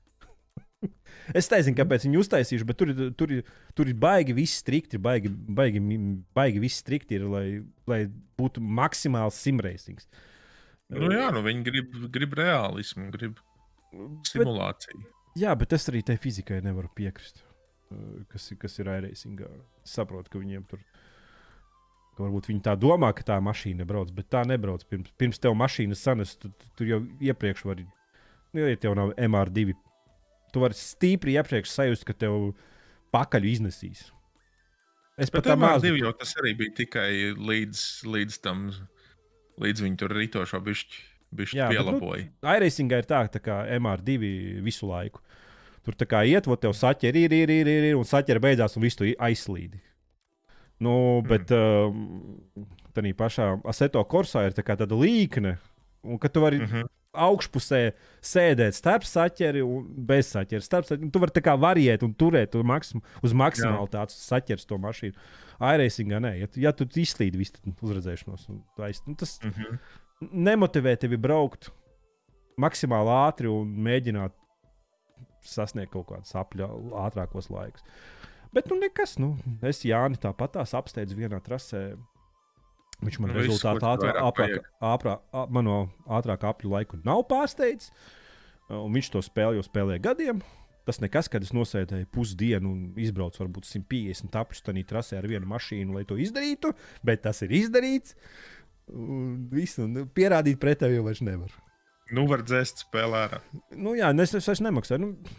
[1.40, 3.34] es nezinu, kāpēc viņi uztaisījuši, bet tur, tur,
[3.78, 5.82] tur ir baigi viss strikti, baigi, baigi,
[6.36, 7.48] baigi viss strikti, ir, lai,
[7.90, 8.04] lai
[8.40, 10.10] būtu maksimāls simreisings.
[10.94, 13.40] Nu, jā, nu viņi grib, grib realismu, grib
[14.30, 15.00] simulāciju.
[15.00, 17.42] Bet, jā, bet es arī tai fizikai nevaru piekrist,
[18.34, 19.50] kas, kas ir airacingā.
[19.86, 20.84] Es saprotu, ka viņiem tur.
[22.14, 24.84] Ka varbūt viņi tā domā, ka tā mašīna brauc, bet tā nebrauc.
[24.86, 27.88] Pirms, pirms tev mašīnas sanes, tu, tu, tu jau iepriekš vari,
[28.54, 29.74] nu, ja tev nav MR2
[30.54, 32.54] tu vari stīpri iepriekš sajust, ka tev
[33.14, 34.08] pakaļ iznesīs.
[35.20, 38.68] Es pat tam mācīju, jo tas arī bija tikai līdz, līdz tam,
[39.62, 41.04] līdz viņi tur rītošo bišķi,
[41.38, 42.26] bišķi Jā, pielaboja.
[42.26, 44.34] Bet, nu, iRacingā ir tā, tā kā MR2
[44.66, 45.22] visu laiku.
[45.84, 48.78] Tur tā kā iet, o tev saķer, ir, ir, ir, ir, ir un saķer beidzās,
[48.80, 49.82] un viss tu aizslīdi.
[50.82, 50.96] Nu,
[51.28, 52.18] bet mm.
[52.58, 55.58] uh, tā pašā Aseto Korsā ir tā tāda līkne,
[56.08, 57.82] un ka tu vari mm -hmm augšpusē
[58.26, 60.64] sēdēt starp saķeri un bez saķera.
[60.66, 61.12] Starp saķeri.
[61.14, 65.14] Tu vari tā kā variēt un turēt maksim, uz maksimālitātes saķers to mašīnu.
[65.62, 68.48] iRacingā nē, ja, ja tu izslīdi visu uzredzēšanos,
[68.84, 69.78] aiz, nu, tas mm -hmm.
[70.50, 71.70] nemotivē tevi braukt
[72.58, 74.34] maksimāli ātri un mēģināt
[75.42, 77.84] sasniegt kaut kādus ātrākos laikus.
[78.54, 81.96] Bet, nu, nekas, nu, es Jāni tāpat tās apsteidzu vienā trasē
[83.08, 85.78] Viņš man nu, rezultātā ātrāk, ātrāk, ātrāk, mano
[86.08, 87.94] ātrāk apļu laiku nav pārsteidzis.
[88.74, 90.42] Un viņš to spēli jau spēlē gadiem.
[90.88, 95.48] Tas nekas, kad es nosēdēju pusdienu un izbraucu varbūt 150 apļus tādā trasē ar vienu
[95.48, 96.74] mašīnu, lai to izdarītu,
[97.08, 98.18] bet tas ir izdarīts.
[98.92, 101.54] Un visu un pierādīt pretēji jau vairs nevar.
[102.12, 103.40] Nu, var dzēst spēlē.
[103.80, 105.06] Nu, jā, es, es, es nemaksāju.
[105.06, 105.38] Nu,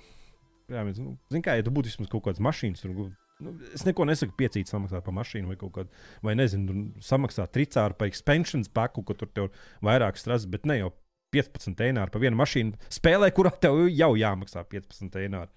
[0.73, 3.12] jā, nu, zin kā, ja tu būtu vismaz kaut kādas mašīnas, tur
[3.43, 7.97] Nu, es neko nesaku, piecīt samaksāt par mašīnu vai kaut kādu, vai nezinu, samaksāt tricāru
[7.99, 9.49] par expansions paku, ka tur tev
[9.85, 10.93] vairāk strāsas, bet ne jau
[11.35, 15.49] 15 eiro par vienu mašīnu spēlē, kurā tev jau jāmaksā 15 eiro.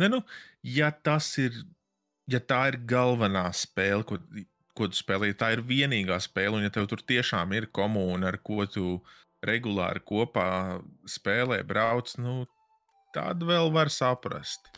[0.00, 0.22] Ne, nu,
[0.64, 1.56] ja tas ir,
[2.28, 4.18] ja tā ir galvenā spēle, ko,
[4.76, 8.40] ko tu spēlē, tā ir vienīgā spēle, un ja tev tur tiešām ir komūna, ar
[8.44, 8.98] ko tu
[9.46, 10.48] regulāri kopā
[11.08, 12.42] spēlē, brauc, nu,
[13.16, 14.72] tad vēl var saprast.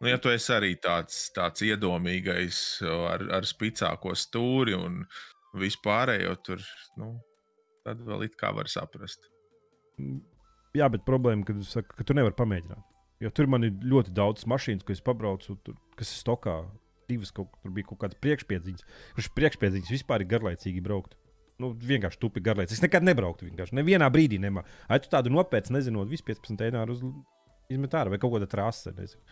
[0.00, 5.00] Nu, ja tu esi arī tāds, tāds iedomīgais ar, ar spicāko stūri un
[5.56, 6.64] vispārējo, tur,
[7.00, 7.14] nu,
[7.86, 9.24] tad vēl it kā var saprast.
[10.76, 12.84] Jā, bet problēma, kad saka, ka tu nevari pamēģināt.
[13.24, 16.58] Jo tur man ir ļoti daudz mašīnu, ko es pabraucu, tur, kas ir stokā.
[17.08, 18.84] Divas kaut, tur bija kaut kādas priekšpiedziņas,
[19.16, 21.14] kurš priekšpiedziņas vispār ir garlaicīgi braukt.
[21.62, 22.76] Nu, vienkārši tupi garlaicīgi.
[22.76, 23.78] Es nekad nebrauktu vienkārši.
[23.78, 24.66] Nevienā brīdī nemā.
[24.90, 27.04] Ai, tu tādu nopēc, nezinot, visu 15 eiro uz
[27.72, 28.92] izmet ārā vai kaut kāda trase.
[28.98, 29.22] Nezinu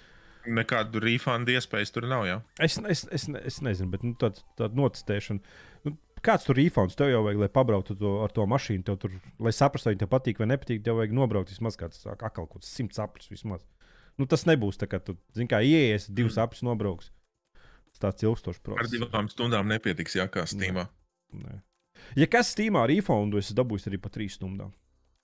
[0.47, 2.27] nekādu refundu iespējas tur nav.
[2.29, 2.41] Ja?
[2.63, 5.57] Es, es, es, es nezinu, bet nu, tāda tā notestēšana.
[5.87, 8.87] Nu, kāds tur refunds tev jau vajag, lai pabrauktu to, ar to mašīnu?
[8.87, 12.33] Tev tur, lai saprastu, vai tev patīk vai nepatīk, tev vajag nobraukt vismaz kāds akal,
[12.37, 13.65] kaut kāds simts aplis vismaz.
[14.21, 16.47] Nu, tas nebūs tā, ka tu, zini, kā ieies, divas mm.
[16.47, 17.11] aplis nobrauks.
[18.03, 18.91] Tāds ilgstošs process.
[18.91, 20.89] Ar divām stundām nepietiks, jā, kā stīmā.
[21.39, 21.61] Nē.
[22.19, 24.73] Ja kas Steamā refundu, es dabūju arī pa trīs stundām.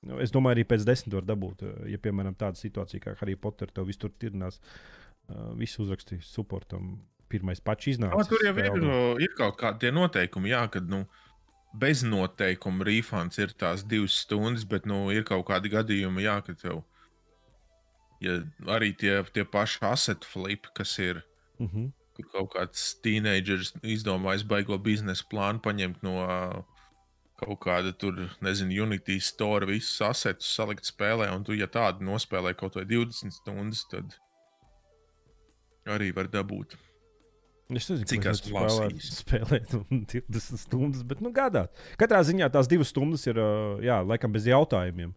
[0.07, 1.67] Nu, es domāju, arī pēc desmit var dabūt.
[1.91, 4.61] Ja, piemēram, tāda situācija kā Harry Potter, tev viss tur tirnās,
[5.59, 6.99] visu uzrakstīja supportam.
[7.31, 8.17] Pirmais pats iznāca.
[8.19, 8.87] No, tur jau ir,
[9.23, 11.05] ir kaut kādi noteikumi, jā, kad nu,
[11.79, 16.57] bez noteikuma refunds ir tās divas stundas, bet nu, ir kaut kādi gadījumi, jā, ka
[16.59, 16.81] tev
[18.21, 18.41] ja
[18.77, 21.23] arī tie, tie paši asset flipi, kas ir.
[21.59, 21.93] Uh -huh.
[22.33, 26.65] Kaut kāds teenagers izdomājis baigo biznesa plānu paņemt no uh,
[27.41, 32.55] kaut kāda tur, nezinu, Unity store, visus asetus salikt spēlē, un tu, ja tādu nospēlē
[32.55, 34.19] kaut vai 20 stundas, tad
[35.93, 36.77] arī var dabūt.
[37.71, 39.75] Es nezinu, cik tas spēlēt, spēlēt
[40.35, 41.69] 20 stundas, bet nu, gadā.
[42.01, 43.39] Katrā ziņā tās divas stundas ir,
[43.85, 45.15] jā, laikam bez jautājumiem.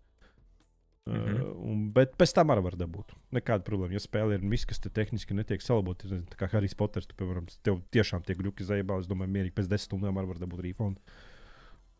[1.03, 1.41] Mm -hmm.
[1.41, 3.11] uh, un, bet pēc tam arī var dabūt.
[3.35, 3.91] Nekāda problēma.
[3.91, 7.49] Ja spēle ir viss, kas te tehniski netiek salabota, tad kā Harijs Poters, tu, piemēram,
[7.61, 10.97] tev tiešām tiek gluži zaibā, es domāju, mierīgi pēc desmit stundām arī var dabūt refund.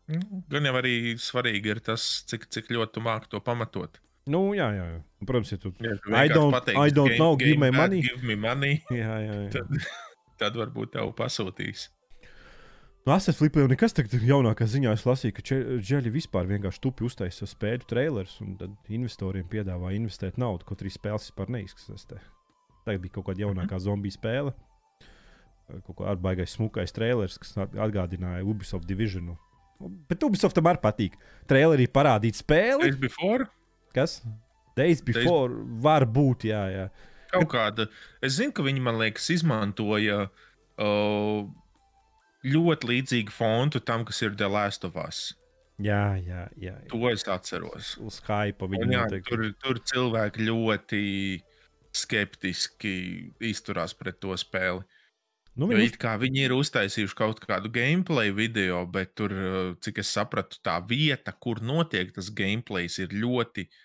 [0.06, 4.00] Nu, gan jau arī svarīgi ir tas, cik, cik ļoti tu māki to pamatot.
[4.30, 4.84] Nu, jā, jā.
[5.24, 5.74] Protams, ja tu.
[5.84, 8.00] I don't, pateiks, I don't game, know, give me money.
[8.04, 8.78] Give me money.
[9.02, 9.50] jā, jā, jā.
[9.52, 9.90] Tad,
[10.40, 11.90] tad varbūt tev pasūtīs.
[13.04, 17.04] Nu, Asset Flipā jau nekas tāds jaunākā ziņā es lasīju, ka Džeļi vispār vienkārši tupi
[17.04, 22.06] uztaisīja spēļu trailers, un tad investoriem piedāvā investēt naudu, kaut arī spēles vispār neizskatās.
[22.08, 23.84] Tagad bija kaut kāda jaunākā mm -hmm.
[23.84, 24.54] zombiju spēle.
[25.84, 29.36] Kaut kā ārbaigais smukais trailers, kas atgādināja Ubisoft diviziju.
[30.08, 31.20] Bet Ubisoftam arī patīk.
[31.48, 32.88] Trailerī parādīt spēli.
[32.88, 33.48] Days before?
[33.94, 34.18] Kas?
[34.76, 35.82] Days before Days...
[35.86, 36.88] var būt, jā, jā.
[37.34, 37.86] Kaut kāda.
[38.22, 40.26] Es zinu, ka viņi man liekas izmantoja.
[40.74, 41.46] Uh,
[42.44, 45.30] ļoti līdzīgu fontu tam, kas ir The Last of Us.
[45.82, 46.74] Jā, jā, jā.
[46.82, 46.90] jā.
[46.92, 47.94] To es atceros.
[48.02, 51.00] Uz hype viņa jā, tur, tur cilvēki ļoti
[51.94, 52.94] skeptiski
[53.42, 54.84] izturās pret to spēli.
[55.54, 59.34] Nu, jo it kā viņi ir uztaisījuši kaut kādu gameplay video, bet tur,
[59.82, 63.83] cik es sapratu, tā vieta, kur notiek tas gameplay, ir ļoti uh,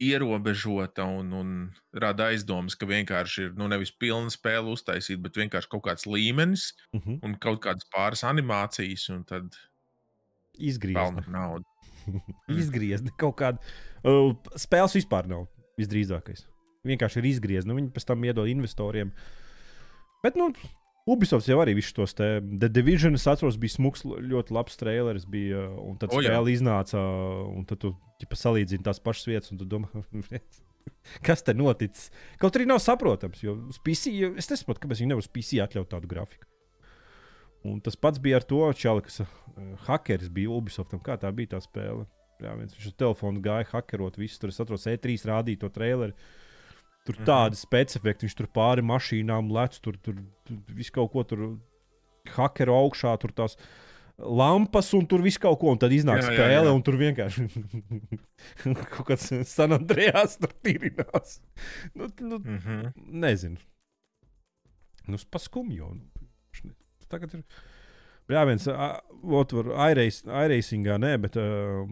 [0.00, 1.48] ierobežota un, un
[1.92, 6.70] rada aizdomas, ka vienkārši ir nu, nevis pilna spēle uztaisīt, bet vienkārši kaut kāds līmenis
[6.72, 7.10] uh mhm.
[7.10, 7.18] -huh.
[7.26, 9.56] un kaut kādas pāris animācijas, un tad
[10.58, 11.64] izgriezt naudu.
[12.62, 13.58] izgriezt kaut kādu
[14.04, 15.46] uh, spēles vispār nav
[15.78, 16.46] visdrīzākais.
[16.84, 19.12] Vienkārši ir izgriezt, nu, viņi pēc tam iedod investoriem.
[20.24, 20.52] Bet, nu,
[21.08, 25.24] Ubisoft jau arī visus tos te The Division, es atceros, bija smūgs, ļoti labs traileris.
[25.30, 27.00] Bija, un tad oh, spēle iznāca,
[27.48, 29.88] un tad tu ģipa, salīdzini tās pašas vietas, un tu domā,
[31.26, 32.10] kas te noticis.
[32.42, 35.90] Kaut arī nav saprotams, jo uz PC, es nesaprotu, kāpēc viņi nevar uz PC atļaut
[35.94, 36.46] tādu grafiku.
[37.66, 39.32] Un tas pats bija ar to čali, kas uh,
[39.88, 41.00] hakeris bija Ubisoftam.
[41.04, 42.06] Kā tā bija tā spēle?
[42.40, 46.14] Jā, viens viņš uz telefona gāja hakerot visu, tur es atrodos E3 rādīja to traileri.
[47.10, 47.26] Tur mm -hmm.
[47.26, 50.14] tādi specifikti, viņš tur pāri mašīnām lec, tur, tur,
[50.46, 51.56] tur viss kaut ko tur
[52.36, 53.56] hakeru augšā, tur tās
[54.20, 56.74] lampas un tur viss kaut ko, un tad iznāk jā, spēle, jā, jā.
[56.76, 57.46] un tur vienkārši
[58.94, 61.40] kaut kāds San Andrejas tur tīrinās.
[61.96, 62.92] Nu, nu, mm -hmm.
[62.96, 63.56] Nezinu.
[65.08, 65.94] Nu, paskumjo.
[66.62, 66.72] Nu,
[67.08, 67.44] tagad ir.
[68.30, 71.82] Jā, viens otrs iRacingā, nē, bet uh,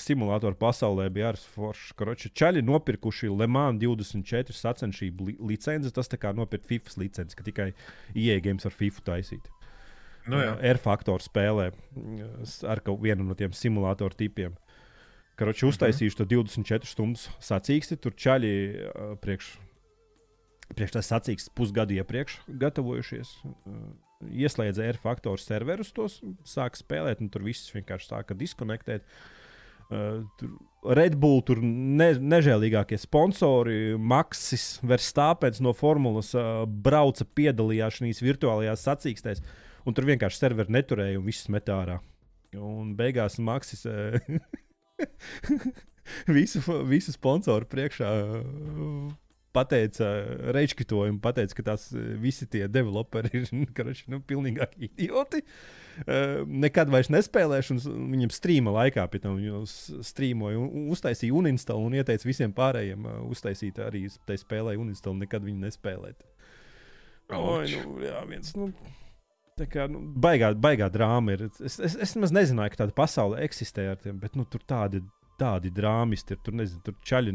[0.00, 1.92] simulātoru pasaulē bija arī foršs.
[1.98, 5.92] Kroči, čaļi nopirkuši Le Mans 24 sacensību li licenci.
[5.94, 7.70] Tas tā kā nopirkt FIFA licenci, ka tikai
[8.14, 9.50] IE games var FIFA taisīt.
[10.30, 10.54] Nu, jā.
[10.72, 11.70] R faktoru spēlē
[12.68, 14.56] ar vienu no tiem simulātoru tipiem.
[15.38, 17.98] Kroči, uztaisījuši to 24 stundu sacīksti.
[18.00, 19.54] Tur čaļi uh, priekš,
[20.74, 23.36] priekš tas sacīksts pusgadu iepriekš gatavojušies.
[23.44, 23.92] Uh,
[24.32, 29.06] ieslēdza R faktoru serverus, tos sāka spēlēt, un tur viss vienkārši sāka diskonektēt.
[29.92, 38.00] Uh, tur Red Bull, tur ne, nežēlīgākie sponsori, Maksis, Verstāpēns no formulas uh, brauca, piedalījās
[38.00, 39.44] šajās virtuālajās sacīkstēs,
[39.84, 42.00] un tur vienkārši serveri neturēja un viss met ārā.
[42.54, 44.16] Un beigās Maksis uh,
[46.38, 48.10] visu, visu sponsoru priekšā
[49.54, 50.08] pateica
[50.54, 55.44] reizekitojumu, pateica, ka tās eh, visi tie developeri ir karoči, nu, pilnīgi idioti.
[55.94, 59.36] Uh, nekad vairs nespēlēšu, un viņam strīma laikā pie tam
[59.68, 65.46] strīmoja, un uztaisīja uninstalu un ieteica visiem pārējiem uh, uztaisīt arī tai spēlē uninstalu, nekad
[65.46, 66.26] viņu nespēlēt.
[67.30, 68.72] Oi, nu, jā, viens, nu,
[69.54, 71.44] Tā kā nu, baigā, baigā drāma ir.
[71.62, 74.98] Es, es, es nemaz nezināju, ka tāda pasaule eksistē ar tiem, bet nu, tur tādi,
[75.38, 76.40] tādi drāmisti ir.
[76.42, 77.34] Tur, nezinu, tur čaļi,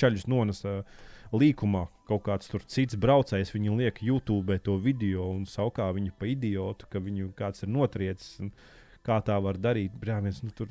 [0.00, 1.02] čaļus nonesa uh,
[1.32, 6.88] līkumā kaut kāds cits braucējs, viņi liek YouTube to video un saukā viņu pa idiotu,
[6.90, 8.38] ka viņu kāds ir notriecis.
[9.04, 9.92] Kā tā var darīt?
[9.96, 10.68] Brāmies, nu, tur,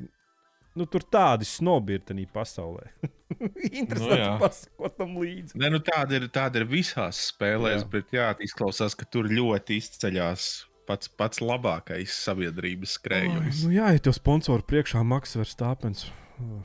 [0.78, 2.90] nu, tur tādi snobi ir tajā pasaulē.
[3.82, 5.58] Interesanti nu, pasakot tam līdzi.
[5.58, 7.90] Ne, nu, tāda, ir, tāda ir visās spēlēs, jā.
[7.96, 10.50] bet jā, izklausās, ka tur ļoti izceļas
[10.90, 13.64] pats, pats labākais sabiedrības Oh, skrējums.
[13.66, 16.08] nu jā, ja tev sponsoru priekšā maksā Verstapens,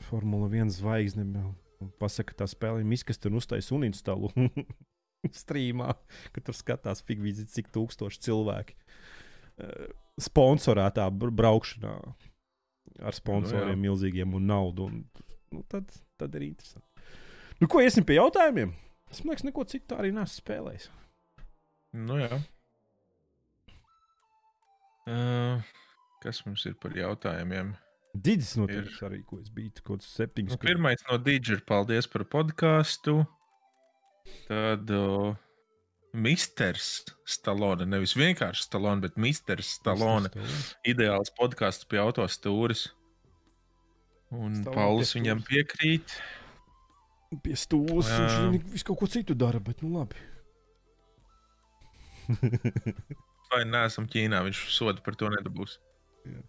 [0.09, 1.25] Formula 1 zvaigzne,
[2.01, 4.31] pasaka, ka tā spēlē miskasti un uztaisa un instalē
[5.43, 5.93] streamā,
[6.35, 9.91] ka tur skatās figūri, cik tūkstoši cilvēki eh,
[10.21, 11.95] sponsorētā br- braukšanā
[13.03, 14.89] ar sponsoriem Nu milzīgiem un naudu.
[14.89, 15.89] Un, nu, tad,
[16.19, 16.87] tad ir interesanti.
[17.61, 18.73] Nu, ko iesim pie jautājumiem?
[19.13, 20.89] Es domāju, ka neko citu arī nesu spēlējis.
[21.93, 22.39] Nu, jā.
[25.03, 25.61] Uh,
[26.23, 27.73] kas mums ir par jautājumiem?
[28.13, 30.53] Digis noteikti arī, ko es biju kaut kāds septiņus.
[30.53, 33.23] Nu, pirmais no Digita, paldies par podkāstu.
[34.45, 35.33] Tad uh,
[36.13, 40.29] Misters Stalone, nevis vienkārši Stalone, bet Misters Stalone.
[40.85, 42.91] Ideāls podkāsts pie autostūres.
[44.33, 46.13] Un Stalone Pauls viņam piekrīt.
[47.41, 50.21] Pie stūres viņš visu kaut ko citu dara, bet nu labi.
[53.49, 55.79] Vai neesam Ķīnā, viņš sodu par to nedabūs.
[56.29, 56.45] Jā.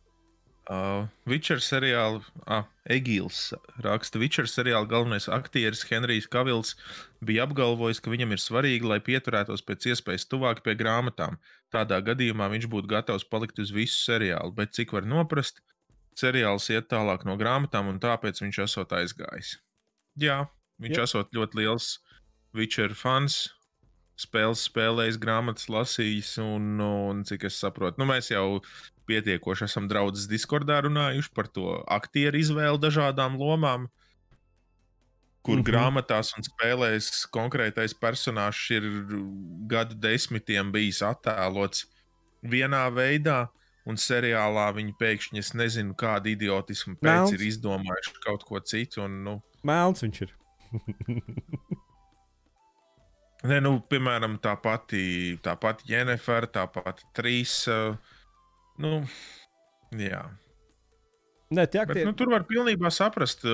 [0.64, 3.50] Uh, Witcher seriāla, ah, Egīls
[3.84, 6.72] raksta, Witcher seriāla galvenais aktieris Henrijs Kavils
[7.20, 11.36] bija apgalvojis, ka viņam ir svarīgi, lai pieturētos pēc iespējas tuvāk pie grāmatām.
[11.74, 15.60] Tādā gadījumā viņš būtu gatavs palikt uz visu seriālu, bet cik var noprast,
[16.16, 19.58] seriāls iet tālāk no grāmatām, un tāpēc viņš esot aizgājis.
[20.16, 20.46] Jā,
[20.80, 21.04] viņš Jā.
[21.04, 21.98] esot ļoti liels
[22.56, 23.50] Witcher fans,
[24.16, 28.62] spēles spēlējis, grāmatas lasījis, un, un cik es saprotu, nu, mēs jau
[29.09, 33.89] pietiekoši esam draudzes Discordā runājuši par to aktieru izvēli dažādām lomām.
[35.44, 35.60] Kur mm.
[35.60, 35.68] -hmm.
[35.68, 38.86] grāmatās un spēlēs konkrētais personāžs ir
[39.68, 41.85] gadu desmitiem bijis attēlots
[42.43, 43.48] vienā veidā,
[43.85, 47.32] un seriālā viņi pēkšņi, es nezinu, kādu idiotismu pēc Melns.
[47.36, 49.02] ir izdomājuši kaut ko citu.
[49.05, 50.35] Un, nu, Melns viņš ir.
[53.44, 57.98] Nē, nu, piemēram, tā pati, tā pati Jennifer, tā pati Trīsa.
[58.80, 59.05] Nu,
[59.94, 60.24] jā.
[61.55, 62.06] Nē, tie Bet, aktieri.
[62.09, 63.44] nu, tur var pilnībā saprast,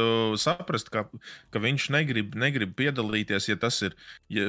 [0.40, 1.05] saprast ka,
[1.52, 3.97] ka viņš negrib, negrib piedalīties, ja tas ir.
[4.32, 4.47] Ja,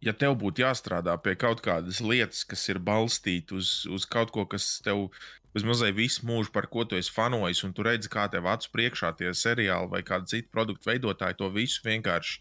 [0.00, 4.46] ja tev būtu jāstrādā pie kaut kādas lietas, kas ir balstītas uz, uz kaut ko,
[4.48, 5.10] kas tev
[5.52, 9.12] vismazliet visu mūžu, par ko tu esi fanojis, un tu redzi, kā tev acu priekšā
[9.18, 12.38] tie seriāli vai kāda cita produktu veidotāji to visu vienkārši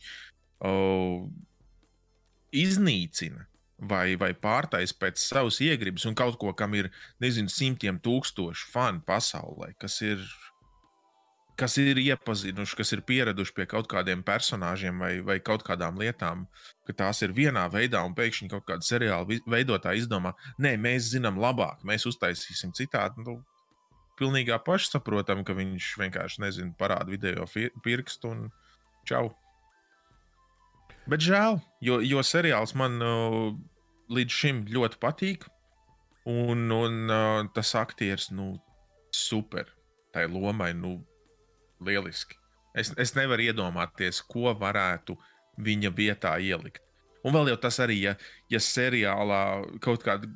[0.69, 1.25] uh,
[2.53, 3.47] iznīcina.
[3.79, 6.89] Vai, vai pārtais pēc savas iegribas, un kaut ko, kam ir,
[7.23, 10.25] nezinu, simtiem tūkstošu fanu pasaulē, kas ir
[11.59, 16.45] kas ir iepazinuši, kas ir pieraduši pie kaut kādiem personāžiem vai, vai kaut kādām lietām,
[16.87, 21.39] ka tās ir vienā veidā, un pēkšņi kaut kāda seriāla veidotāja izdomā, nē, mēs zinām
[21.41, 23.25] labāk, mēs uztaisīsim citādi.
[23.25, 23.39] Nu,
[24.19, 27.47] pilnīgi pašsaprotami, ka viņš vienkārši nezina, parāda video
[27.83, 28.47] pirkstu un
[29.07, 29.29] čau.
[31.09, 33.53] Bet žēl, jo, jo seriāls man uh,
[34.13, 35.45] līdz šim ļoti patīk,
[36.29, 38.51] un, un uh, tas aktieris, nu,
[39.15, 39.69] super.
[40.13, 40.97] Tai lomai, nu,
[41.85, 42.37] lieliski.
[42.77, 45.15] Es, es nevaru iedomāties, ko varētu
[45.61, 46.83] viņa vietā ielikt.
[47.25, 48.13] Un vēl jau tas arī, ja,
[48.49, 49.41] ja seriālā
[49.83, 50.29] kaut kādu,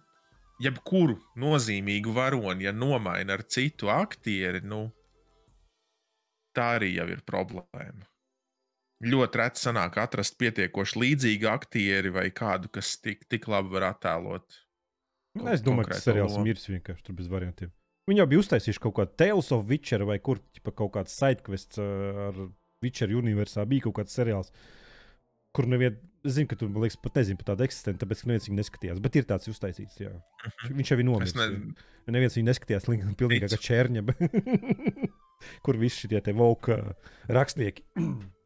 [0.61, 4.87] jebkuru nozīmīgu varoni, ja nomaina ar citu aktieri, nu,
[6.55, 8.12] tā arī jau ir problēma.
[9.03, 14.59] Ļoti reti sanāk atrast pietiekoši līdzīgu aktieri vai kādu, kas tik, tik labi var attēlot.
[15.39, 17.71] Nu, Es domāju, ka tas seriāls mirs vienkārši tur bez variantiem.
[18.07, 21.79] Viņi jau bija uztaisījuši kaut kādu Tales of Witcher vai kur ķipa, kaut kāds sidequests
[21.81, 22.39] uh, ar
[22.83, 23.63] Witcher universā.
[23.67, 24.51] Bija kaut kāds seriāls,
[25.55, 25.97] kur neviens,
[26.27, 29.01] zinu, ka tur, man liekas, pat nezinu par tādu eksistenci, tāpēc, ka neviens viņu neskatījās.
[29.03, 30.11] Bet ir tāds uztaisīts, jā.
[30.69, 31.09] Viņš jau ir Mhm.
[31.11, 31.35] Nomiris.
[31.39, 32.13] ne, Ne...
[32.17, 34.03] Neviens viņu neskatījās, līdz pilnīgi kā čērņa.
[35.65, 36.77] kur visi šie te vauka
[37.31, 37.83] rakstnieki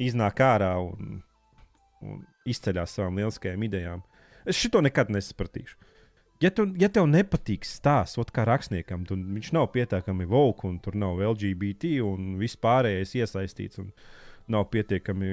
[0.00, 1.20] iznāk ārā un,
[2.02, 4.02] un izceļas savām lieliskajām idejām.
[4.48, 5.78] Es šito nekad nesapratīšu.
[6.42, 10.96] Ja, tu, ja tev nepatīk stāsts, kā rakstniekam, tad viņš nav pietiekami vogue, un tur
[10.98, 13.92] nav LGBT, un viss pārējais iesaistīts, un
[14.50, 15.28] nav pietiekami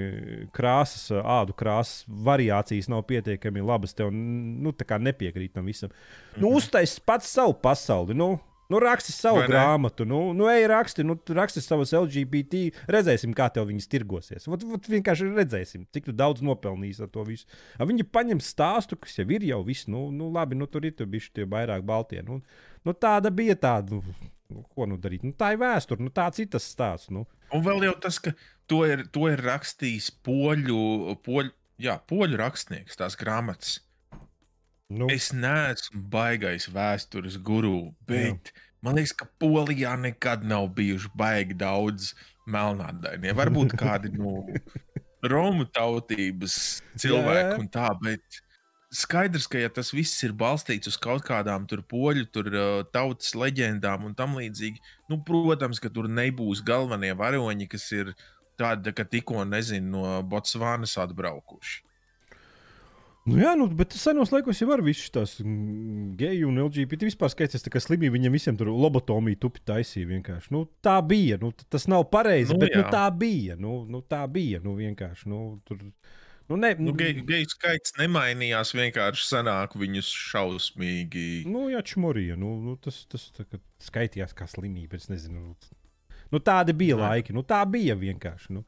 [0.53, 3.95] krāsas, ādu krāsas variācijas, nav pietiekami labas.
[3.97, 4.69] Tev nu,
[5.09, 5.89] nepiekrīt tam visam.
[6.37, 8.13] Nu, uztaisīt pats savu pasauli.
[8.13, 8.35] Nu,
[8.69, 12.67] Nu, raksti savu grāmatu, nu, nu ej, raksti, nu, raksti savus LGBT.
[12.93, 14.45] Redzēsim, kā tev viņas tirgosies.
[14.45, 17.49] Vat, vat vienkārši redzēsim, cik daudz nopelnīsi ar to visu.
[17.79, 19.89] A, viņi paņem stāstu, kas jau ir jau viss.
[19.89, 22.21] Nu, nu labi, nu, tur ir tur bijuši tie vairāk baltie.
[22.27, 22.43] Nu,
[22.85, 23.97] nu, tāda bija tāda.
[23.97, 25.25] Nu, nu, ko nu darīt?
[25.25, 27.09] Nu, tā ir vēsture, nu, tāds ir tas stāsts.
[27.13, 27.25] Nu.
[27.49, 28.37] Un vēl jau tas, ka
[28.69, 33.79] to ir, to ir rakstījis poļu, poļu, jā, poļu rakstnieks, tās grāmatas.
[34.89, 38.61] Nu, Es neesmu baigais vēstures guru, bet jā.
[38.81, 42.15] man liekas, ka Polijā nekad nav bijuši baigi daudz
[42.49, 43.35] melnādainie.
[43.37, 44.41] Varbūt kādi no
[45.31, 47.57] Romu tautības cilvēki Jā.
[47.59, 48.39] un tā, bet
[48.89, 53.35] skaidrs, ka ja tas viss ir balstīts uz kaut kādām tur poļu, tur uh, tautas
[53.37, 58.15] leģendām un tam līdzīgi, nu, protams, ka tur nebūs galvenie varoņi, kas ir
[58.59, 61.83] tādi, ka tikko, nezinu, no Botsvānas atbraukuši.
[63.29, 67.31] Nu, jā, nu, bet senos laikos jau var visas tās mm, geju un LGBT vispār
[67.33, 70.51] skaitās, ka slimīgi viņiem visiem tur lobotomiju tupi taisīja vienkārši.
[70.55, 71.37] Nu, tā bija.
[71.41, 72.89] Nu, tas nav pareizi, Nu, bet nu, jā.
[72.93, 73.57] tā bija.
[73.59, 74.61] Nu, nu, tā bija.
[74.65, 75.29] Nu, vienkārši.
[75.31, 75.79] Nu, tur,
[76.49, 81.27] nu, ne, Nu, geju, geju skaits nemainījās, vienkārši sanāk viņus šausmīgi.
[81.49, 82.37] Nu, jā, čmurija.
[82.39, 84.99] Nu, nu, tas tas tā kā skaitījās kā slimība.
[84.99, 85.53] Es nezinu.
[86.29, 87.01] Nu, tādi bija Jā.
[87.07, 87.33] laiki.
[87.33, 88.53] Nu, tā bija vienkārši.
[88.57, 88.65] Nu.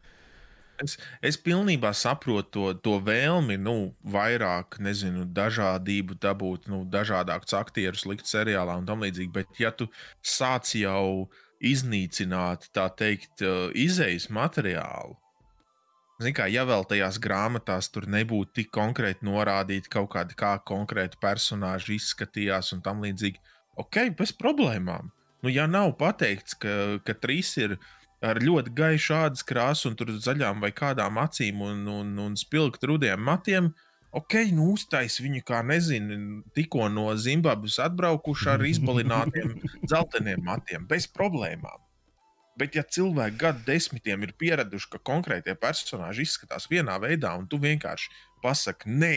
[0.82, 8.08] Es, es pilnībā saprotu to, to vēlmi, nu, vairāk, nezinu, dažādību dabūt, nu, dažādākus aktierus
[8.10, 9.32] likt seriālā un tam līdzīgi.
[9.36, 9.90] Bet, ja tu
[10.26, 11.30] sāc jau
[11.62, 13.44] iznīcināt, tā teikt,
[13.78, 15.22] izējas materiālu,
[16.22, 21.18] Zini, kā, ja vēl tajās grāmatās tur nebūtu tik konkrēti norādīti kaut kādi kā konkrēti
[21.22, 23.42] personāļi izskatījās un tam līdzīgi,
[23.82, 25.10] ok, bez problēmām.
[25.42, 27.80] Nu, ja nav pateikts, ka, ka trīs ir
[28.22, 32.90] ar ļoti gaišu ādas krāsu un tur zaļām vai kādām acīm un, un, un spilgti
[32.92, 33.72] rudiem matiem,
[34.16, 39.56] ok, nu uztais viņu kā nezinu, tikko no Zimbabves atbraukuši ar izbalinātiem
[39.88, 41.80] dzelteniem matiem, bez problēmām.
[42.60, 47.58] Bet, ja cilvēki gadu desmitiem ir pieraduši, ka konkrētie personāļi izskatās vienā veidā, un tu
[47.62, 48.12] vienkārši
[48.44, 49.16] pasaki, nē,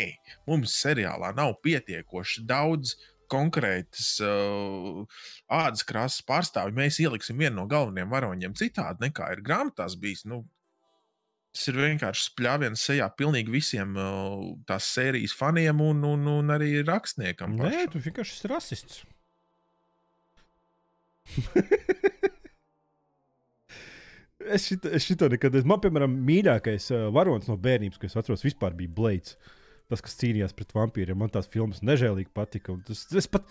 [0.48, 2.94] mums seriālā nav pietiekoši daudz
[3.34, 5.04] konkrētas uh,
[5.52, 10.24] ādas krāsas pārstāvju, mēs ieliksim vienu no galvenajiem varoņiem citādi nekā ir grāmatās bijis.
[10.30, 10.44] Nu,
[11.54, 14.38] tas ir vienkārši spļāviens sejā pilnīgi visiem uh,
[14.68, 17.58] tās sērijas faniem un, un, un arī rakstniekam.
[17.58, 17.92] Nē, pašam.
[17.92, 19.02] tu vienkārši esi rasists.
[24.44, 28.16] Es šito, es šito nekad, es, man, piemēram, mīļākais uh, varonis no bērnības, ko es
[28.20, 29.38] atceros, vispār bija Blades.
[29.92, 32.74] Tas, kas cīnījās pret vampīriem, man tās filmas nežēlīgi patika.
[32.86, 33.50] Tas, es pat,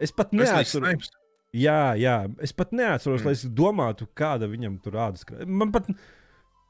[0.00, 1.10] es pat neatceros.
[1.54, 3.22] Jā, jā, es pat neatceros, Mm.
[3.22, 3.26] mm.
[3.28, 5.46] lai es domātu, kāda viņam tur ādas krāsa.
[5.46, 5.86] Man pat,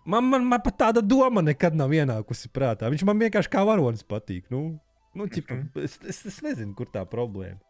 [0.05, 2.91] man, man, man pat tāda doma nekad nav ienākusi prātā.
[2.93, 4.51] Viņš man vienkārši kā varonis patīk.
[4.53, 4.81] Nu,
[5.15, 5.85] nu, ķipa, Mhm.
[5.87, 7.61] es, es, es nezinu, kur tā problēma.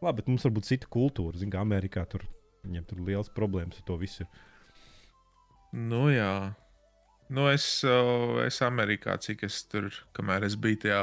[0.00, 1.36] Labi, bet mums varbūt cita kultūra.
[1.36, 2.24] Zinām, kā Amerikā tur
[2.64, 4.24] viņiem tur liels problēmas ar to visu.
[5.74, 6.54] Nu, jā.
[7.34, 11.00] Nu, es, uh, es Amerikā, cik es tur, kamēr es biju tajā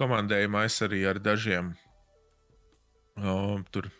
[0.00, 1.74] komandējumā, es arī ar dažiem
[3.20, 3.90] uh, tur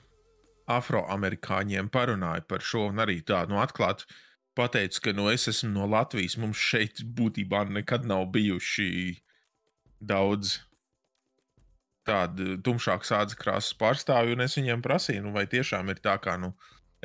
[0.73, 2.87] afroamerikāņiem parunāju par šo.
[2.93, 4.09] Un arī tā, nu, atklāti
[4.57, 6.39] pateicu, ka nu, es esmu no Latvijas.
[6.41, 8.89] Mums šeit būtībā nekad nav bijuši
[10.01, 10.59] daudz
[12.07, 16.37] tādu tumšāku sāģu krāsas pārstāvju, un es viņiem prasīju, nu, vai tiešām ir tā, kā
[16.41, 16.55] nu,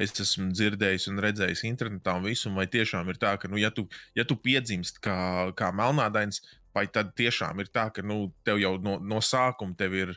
[0.03, 3.59] es esmu dzirdējis un redzējis internetā un visu, un vai tiešām ir tā, ka, nu,
[3.61, 3.87] ja tu,
[4.17, 6.41] ja tu piedzimst kā, kā melnādains,
[6.75, 10.13] vai tad tiešām ir tā, ka nu, tev jau no, no sākuma tev ir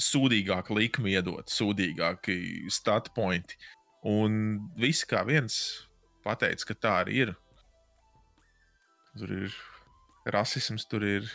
[0.00, 3.58] sūdīgāka likme iedot, sūdīgāki statu pointi.
[4.06, 5.58] Un visi kā viens
[6.24, 7.34] pateica, ka tā arī ir.
[9.18, 9.60] Tur ir
[10.32, 11.28] rasisms, tur ir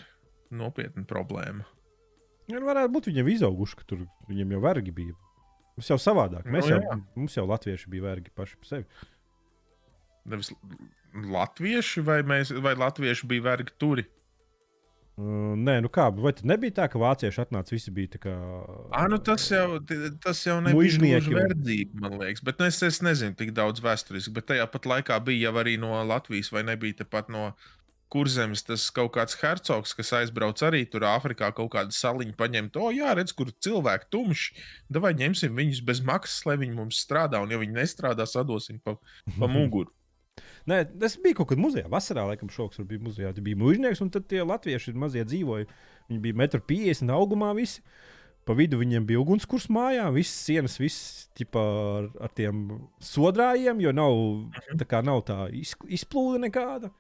[0.50, 1.68] nopietna problēma.
[2.50, 5.16] Ja, nu varētu būt viņiem izauguši, ka tur viņiem jau vergi bija.
[5.76, 6.48] Mums jau savādāk.
[6.48, 6.98] Mēs Nu, jau, jā.
[7.20, 9.08] mums jau latvieši bija vergi paši par sevi.
[10.26, 10.52] Nevis
[11.36, 14.06] latvieši vai, mēs, vai latvieši bija vergi turi?
[15.16, 18.34] Uh, nē, nu kā, vai tad nebija tā, ka vācieši atnāca, visi bija tā kā.
[18.92, 19.78] Ah, nu tas jau,
[20.24, 22.44] tas jau nebija gluži verdzība, man liekas.
[22.44, 24.34] Bet nu, es, es nezinu, tik daudz vēsturiski.
[24.36, 27.46] Bet tajā pat laikā bija jau arī no Latvijas, vai nebija tepat no
[28.16, 32.80] kurzemes tas kaut kāds hercogs, kas aizbrauc arī tur Āfrikā kaut kādu saliņu paņemt.
[32.80, 34.66] O, jā, redz, kur cilvēki tumši.
[35.04, 38.96] Vai ņemsim viņus bez maksas, lai viņi mums strādā, un ja viņi nestrādā, sadosim pa,
[39.36, 39.92] pa muguru.
[40.66, 41.86] Nē, tas bija kaut kad muzejā.
[41.92, 43.32] Vasarā, laikam, šoks bija muzejā.
[43.36, 45.70] Tur bija mūžnieks, un tad tie latvieši mazie dzīvoja.
[46.10, 47.84] Viņi bija 1,50 m augumā visi.
[48.46, 51.62] Pa vidu viņiem bija ugunskurs mājā, visas sienas, visas ķipa,
[51.96, 52.68] ar, ar tiem
[53.02, 54.20] sodrājiem, jo nav
[54.78, 56.92] tā, kā, nav tā iz, izplūde nekāda.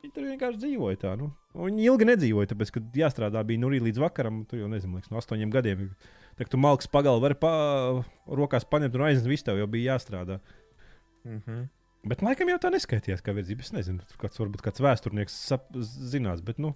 [0.00, 1.10] Viņi tur vienkārši dzīvoja tā.
[1.20, 1.28] Nu.
[1.56, 5.10] Viņi ilgi nedzīvoja, tāpēc, ka jāstrādā bija nu, arī līdz vakaram, tur jau nezinu, liekas,
[5.12, 5.90] no astoņiem gadiem.
[6.38, 7.50] Tā kā tu malks pagalvu vari pa,
[8.40, 10.38] rokās paņemt un aiznest, viss tev jau bija jāstrādā.
[11.26, 11.66] Mm -hmm.
[12.08, 13.60] Bet laikam jau tā neskaitījās kā verdzība.
[13.60, 15.66] Es nezinu, tur kāds varbūt kāds vēsturnieks sap,
[16.12, 16.72] zinās, bet nu,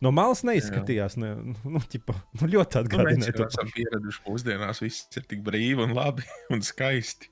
[0.00, 1.18] no malas neizskatījās.
[1.20, 1.34] Ne,
[1.74, 5.44] nu, ķipa, nu, ļoti Nu, mēs atgādināja jau to esam pieraduši mūsdienās, viss ir tik
[5.44, 7.28] brīvi un labi un skaisti.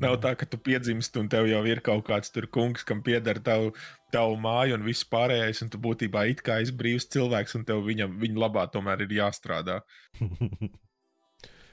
[0.00, 3.38] Nav tā, ka tu piedzimsti un tev jau ir kaut kāds tur kungs, kam pieder
[3.44, 3.74] tavu,
[4.14, 7.84] tavu māju un viss pārējais, un tu būtībā it kā esi brīvs cilvēks, un tev
[7.86, 9.82] viņam, viņa labā tomēr ir jāstrādā.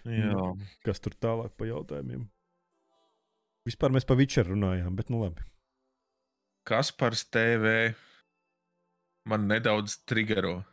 [0.09, 0.43] Jā,
[0.85, 2.27] Kas tur tālāk pa jautājumiem?
[3.67, 5.43] Vispār mēs pa Vičeru runājām, bet nu labi.
[6.63, 7.93] kas par TV
[9.27, 10.63] man nedaudz triggero?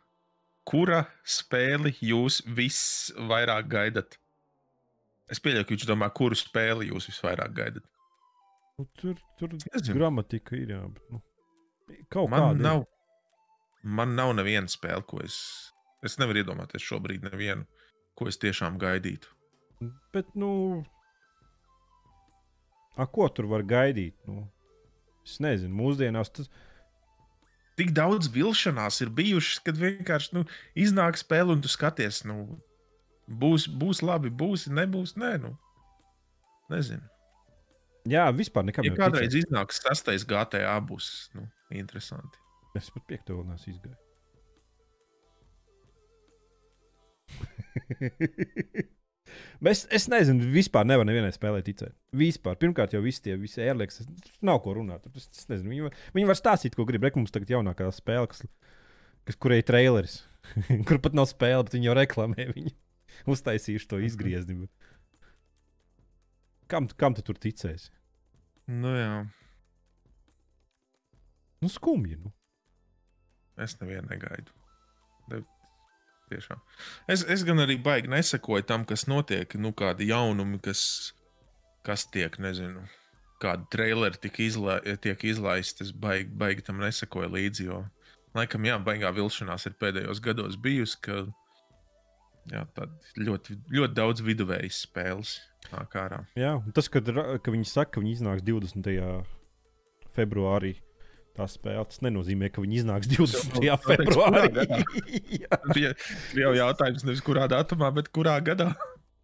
[0.67, 4.17] kura spēli jūs visvairāk gaidat?
[5.31, 7.87] Es pieļauju, ka viņš domā, kuru spēli jūs visvairāk gaidat.
[8.77, 9.55] Nu, tur tur
[9.97, 10.75] gramatika ir.
[10.75, 11.21] Jā, bet, nu,
[12.13, 12.63] kaut Man kāda ir.
[12.67, 12.83] nav,
[13.83, 15.39] man nav neviena spēle, ko es.
[16.05, 17.65] Es nevaru iedomāties šobrīd nevienu,
[18.15, 19.31] ko es tiešām gaidītu.
[20.13, 20.51] Bet, nu,
[22.95, 24.15] a, ko tur var gaidīt?
[24.29, 24.45] Nu,
[25.25, 26.51] es nezinu, mūsdienās tas
[27.77, 30.41] Tik daudz vilšanās ir bijušas, kad vienkārši nu,
[30.73, 32.57] iznāk spēle un tu skaties, nu,
[33.27, 35.15] būs, būs labi, būs, nebūs.
[35.19, 35.53] Nē, nu,
[36.71, 37.03] nezinu.
[38.07, 39.47] jā, vispār nekam Ja kādreiz ticēts.
[39.47, 42.39] iznāks sastais GTA, būs nu, interesanti.
[42.77, 44.03] Es pat piekto vēl neesmu izgājis.
[49.71, 51.95] es, es nezinu, vispār nevaru nevienai spēlē ticēt.
[52.15, 52.57] Vispār.
[52.61, 55.07] Pirmkārt, jau visi tie visi ērlieks, tas nav ko runāt.
[55.15, 57.03] Es, es nezinu, viņi, var, viņi var stāstīt, ko grib.
[57.07, 58.39] Reku mums tagad jaunākā spēle, kas,
[59.27, 60.15] kas kurai traileris,
[60.87, 62.75] kur pat nav spēle, bet viņi jau reklamē viņu.
[63.33, 64.67] Uztaisījuši to izgriezni.
[66.67, 67.93] Kam, kam tu tur ticēsi?
[68.67, 69.11] Nu, jā,
[71.61, 72.15] Nu, skumji.
[72.15, 72.33] Nu.
[73.57, 74.53] es nevienu negaidu.
[75.31, 75.41] Ne,
[76.29, 76.59] tiešām.
[77.09, 79.55] Es, es gan arī baigi nesakoju tam, kas notiek.
[79.57, 80.83] Nu, kādi jaunumi, kas,
[81.87, 82.83] kas tiek, nezinu,
[83.41, 85.87] kādi traileri izla, tiek izlaisti.
[85.87, 87.65] Es baigi, baigi tam nesakoju līdzi.
[87.71, 87.81] Jo,
[88.37, 91.01] laikam, jā, baigā vilšanās ir pēdējos gados bijusi.
[91.01, 91.23] Ka,
[92.51, 92.63] jā,
[93.27, 95.35] ļoti, ļoti daudz viduvējas spēles
[95.71, 96.21] nāk ārā.
[96.39, 99.25] Jā, un tas, kad, ra- ka viņi saka, ka viņi iznāks 20.
[100.17, 100.75] februārī.
[101.37, 103.59] Tā spēle tas nenozīmē, ka viņi iznāks 20.
[103.61, 104.47] Jau pateiks, februārī.
[104.55, 104.79] kurā?
[105.43, 105.59] Jā.
[105.75, 108.71] Tie jau jautājums nevis kurā datumā, bet kurā gadā.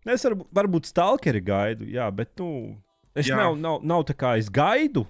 [0.05, 2.49] es varu, varbūt stalkeri gaidu, jā, bet nu,
[3.17, 3.39] es Jā.
[3.39, 5.07] nav, nav, nav tā kā es gaidu.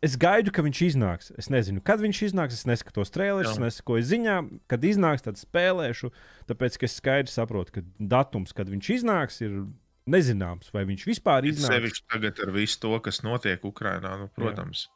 [0.00, 1.28] Es gaidu, ka viņš iznāks.
[1.36, 2.56] Es nezinu, kad viņš iznāks.
[2.56, 3.66] Es neskatos trailerus, Jā.
[3.66, 4.48] nesakoju ziņām.
[4.70, 6.08] Kad iznāks, tad spēlēšu.
[6.48, 9.58] Tāpēc ka es skaidri saprotu, ka datums, kad viņš iznāks, ir
[10.08, 10.72] nezināms.
[10.72, 11.68] Vai viņš vispār iznāks.
[11.68, 14.88] Sevišķi tagad ar visu to, kas notiek Ukrajinā, nu, protams.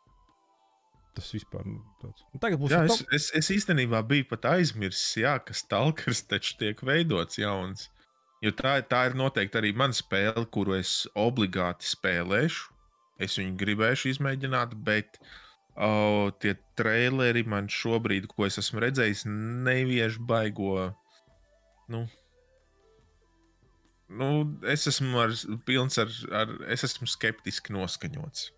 [1.15, 2.25] Tas vispār nu, tāds.
[2.33, 6.57] Un tagad būs Jā, es, es, es īstenībā biju pat aizmirsis, jā, ka Stalkers taču
[6.59, 7.91] tiek veidots jauns.
[8.43, 12.74] Jo tā, tā ir noteikti arī mana spēle, kuru es obligāti spēlēšu.
[13.23, 15.21] Es viņu gribēšu izmēģināt, bet
[15.75, 20.91] o, tie traileri man šobrīd, ko es esmu redzējis, nevieš baigo.
[21.91, 22.05] Nu,
[24.09, 24.31] nu,
[24.71, 25.35] es esmu ar,
[25.69, 28.49] pilns ar, ar, es esmu skeptiski noskaņots.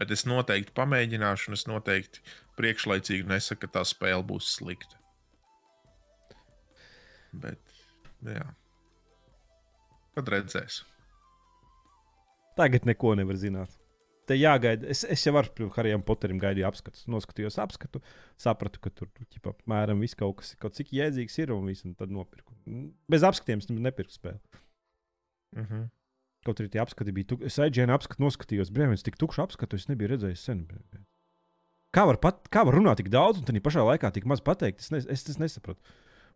[0.00, 2.22] Bet es noteikti pamēģināšu, un es noteikti
[2.56, 4.96] priekšlaicīgi nesaku, ka tā spēle būs slikta.
[7.36, 7.60] Bet,
[8.24, 8.46] jā.
[10.16, 10.80] Tad redzēs.
[12.56, 13.79] Tagad neko nevar zināt.
[14.30, 14.86] Te jāgaida.
[14.92, 17.00] Es, es jau ar Harijam Poterim gaidīju apskatu.
[17.10, 17.98] Noskatījos apskatu,
[18.38, 21.96] sapratu, ka tur ķipa, apmēram viss kaut kas kaut cik jēdzīgs ir un viss, un
[21.98, 22.54] tad nopirku.
[23.10, 24.38] Bez apskatiem es nepirku spēli.
[25.58, 25.88] Uh -huh.
[26.46, 27.26] Kaut arī tie apskati bija.
[27.34, 30.62] tuk- Es aizģēnu apskatu, noskatījos, brīvības, tik tukšu apskatu es nebiju redzējis sen.
[31.92, 34.78] Kā var, pat, kā var runāt tik daudz un tā pašā laikā tik maz pateikt?
[34.80, 35.80] Es, ne, es tas nesaprotu.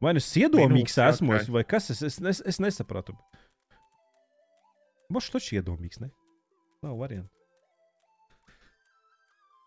[0.03, 1.51] Vai nu es iedomīgs Minūtes esmu, atpakaļ.
[1.53, 3.15] vai kas es, es, es, es nesapratu.
[5.15, 6.11] Mošs taču iedomīgs, ne?
[6.83, 7.31] Nav variantu.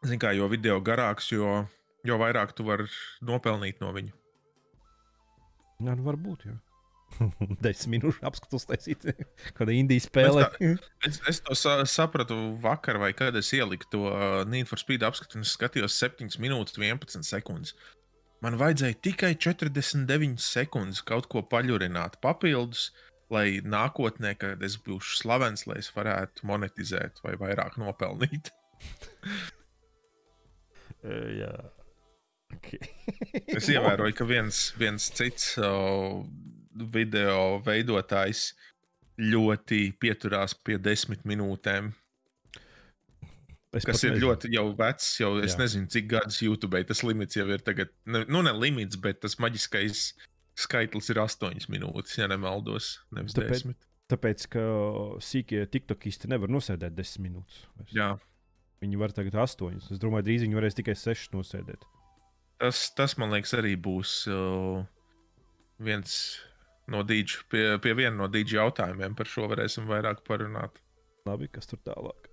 [0.06, 1.64] Zini, kā jo video garāks, jo,
[2.06, 2.86] jo vairāk tu vari
[3.26, 4.14] nopelnīt no viņa.
[5.86, 6.48] Jā, nu varbūt.
[6.48, 6.57] Jā.
[7.64, 9.06] Desmit minūšu apskatu uztaisīt,
[9.57, 10.48] kāda indijas spēle.
[11.07, 15.06] Es, es to sa sapratu vakar, vai kad es ieliku to uh, Need for Speed
[15.07, 17.74] apskatu, un es skatījos 7 minūtes, 11 sekundes.
[18.44, 22.91] Man vajadzēja tikai 49 sekundes kaut ko paļurināt papildus,
[23.34, 28.53] lai nākotnē, kad es būšu slavens, lai es varētu monetizēt vai vairāk nopelnīt.
[31.03, 31.52] Jā.
[32.57, 32.80] Okay.
[33.57, 36.24] Es ievēroju, ka viens, viens cits uh,
[36.78, 38.53] video veidotājs
[39.19, 41.91] ļoti pieturās pie desmit minūtēm.
[43.76, 44.30] Es kas ir nezinu.
[44.30, 45.60] ļoti jau vecs, jau es Jā.
[45.60, 47.61] Nezinu, cik gadus YouTube tas limits jau ir.
[47.65, 50.11] Tagad, ne, nu, ne limits, bet tas maģiskais
[50.57, 52.95] skaitlis ir 8 minūtes, ja nemaldos.
[53.14, 53.76] Nevis Tāpēc- 10.
[54.07, 54.64] Tāpēc, ka
[55.19, 57.65] sīkie tiktokisti nevar nosēdēt desmit minūtes.
[57.76, 57.91] vairs.
[57.91, 58.10] Jā,
[58.84, 59.90] Viņi var tagad astoņas.
[59.95, 61.86] Es domāju, drīz viņi varēs tikai sešas nosēdēt.
[62.62, 64.86] tas, tas, man liekas, arī būs uh,
[65.82, 66.14] viens
[66.88, 69.18] no dīdžu, pie, pie viena no dīdžu jautājumiem.
[69.18, 70.82] Par šo varēsim vairāk parunāt.
[71.28, 72.30] Labi, kas tur tālāk?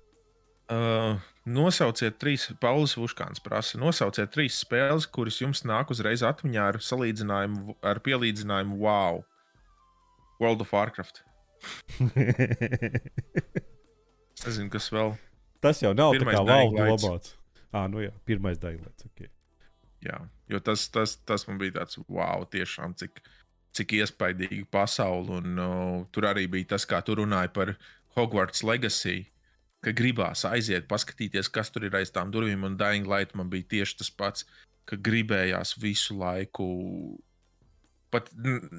[0.64, 6.78] Uh, nosauciet trīs, Paulis Vuškāns prasa, nosauciet trīs spēles, kuras jums nāk uzreiz atmiņā ar
[6.80, 9.24] salīdzinājumu, ar pielīdzinājumu Wow!
[10.40, 11.24] World of Warcraft.
[14.34, 15.14] Es nezinu, kas vēl.
[15.64, 16.92] Tas jau nav Pirmais tā kā Lights.
[16.92, 17.34] labāts.
[17.74, 19.08] Ah, nu jā, pirmais dailēts.
[19.10, 19.30] Okay.
[20.04, 20.20] Jā,
[20.52, 23.22] jo tas, tas, tas man bija tāds, wow, tiešām cik,
[23.74, 25.40] cik iespaidīga pasaule.
[25.40, 27.74] Un uh, tur arī bija tas, kā tu runāji par
[28.18, 29.24] Hogwarts Legacy.
[29.84, 33.66] Ka gribās aiziet, paskatīties, kas tur ir aiz tām durvīm, un Dying Light man bija
[33.74, 34.46] tieši tas pats,
[34.88, 36.68] ka gribējās visu laiku
[38.14, 38.30] pat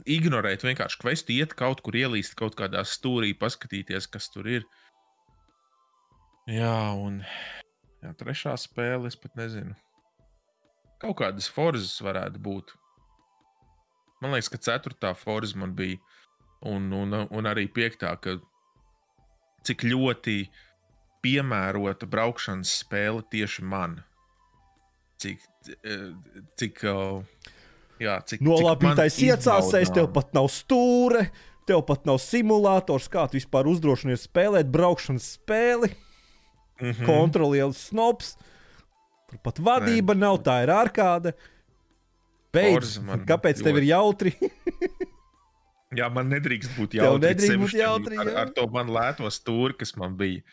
[0.09, 4.65] ignorēt, vienkārši kvestu, iet kaut kur, ielīst kaut kādā stūrī, paskatīties, kas tur ir.
[6.49, 7.23] Jā, un
[8.03, 9.73] jā, trešā spēle, es pat nezinu.
[11.01, 12.75] Kaut kādas forzas varētu būt.
[14.21, 15.97] Man liekas, ka ceturtā forza man bija,
[16.65, 18.37] un, un, un arī piektā, ka
[19.65, 20.37] cik ļoti
[21.25, 23.99] piemērota braukšanas spēle tieši man.
[25.21, 25.41] Cik,
[26.59, 26.85] cik
[28.01, 31.29] Jā, cik nolapītais iecāsējis, tev pat nav stūre,
[31.67, 35.93] tev pat nav simulators, kā tu vispār uzdrošinies spēlēt braukšanas spēli.
[36.81, 37.05] Mm -hmm.
[37.05, 38.35] Kontrolieris snobs.
[39.29, 40.19] Tur pat vadība Nē.
[40.27, 41.33] nav, tā ir ārkārta.
[42.55, 44.31] Beidz, kāpēc tev ir jautri?
[45.99, 47.19] jā, man nedrīkst būt jautri.
[47.19, 48.19] Tev nedrīkst būt jautri.
[48.21, 50.43] Ar, ar to man lēto stūri, kas man bija.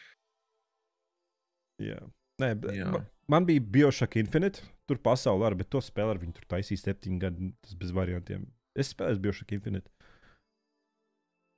[1.82, 2.00] Jā,
[2.42, 2.90] Nē, jā.
[3.30, 4.64] man bija Bioshock Infinite.
[4.90, 7.52] Tur pasaulē bet to spēlē ar viņu tur taisīja septiņu gadu.
[7.62, 8.48] Tas bez variantiem.
[8.74, 9.91] Es spēlēju Bioshock Infinite.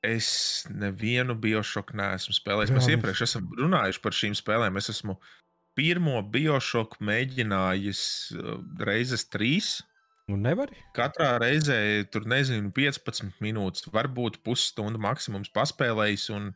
[0.05, 0.29] Es
[0.69, 2.75] nevienu Bioshock neesmu spēlējis.
[2.75, 4.77] Mēs iepriekš esam runājuši par šīm spēlēm.
[4.81, 5.17] Es esmu
[5.79, 8.05] pirmo Bioshock mēģinājis
[8.37, 9.79] uh, reizes trīs.
[10.31, 10.77] Nu, nevari.
[10.97, 11.79] Katrā reizē
[12.13, 16.53] tur nezinu, 15 minūtes, varbūt pusstundu maksimums paspēlējis, un,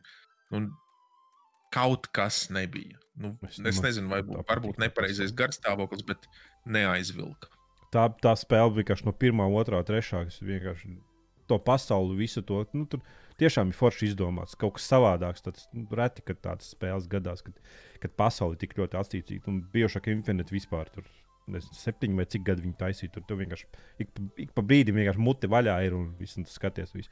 [0.57, 0.71] un
[1.73, 2.97] kaut kas nebija.
[3.19, 6.25] Nu, es, es nezinu, vai bū, varbūt nepareizais garstāvoklis, bet
[6.65, 7.51] neaizvilka.
[7.93, 10.25] Tā, tā spēle vienkārši no pirmā, otrā, trešā.
[10.29, 10.95] Es vienkārši
[11.49, 12.61] to pasauli, visu to.
[12.77, 13.01] Nu, tur
[13.39, 14.57] tiešām ir forši izdomāts.
[14.59, 15.45] Kaut kas savādāks.
[15.45, 15.61] Tad
[15.95, 17.57] reti, kad tādas spēles gadās, kad,
[18.03, 19.49] kad pasaule tik ļoti attīstīta.
[19.51, 21.07] Un biežāk Infinite vispār tur.
[21.49, 23.23] Nezinu, septiņi vai cik gadi viņi taisīja.
[23.25, 23.65] Tur vienkārši
[24.03, 24.11] ik,
[24.43, 26.93] ik pa brīdim vienkārši muti vaļā ir un viss skaties.
[26.93, 27.09] Visu.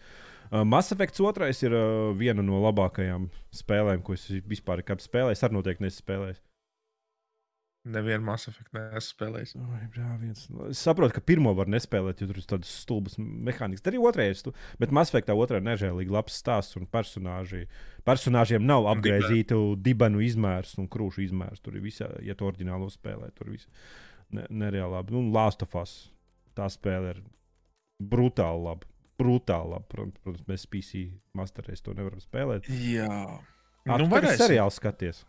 [0.52, 3.32] Uh, Mass Effect 2 ir uh, viena no labākajām
[3.64, 5.34] spēlēm, ko es vispār spēlēju.
[5.34, 6.38] Es arī noteikti nespēlēju.
[7.88, 9.54] Nevienu Mass Effect neesmu spēlējis.
[9.62, 10.44] Oi, brā, viens.
[10.70, 13.86] Es saprotu, ka pirmo var nespēlēt, jo tur ir tādas stulbas mehānikas.
[13.88, 14.66] Arī otrajā ir stulba.
[14.82, 17.64] Bet Mass Effectā otrā ir nežēlīgi labs stāsts un personāži.
[18.08, 21.64] Personāžiem nav apgaizītu dibenu izmērs un krūšu izmērs.
[21.64, 23.70] Tur ir visā, ja tu oriģinālo spēlē, tur viss
[24.36, 25.18] ne, nereāli labi.
[25.18, 25.98] Un Last of Us
[26.58, 27.24] tā spēle ir
[28.02, 28.90] brutāli laba.
[29.18, 29.90] Brutāli labi.
[29.94, 31.08] Protams, mēs PC
[31.38, 32.70] masterēs to nevaram spēlēt.
[32.70, 33.08] Jā.
[33.88, 34.44] At, nu, varēsim.
[34.44, 35.24] seriāli skaties.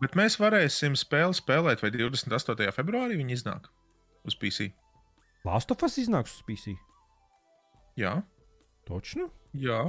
[0.00, 2.70] Bet mēs varēsim spēli spēlēt, vai 28.
[2.76, 3.68] februārī viņi iznāk
[4.24, 4.70] uz PC.
[5.44, 6.76] Last of Us iznāks uz PC.
[8.00, 8.20] Jā,
[8.88, 9.28] Točnu?
[9.52, 9.82] jā,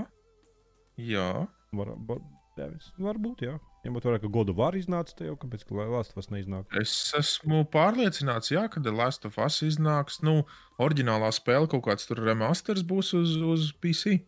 [0.99, 1.27] jā.
[1.71, 2.19] Var, var,
[2.57, 2.89] devis.
[2.99, 3.57] Varbūt, jā.
[3.85, 6.67] Ņemot vērā, ka godu var iznāca, tad jau kāpēc ka Last of Us neiznāk.
[6.77, 10.19] Es esmu pārliecināts, jā, ka The Last of Us iznāks.
[10.25, 10.43] Nu,
[10.81, 14.19] oriģinālā spēle kaut kāds tur remasters būs uz, uz PC.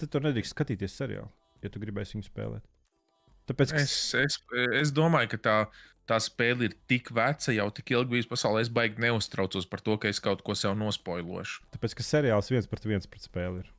[0.00, 1.28] Tad tur nedrīkst skatīties seriālu,
[1.62, 2.64] ja tu gribēsi viņu spēlēt.
[3.46, 3.82] Tāpēc, ka...
[3.82, 4.38] es, es,
[4.80, 5.56] es domāju, ka tā,
[6.10, 8.64] tā spēle ir tik veca, jau tik ilgi bijusi pasaulē.
[8.64, 11.62] Es baigi neuztraucos par to, ka es kaut ko sev nospoilošu.
[11.76, 13.72] Tāpēc, ka seriāls viens pret viens pret spēli ir.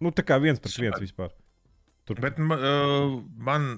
[0.00, 1.34] Nu, tā kā viens pret viens vispār.
[2.08, 2.20] Tur...
[2.24, 3.74] Bet uh, man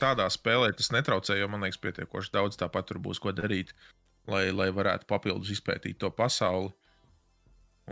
[0.00, 3.74] tādā spēlē tas netraucē, jo man liekas, pietiekoši daudz tāpat tur būs ko darīt,
[4.30, 6.70] lai, lai varētu papildus izpētīt to pasauli.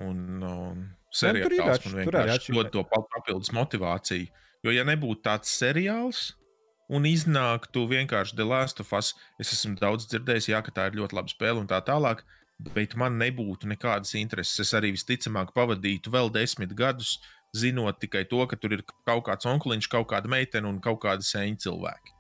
[0.01, 4.31] Un um, seriāls man vienkārši dod to papildus motivāciju.
[4.63, 6.31] Jo, ja nebūtu tāds seriāls,
[6.91, 9.13] un iznāktu vienkārši The Last of Us.
[9.41, 12.25] Es esmu daudz dzirdējis, jā, ka tā ir ļoti laba spēle un tā tālāk,
[12.75, 14.59] bet man nebūtu nekādas intereses.
[14.67, 17.19] Es arī visticamāk pavadītu vēl desmit gadus,
[17.57, 21.25] zinot tikai to, ka tur ir kaut kāds onkliņš, kaut kāda meitene un kaut kāda
[21.27, 22.19] sēņa cilvēki.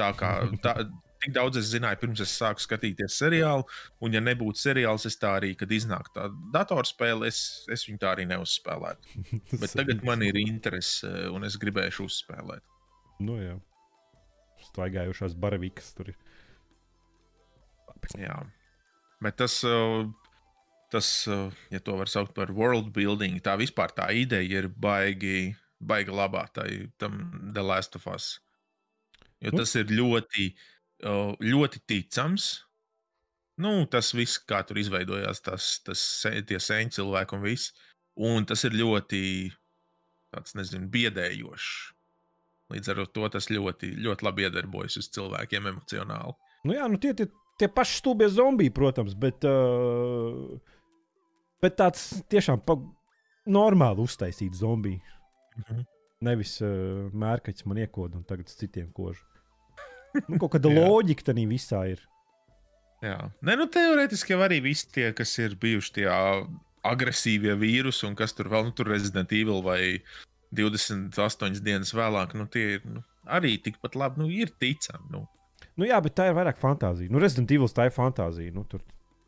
[0.00, 0.30] Tā kā
[0.64, 0.74] tā,
[1.22, 3.66] tik daudz es zināju, pirms es sāku skatīties seriālu,
[4.02, 8.14] un, ja nebūtu seriāls, es tā arī, kad iznāk tā datorspēle, es, es viņu tā
[8.16, 9.26] arī neuzspēlētu.
[9.60, 12.66] Bet tagad man ir interese, un es gribēšu uzspēlēt.
[13.22, 13.60] Nu, jā
[14.72, 15.92] staigājušās baravikas.
[15.96, 16.12] Tur.
[18.18, 18.38] Jā,
[19.22, 20.08] bet tas, uh,
[20.92, 25.52] tas, uh, ja to var saukt par world building, tā vispār tā ideja ir baigi,
[25.78, 27.22] baigi labā tai, tam
[27.54, 28.34] The Last of Us.
[29.42, 29.62] Jo nu.
[29.62, 30.50] tas ir ļoti,
[31.06, 32.52] uh, ļoti ticams.
[33.62, 36.02] Nu, tas viss, kā tur izveidojās, tas, tas
[36.48, 37.74] tie sēņu cilvēki un viss.
[38.18, 39.22] Un tas ir ļoti
[40.32, 41.92] tāds, nezinu, biedējošs.
[42.72, 46.36] Līdz ar to tas ļoti, ļoti labi iedarbojas uz cilvēkiem emocionāli.
[46.66, 47.26] Nu jā, nu tie, tie,
[47.60, 50.56] tie paši stulbie zombiji, protams, bet, uh,
[51.62, 52.78] bet tāds tiešām pa,
[53.50, 55.18] normāli uztaisīts zombijs.
[55.56, 55.84] Mm -hmm.
[56.22, 59.24] Nevis uh, mērkaķis man iekoda un tagad citiem kožu.
[60.28, 62.00] Nu, kaut kāda loģika tam visā ir.
[63.02, 66.06] Jā, Nē, nu, teorētiski jau arī visi tie, kas ir bijuši tie
[66.86, 70.02] agresīvie vīrusi un kas tur vēl, nu, tur Resident Evil vai
[70.52, 75.08] 28 dienas vēlāk, nu, tie ir nu, arī tikpat labi, nu, ir ticami.
[75.14, 75.24] Nu.
[75.78, 77.12] Nu, jā, bet tā ir vairāk fantāzija.
[77.12, 78.52] Nu, Resident Evil tā ir fantāzija.
[78.54, 78.82] Nu, tur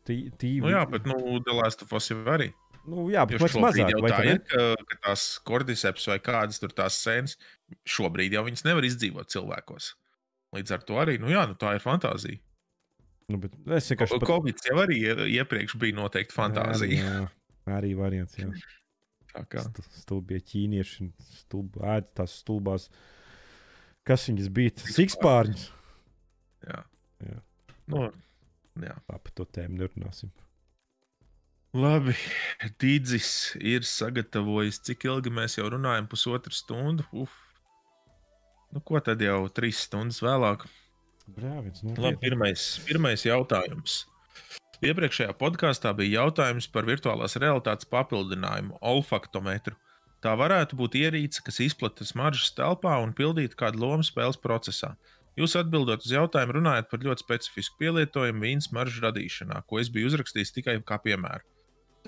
[0.05, 0.57] tī, tī...
[0.61, 2.51] Nu, jā, bet nu, The Last of Us jau arī.
[2.85, 6.99] Nu, jā, bet tas mazāk tā ir, ka, ka tās kordyceps vai kādas tur tās
[7.01, 7.33] sēnes,
[7.89, 9.95] šobrīd jau viņas nevar izdzīvot cilvēkos.
[10.55, 12.37] Līdz ar to arī, nu jā, nu, tā ir fantāzija.
[13.33, 14.19] Nu, bet es vienkārši.
[14.21, 14.27] Pat...
[14.29, 14.99] Covid jau arī
[15.39, 17.01] iepriekš bija noteikti fantāzija.
[17.01, 18.37] Jā, jā, arī variants.
[18.37, 18.51] Jā.
[19.99, 21.09] Stulbie ķīnieši,
[21.41, 22.89] stulb, ēd tās stulbās.
[24.05, 24.73] Kas viņas bija?
[24.95, 25.67] Sikspārņus.
[26.65, 26.81] Jā.
[27.25, 27.39] jā.
[27.91, 28.07] Nu,
[28.81, 28.95] jā.
[29.09, 30.31] Par to tēmu nerunāsim.
[31.75, 32.13] Labi,
[32.79, 37.03] Dīdzis ir sagatavojis, cik ilgi mēs jau runājam, pusotru stundu.
[37.11, 37.33] Uf.
[38.71, 40.63] Nu, ko tad jau trīs stundas vēlāk?
[41.35, 44.05] Brāvis, nu, Labi, pirmais, pirmais jautājums.
[44.83, 49.77] Iepriekšējā podkāstā bija jautājums par virtuālās realitātes papildinājumu, olfaktometru.
[50.19, 54.95] Tā varētu būt ierīce, kas izplata smaržas telpā un pildītu kādu lomu spēles procesā.
[55.39, 60.11] Jūs atbildot uz jautājumu, runājat par ļoti specifisku pielietojumu vīnas maržu radīšanā, ko es biju
[60.11, 61.43] uzrakstījis tikai kā piemēru.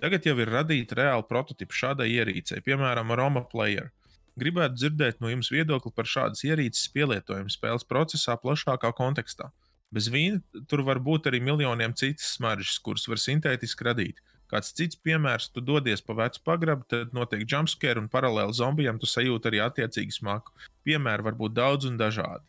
[0.01, 3.91] Tagad jau ir radīta reāla prototypa šādai ierīcei, piemēram, Roma Player.
[4.37, 9.49] Gribētu dzirdēt no jums viedokli par šādas ierīces pielietojumu spēles procesā plašākā kontekstā.
[9.93, 14.23] Bez vīna tur var būt arī miljoniem citas smaržas, kuras var sintētiski radīt.
[14.51, 19.09] Kāds cits piemērs, tu dodies pa vecu pagrabu, tad notiek jumpscare un paralēli zombijam tu
[19.09, 20.55] sajūti arī attiecīgu smaku.
[20.87, 22.47] Piemēri var būt daudz un dažādi.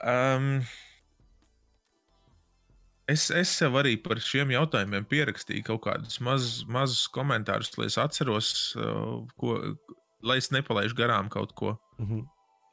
[0.00, 0.64] Um,
[3.04, 7.98] Es, es sev arī par šiem jautājumiem pierakstīju kaut kādus mazus, mazus komentārus, lai es
[8.00, 8.48] atceros,
[8.80, 9.58] uh, ko,
[10.24, 11.74] lai es nepalaidu garām kaut ko.
[11.98, 12.22] Mm -hmm.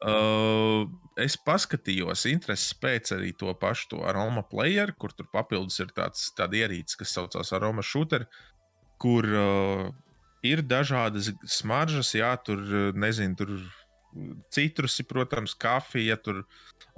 [0.08, 0.86] Uh,
[1.22, 6.32] es paskatījos, intereses pēc arī to pašu to aroma player, kur tur papildus ir tāds
[6.38, 8.28] ierīce, kas saucās aroma shooter,
[9.02, 9.92] kur uh,
[10.46, 13.56] ir dažādas smaržas, jā, tur nezinu, tur
[14.52, 16.44] citrusi, protams, kafija, tur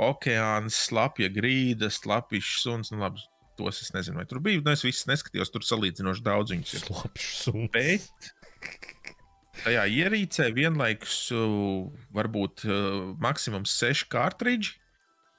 [0.02, 2.92] okeāns, slapja grīda, slapjš suns.
[2.94, 3.24] Nu, labi,
[3.60, 4.64] tos es nezinu, vai tur bija.
[4.64, 6.88] Nu, es visus neskatījos, tur salīdzinoši daudz viņus ir.
[6.88, 7.34] Slapjš.
[7.74, 8.34] Bet
[9.62, 11.18] tajā ierīcē vienlaikus
[12.14, 14.80] var būt uh, maksimums 6 kartridži.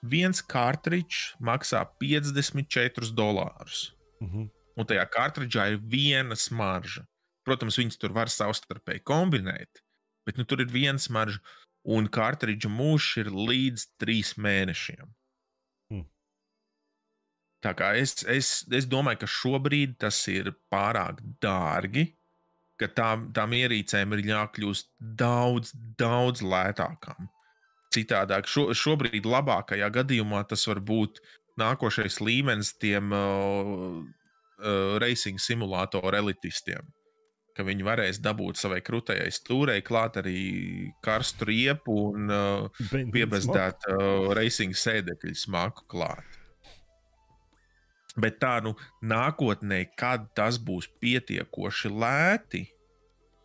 [0.05, 3.95] Viens kartridžs maksā 54 dolārus.
[4.21, 4.51] Mm -hmm.
[4.77, 7.07] Un tajā kartridžā ir viena smarža.
[7.45, 9.83] Protams, viņas tur var savstarpēji kombinēt,
[10.27, 11.41] bet nu, tur ir viena smarža
[11.85, 15.05] un kartridža mūžs ir līdz trīs mēnešiem.
[15.93, 16.07] Hmm.
[17.65, 22.15] Tā kā es, es, es domāju, ka šobrīd tas ir pārāk dārgi,
[22.81, 24.91] ka tām, tām ierīcēm ir jākļūst
[25.21, 27.31] daudz, daudz lētākām.
[27.95, 31.23] Citādāk, šo, šobrīd labākajā gadījumā tas var būt
[31.61, 36.91] nākošais līmenis tiem uh, uh, racing simulātoru elitistiem
[37.55, 40.39] ka viņi varēs dabūt savai krūtajai stūrei klāt arī
[41.05, 42.83] karstu riepu un uh,
[43.15, 46.34] piebezdēt uh, racing sēdekļu smaku klāt.
[48.21, 52.63] Bet tā, nu, nākotnē, kad tas būs pietiekoši lēti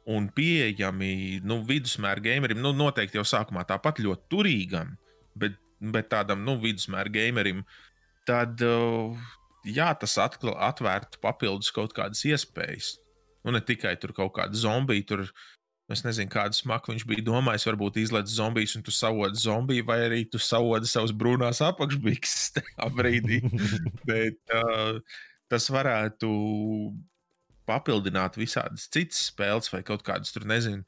[0.10, 4.96] un pieejami nu, vidusmēra gamerim, nu, noteikti jau sākumā tāpat ļoti turīgam,
[5.38, 7.64] bet, bet tādam nu, vidusmēra gamerim,
[8.30, 9.18] tad uh,
[9.66, 12.98] jā, tas atkal atvērtu papildus kaut kādas iespējas.
[13.46, 15.26] Nu, ne tikai tur kaut kāda zombija, tur
[15.94, 17.66] es nezinu, kādu smaku viņš bija domājis.
[17.70, 22.90] Varbūt izlaiž zombijas, un tu savodi zombiju, vai arī tu savodi savus brūnās apakšbikses tajā
[22.96, 23.42] brīdī.
[24.10, 25.00] Bet uh,
[25.50, 26.30] tas varētu
[27.70, 30.86] papildināt visādas citas spēles vai kaut kādas tur, nezinu.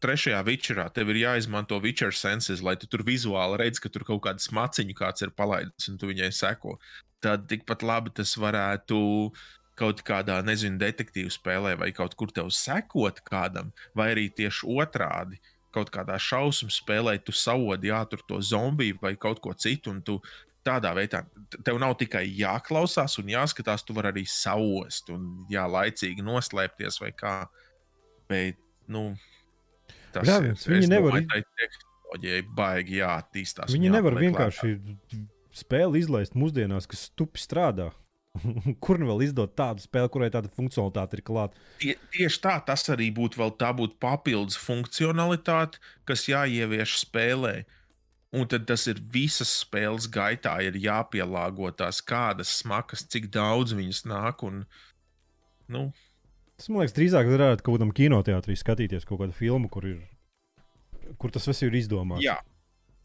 [0.00, 4.22] Trešajā vičerā tev ir jāizmanto Witcher senses, lai tu tur vizuāli redz, ka tur kaut
[4.24, 6.78] kāda smaciņa kāds ir palaidis un tu viņai seko.
[7.20, 9.48] Tad tikpat labi tas varētu uh,
[9.80, 15.40] kaut kādā, nezinu, detektīvu spēlē vai kaut kur tev sekot kādam, vai arī tieši otrādi.
[15.74, 20.18] Kaut kādā šausmu spēlē tu savodi jātur to zombiju vai kaut ko citu, un tu
[20.66, 21.22] tādā veidā
[21.64, 27.12] tev nav tikai jāklausās un jāskatās, tu vari arī saust un jā, laicīgi noslēpties vai
[27.16, 27.36] kā.
[28.30, 28.58] Bet,
[28.90, 29.14] nu,
[30.14, 30.74] tas Brāvis, ir.
[30.74, 33.72] Viņi nevar tehnoloģijai baigi jāattīstās.
[33.74, 34.74] Viņi nevar vienkārši
[35.56, 37.90] spēli izlaist mūsdienās, kas stupi strādā.
[38.84, 41.60] Kur nu vēl izdot tādu spēli, kurai tāda funkcionalitāte ir klāta?
[41.82, 47.54] Tie, tieši tā, tas arī būtu vēl tā būtu papildus funkcionalitāte, kas jāievieš spēlē.
[48.36, 54.04] Un tad tas ir visas spēles gaitā, ir jāpielāgo tās kādas smakas, cik daudz viņas
[54.06, 54.44] nāk.
[54.46, 54.62] Un,
[55.72, 55.88] nu.
[56.60, 59.98] Tas man liekas, drīzāk varētu kaut kādam kinoteātrī skatīties kaut kādu filmu, kur, ir,
[61.18, 62.22] kur tas viss ir izdomāts.
[62.22, 62.38] Jā,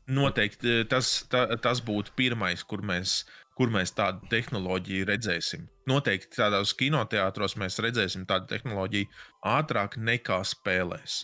[0.05, 3.23] Noteikti tas, ta, tas būtu pirmais, kur mēs,
[3.55, 5.65] kur mēs tādu tehnoloģiju redzēsim.
[5.89, 9.09] Noteikti tādos kinoteātros mēs redzēsim tādu tehnoloģiju
[9.47, 11.23] ātrāk nekā spēlēs.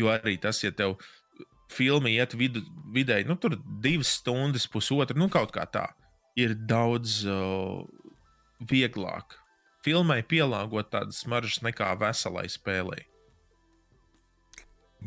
[0.00, 0.96] Jo arī tas, ja tev
[1.70, 2.64] filma iet vidu,
[2.94, 5.86] vidēji, nu, tur divas stundas, pusotra, nu, kaut kā tā,
[6.38, 7.84] ir daudz uh,
[8.70, 9.38] vieglāk
[9.84, 13.04] filmai pielāgot tādas smaržas nekā veselai spēlei.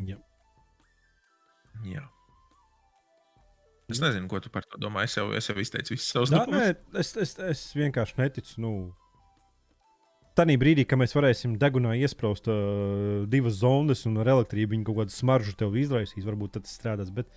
[0.08, 0.18] Jā.
[1.86, 2.04] Jā.
[3.92, 5.04] Es nezinu, ko tu par to domā.
[5.04, 6.78] Es jau, es jau izteicu visas savas Nā, domas.
[7.02, 8.54] es, es, es vienkārši neticu.
[8.64, 8.70] Nu,
[10.34, 14.96] Tanī brīdī, kad mēs varēsim degunā iesprāst uh, divas zondas un ar elektrību viņa kaut
[15.02, 17.12] kādu smaržu tev izraisīs, varbūt tas strādās.
[17.14, 17.30] Bet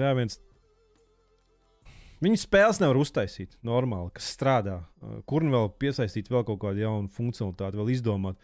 [0.00, 0.40] rēviens.
[2.24, 4.76] Viņa spēles nevar uztaisīt normāli, kas strādā.
[5.28, 8.38] Kur nu vēl piesaistīt vēl kaut kādu jaunu funkcionalitāti, vēl izdomāt.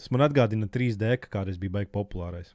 [0.00, 2.54] Tas man atgādina 3D, kā kādreiz bija baigi populārais.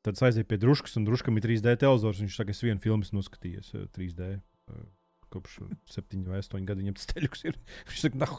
[0.00, 2.22] Tad es aizēju pie druskas, un druskam ir 3D televizors.
[2.24, 4.32] Viņš saka, es vienu filmu noskatījies uh, 3D.
[4.72, 4.86] Uh,
[5.30, 5.60] kopš
[5.92, 7.58] 7 vai 8 gadiem viņam tas teļuks ir.
[7.90, 8.34] Viņš saka, nah,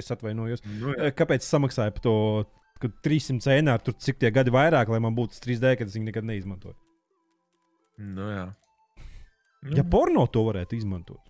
[0.00, 0.64] es atvainojos.
[0.68, 1.08] Nu, jā.
[1.08, 2.14] Eh, Kāpēc es samaksāju par to
[2.80, 5.96] ka 300 eiro, tur cik tie gadi vairāk, lai man būtu tas 3D, kad es
[5.98, 6.76] viņu nekad neizmantoju?
[8.00, 8.46] Nu, jā.
[9.76, 11.20] Ja porno to varētu izmantot,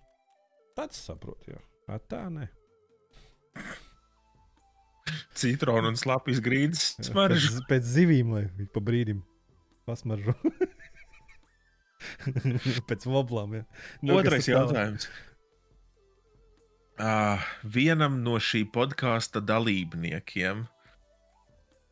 [0.77, 1.59] tad saprotu, jā.
[1.91, 2.45] A, tā nē.
[5.35, 6.85] Citronu un slāpjas grīdas.
[7.11, 9.19] Pēc, pēc zivīm, lai pa brīdim
[9.87, 10.35] pasmaržo.
[12.89, 13.65] pēc voblām, jā.
[14.01, 15.09] Nu, Otrais jautājums.
[17.01, 20.80] Uh, vienam no šī podkāsta dalībniekiem uh,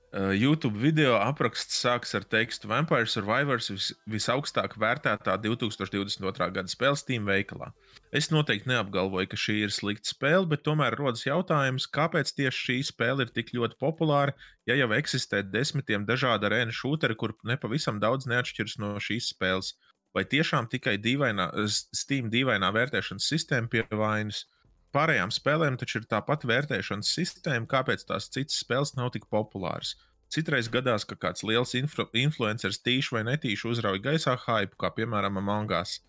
[0.09, 6.47] YouTube video apraksts sākas ar tekstu Vampire Survivors vis, visaugstāk vērtētā 2022.
[6.55, 7.69] gada spēle Steam veikalā.
[8.09, 12.77] Es noteikti neapgalvoju, ka šī ir slikta spēle, bet tomēr rodas jautājums, kāpēc tieši šī
[12.89, 14.33] spēle ir tik ļoti populāra,
[14.65, 19.75] ja jau eksistē desmitiem dažādu arēnu šūteri, kur nepavisam daudz neatšķiras no šīs spēles.
[20.17, 24.47] Vai tiešām tikai dīvainā, Steam dīvainā vērtēšanas sistēma pie vainas?
[24.95, 29.93] Pārējām spēlēm taču ir tāpat vērtēšanas sistēma, kāpēc tās citas spēles nav tik populāras.
[30.33, 35.37] Citreiz gadās, ka kāds liels influ influenceris tīši vai netīši uzrauj gaisā hype, kā piemēram
[35.41, 35.99] Amangās.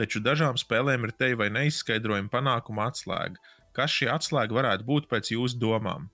[0.00, 3.40] Taču dažām spēlēm ir te vai neizskaidrojama panākuma atslēga.
[3.76, 6.08] Kas šī atslēga varētu būt pēc jūsu domām?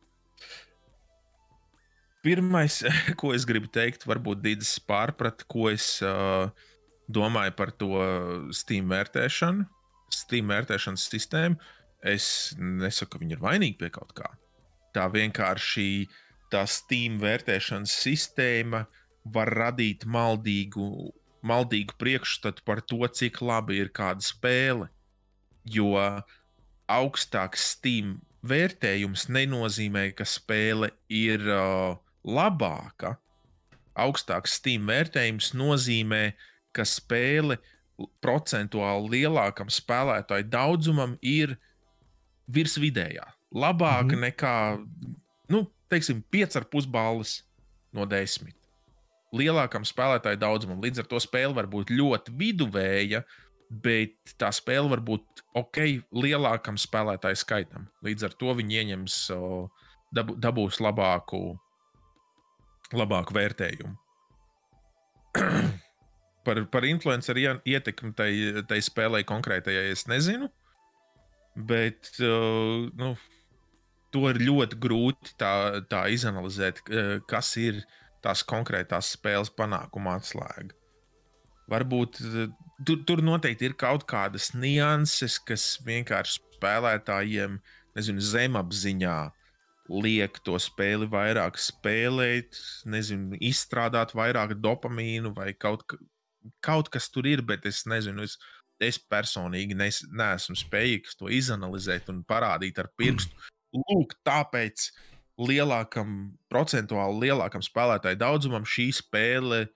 [2.27, 2.81] Pirmais,
[3.21, 6.51] ko es gribu teikt, varbūt Dīdis pārprat, ko es uh,
[7.07, 7.93] domāju par to
[8.55, 9.67] Steam vērtēšanu,
[10.15, 11.59] Steam vērtēšanas sistēmu.
[12.07, 14.31] Es nesaku, ka viņi ir vainīgi pie kaut kā.
[14.95, 16.07] Tā vienkārši
[16.53, 18.85] tā Steam vērtēšanas sistēma
[19.35, 21.11] var radīt maldīgu,
[21.47, 24.89] maldīgu priekšstatu par to, cik labi ir kāda spēle.
[25.67, 25.97] Jo
[26.87, 31.97] augstāks Steam vērtējums nenozīmē, ka spēle ir uh,
[32.27, 33.17] labāka.
[33.99, 36.37] Augstāks Steam vērtējums nozīmē,
[36.77, 37.59] ka spēle
[38.23, 41.57] procentuāli lielākam spēlētāju daudzumam ir
[42.47, 43.27] virs vidējā.
[43.55, 44.15] Labāka mm.
[44.15, 44.25] -hmm.
[44.27, 44.55] nekā,
[45.53, 47.41] nu, teiksim, 5,5 balvas
[47.95, 48.53] no 10.
[49.37, 50.81] Lielākam spēlētāju daudzumam.
[50.83, 53.23] Līdz ar to spēle var būt ļoti viduvēja,
[53.71, 55.79] bet tā spēle var būt ok
[56.15, 57.89] lielākam spēlētāju skaitam.
[58.07, 59.69] Līdz ar to viņi ieņems, o,
[60.15, 61.59] dabu, dabūs labāku,
[62.95, 63.97] labāku vērtējumu.
[66.47, 68.31] par, par influenceru ie- ietekmi tai,
[68.69, 70.49] tai spēlē konkrētajai es nezinu.
[71.57, 73.15] Bet uh, nu,
[74.13, 77.81] to ir ļoti grūti tā, tā izanalizēt, uh, kas ir
[78.25, 80.77] tās konkrētās spēles panākuma atslēga.
[81.73, 82.51] Varbūt uh,
[82.85, 87.57] tur, tur noteikti ir kaut kādas nianses, kas vienkārši spēlētājiem,
[87.97, 89.17] nezinu, zemapziņā
[89.89, 92.59] liek to spēli vairāk spēlēt,
[92.91, 95.99] nezinu, izstrādāt vairāk dopamīnu vai kaut, ka-
[96.61, 98.27] kaut kas tur ir, bet es nezinu.
[98.27, 98.37] Es,
[98.83, 103.37] es personīgi nes, neesmu spējīgs to izanalizēt un parādīt ar pirkstu.
[103.77, 104.91] Lūk, tāpēc
[105.41, 109.67] lielākam, procentuāli lielākam spēlētāju daudzumam šī spēle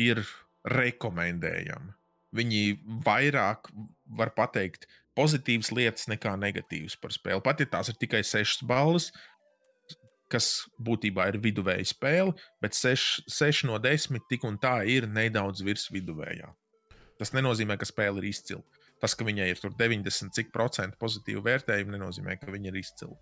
[0.00, 0.22] ir
[0.68, 1.96] rekomendējama.
[2.32, 2.62] Viņi
[3.04, 3.68] vairāk
[4.16, 4.86] var pateikt
[5.18, 7.42] pozitīvas lietas nekā negatīvas par spēli.
[7.44, 9.10] Pat ja tās ir tikai 6 balvas,
[10.32, 15.60] kas būtībā ir viduvēja spēle, bet 6, 6 no 10 tik un tā ir nedaudz
[15.66, 16.48] virs viduvējā.
[17.22, 18.62] Tas nenozīmē, ka spēle ir izcila.
[19.02, 23.18] Tas, ka viņai ir tur 90 cik procentu pozitīvu vērtējumu, nenozīmē, ka viņa ir izcila.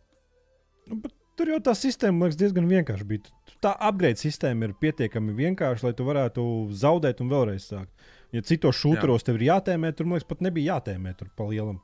[0.91, 3.31] Nu, bet Tur jau tā sistēma liekas, diezgan vienkārša bija.
[3.65, 6.43] Tā upgrade sistēma ir pietiekami vienkārša, lai tu varētu
[6.77, 7.95] zaudēt un vēlreiz sākt.
[8.37, 11.79] Ja citos šūtos tev ir jātēmē, tur man liekas, pat nebija jātēmē tur pa lielam.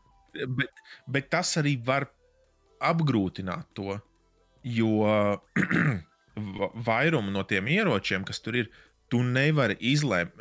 [0.58, 2.04] Bet, bet tas arī var
[2.84, 3.96] apgrūtināt to,
[4.76, 4.90] jo
[6.60, 8.68] va- vairumu no tiem ieročiem, kas tur ir,
[9.12, 10.32] tu nevari izlēm,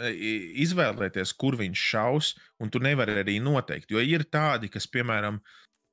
[0.65, 3.91] izvēlēties, kur viņš šaus, un tu nevari arī noteikt.
[3.93, 5.39] Jo ir tādi, kas, piemēram,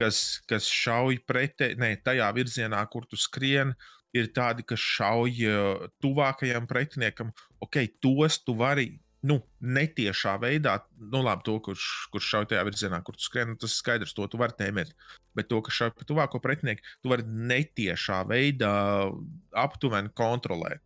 [0.00, 3.74] kas, kas šauj pretī, ne tajā virzienā, kur tu skrien,
[4.16, 7.32] ir tādi, kas šauj uh, tuvākajam pretiniekam.
[7.64, 8.94] Ok, tos tu vari.
[9.22, 13.54] Nu, netiešā veidā, nu, labi, to, kurš, kurš šauj tajā virzienā, kur tu skrien, nu,
[13.54, 14.90] tas ir skaidrs, to tu vari tēmēt.
[15.38, 18.72] Bet to, kas šauj pa tuvāko pretinieku, tu vari netiešā veidā
[19.62, 20.82] aptuveni kontrolēt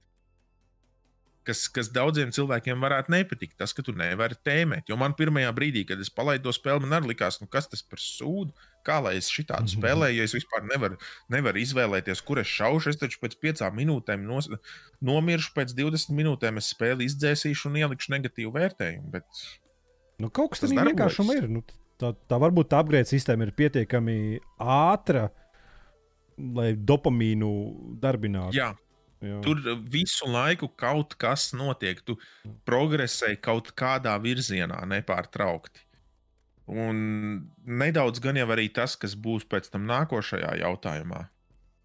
[1.47, 3.57] kas, kas daudziem cilvēkiem varētu nepatikt.
[3.61, 4.89] Tas, ka tu nevari tēmēt.
[4.91, 7.83] Jo man pirmajā brīdī, kad es palaidu to spēli, man arī likās, nu, kas tas
[7.87, 8.53] par sūdu.
[8.87, 9.73] Kā lai es šitādu Mhm.
[9.81, 10.99] spēlēju, ja es vispār nevaru,
[11.31, 12.91] nevaru izvēlēties, kur es šaušu.
[12.95, 14.47] Es taču pēc piecām minūtēm nos,
[15.03, 19.11] nomiršu, pēc 20 minūtēm es spēli izdzēsīšu un ielikšu negatīvu vērtējumu.
[19.11, 19.25] Bet
[20.19, 21.49] Nu, kaut kas Tas vienkārši ir.
[21.49, 21.61] Nu,
[22.01, 25.27] tā, tā varbūt tā upgrade sistēma ir pietiekami ātra,
[26.39, 28.55] lai dopamīnu darbinātu.
[28.57, 28.71] jā,
[29.25, 29.39] Jā.
[29.45, 32.03] tur visu laiku kaut kas notiek.
[32.05, 32.19] Tu
[32.69, 35.87] progresē kaut kādā virzienā nepārtraukti.
[36.67, 36.99] Un
[37.63, 41.29] nedaudz gan jau arī tas, kas būs pēc tam nākošajā jautājumā.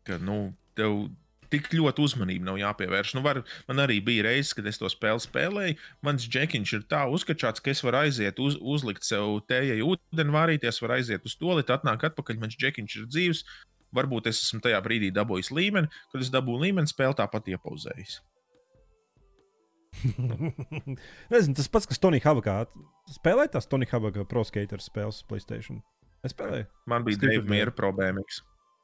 [0.07, 1.11] Ka, nu, tev
[1.51, 3.13] tik ļoti uzmanība nav jāpievērš.
[3.17, 5.77] Nu, var, man arī bija reizes, kad es to spēli spēlēju.
[6.07, 10.81] Mans džekiņš ir tā uzskačāts, ka es varu aiziet, uz, uzlikt sev tējai ūdeni, vārīties,
[10.83, 12.39] var aiziet uz to lietu, atnāk atpakaļ.
[12.41, 13.43] Mans džekiņš ir dzīves.
[13.95, 18.19] Varbūt es esmu tajā brīdī dabūjis līmeni, kad es dabūju līmeni, spēle tāpat iepauzējas.
[21.31, 22.61] Nezinu, tas pats, kas Tonija Havakā
[23.11, 25.81] spēlēja tās Tonija Havaka pro skater spēles Playstation.
[26.23, 26.69] Es spēlēju.
[26.89, 28.39] Man bija Deiva miera problēmas.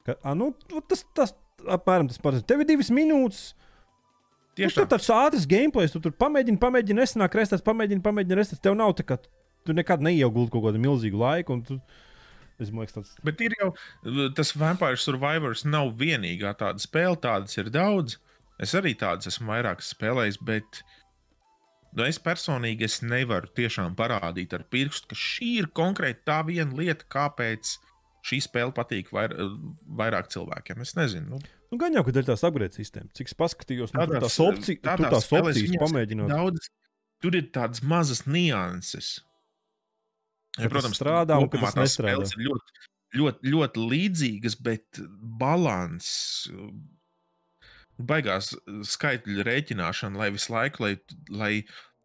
[0.06, 1.32] Ka, a, nu, nu, tas, tas
[1.64, 2.44] apmēram tas pats.
[2.48, 3.52] Tev ir divas minūtes.
[3.54, 3.64] Nu,
[4.58, 4.96] Tieši tur tā.
[4.96, 8.60] tāds ātrs gameplay, tu tur pamēģini, pamēģini, nesanāk restēt, pamēģini, pamēģini, restēt.
[8.64, 9.20] Tev nav tā, ka
[9.66, 11.60] tu nekad neieguldi kaut kādu milzīgu laiku.
[11.68, 11.78] Tu,
[12.58, 13.72] ka tas Bet ir jau
[14.34, 18.18] tas Vampire Survivors nav vienīgā tāda spēle, tādas ir daudz.
[18.58, 20.80] Es arī tādas esmu vairāk spēlējis, bet
[21.94, 26.74] nu, es personīgi es nevaru tiešām parādīt ar pirkstu, ka šī ir konkrēti tā viena
[26.74, 27.76] lieta, kāpēc
[28.28, 29.30] šī spēle patīk vair,
[30.00, 30.82] vairāk cilvēkiem.
[30.82, 31.38] Es nezinu.
[31.38, 34.38] Nu, Nu, gan jau, ka dēļ tās upgrade sistēmas, cik es paskatījos, nu, Tādās- tās
[34.40, 36.30] opcijas, tādās tās opcijas viņas pamēģināt.
[36.32, 36.68] daudz,
[37.20, 39.20] tur ir tādas mazas nianses.
[40.58, 42.30] Ka tas strādā un ka kopumā tas tās nestrādā.
[42.44, 42.86] ļoti,
[43.18, 45.02] ļoti, ļoti līdzīgas, bet
[45.40, 46.08] balans.
[47.98, 48.52] Baigās
[48.86, 50.92] skaitļu rēķināšana, lai visu laiku, lai,
[51.34, 51.52] lai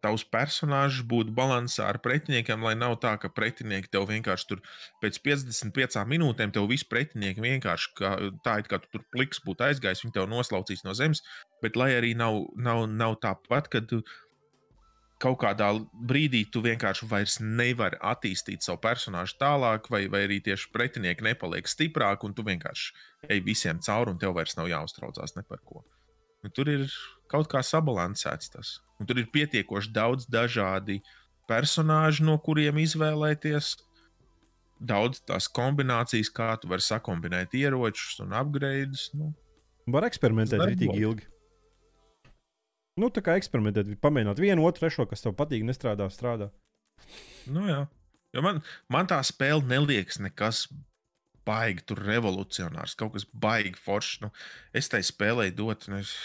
[0.04, 4.60] tavs personāžs būtu balansā ar pretiniekiem, lai nav tā, ka pretinieki tev vienkārši tur
[5.02, 8.12] pēc 55 minūtēm tev visi pretinieki vienkārši kā,
[8.44, 11.24] tā, it kā tu tur pliks būtu aizgājis, viņi tev noslaucīs no zemes,
[11.64, 14.02] bet lai arī nav, nav, nav tāpat, ka tu
[15.24, 15.70] kaut kādā
[16.10, 21.68] brīdī tu vienkārši vairs nevari attīstīt savu personāžu tālāk, vai, vai arī tieši pretinieki nepaliek
[21.70, 22.92] stiprāki, un tu vienkārši
[23.32, 25.84] ej visiem cauri, un tev vairs nav jāuztraucās ne par ko.
[26.44, 26.84] Nu, tur ir
[27.32, 28.76] kaut kā sabalansēts tas.
[29.00, 31.00] Un tur ir pietiekoši daudz dažādi
[31.48, 33.74] personāļi, no kuriem izvēlēties.
[34.84, 39.08] Daudz tās kombinācijas, kā tu vari sakombinēt ieročus un upgrades.
[39.16, 39.32] Nu,
[39.88, 41.00] Var eksperimentēt darbojas.
[41.00, 41.30] ilgi.
[43.00, 46.50] Nu, tā kā eksperimentēt, pamēģināt vienu, otru, trešo, kas tev patīk, nestrādā, strādā.
[47.50, 47.84] nu jā.
[48.34, 48.60] Jo man,
[48.90, 50.64] man tā spēle neliekas nekas
[51.46, 54.22] baigi, tur revolucionārs, kaut kas baigi foršs.
[54.24, 54.30] Nu,
[54.74, 55.88] es tai spēlēju dot.
[55.92, 56.16] Nu, es...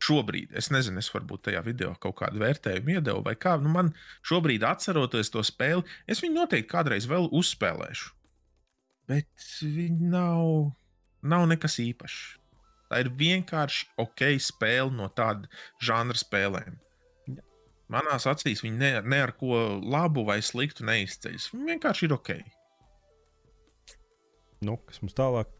[0.00, 3.58] Šobrīd, es nezinu, es varbūt tajā video kaut kādu vērtējumu iedevu, vai kā.
[3.60, 3.90] Nu, man
[4.24, 8.14] šobrīd, atceroties to spēli, es viņu noteikti kādreiz vēl uzspēlēšu.
[9.12, 10.70] Bet viņi nav,
[11.20, 12.39] nav nekas īpašs.
[12.90, 15.46] Tā ir vienkārši ok spēle no tāda
[15.82, 16.80] žanra spēlēm.
[17.30, 17.44] Jā.
[17.94, 21.52] Manās acīs viņi ne, ne ar ko labu vai sliktu neizceļas.
[21.54, 22.34] Viņi vienkārši ir ok.
[24.66, 25.54] Nu, kas mums tālāk?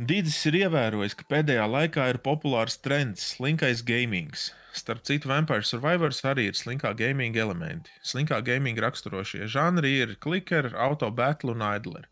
[0.00, 4.32] Dīdis ir ievērojis, ka pēdējā laikā ir populārs trends- slinkais gaming.
[4.72, 7.90] Starp citu, Vampire Survivors arī ir slinkā gaming elementi.
[8.02, 12.06] Slinkā gaming raksturošie žanri ir clicker, auto battle un idler.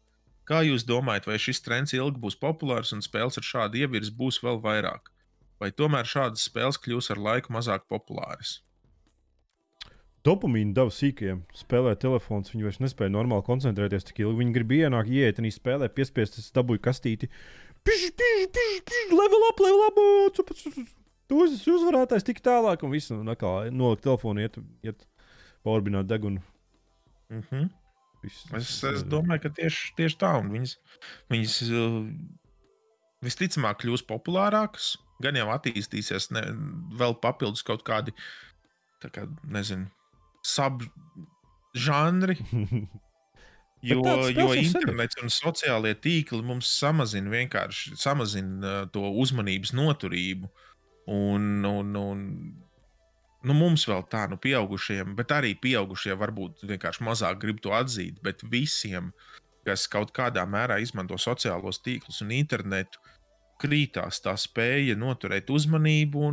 [0.49, 4.41] Kā jūs domājat, vai šis trends ilgi būs populārs un spēles ar šādu ievirzi būs
[4.41, 5.11] vēl vairāk?
[5.61, 8.63] Vai tomēr šādas spēles kļūs ar laiku mazāk populāras?
[10.27, 11.43] Dopamīnu deva sīkajiem.
[11.57, 14.41] Spēlē telefons, viņi vairs nespēja normāli koncentrēties tik ilgi.
[14.41, 17.31] Viņi grib ienākt, iet, un spēlē, piespiest, es dabūju kastīti.
[17.87, 20.01] Piš, piš, piš, piš, level up, level up!
[21.29, 23.13] Tu esi uzvarētājs tik tālāk, un viss.
[23.13, 25.05] Nolikt telefonu, iet, iet
[25.65, 26.41] paurbināt degunu.
[27.29, 27.69] Mm -hmm.
[27.69, 27.78] Viss,
[28.27, 30.33] Es, es domāju, ka tieši, tieši tā.
[30.41, 30.75] un Viņas,
[31.31, 31.99] viņas uh,
[33.25, 36.45] visticamāk kļūs populārākas, gan jau attīstīsies ne,
[36.99, 38.15] vēl papildus kaut kādi,
[39.03, 39.91] tā kā, nezinu,
[40.47, 42.39] subžanri.
[43.79, 44.03] Jo,
[44.35, 50.51] jo internets un sociālie tīkli mums samazina vienkārši samazina uh, to uzmanības noturību.
[51.15, 52.25] Un, un, un
[53.47, 58.19] nu, mums vēl tā, nu, pieaugušiem, bet arī pieaugušie varbūt vienkārši mazāk grib to atzīt,
[58.25, 59.13] bet visiem,
[59.69, 63.03] kas kaut kādā mērā izmanto sociālos tīklus un internetu,
[63.63, 66.31] krītās tā spēja noturēt uzmanību,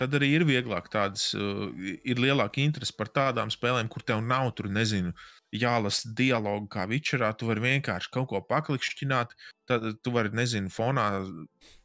[0.00, 4.50] tad arī ir vieglāk tādas, uh, ir lielāka interese par tādām spēlēm, kur tev nav
[4.58, 5.12] tur, nezinu,
[5.54, 9.34] jālasa dialogu kā vičerā, tu vari vienkārši kaut ko paklikšķināt,
[9.68, 11.10] tad tu vari, nezinu, fonā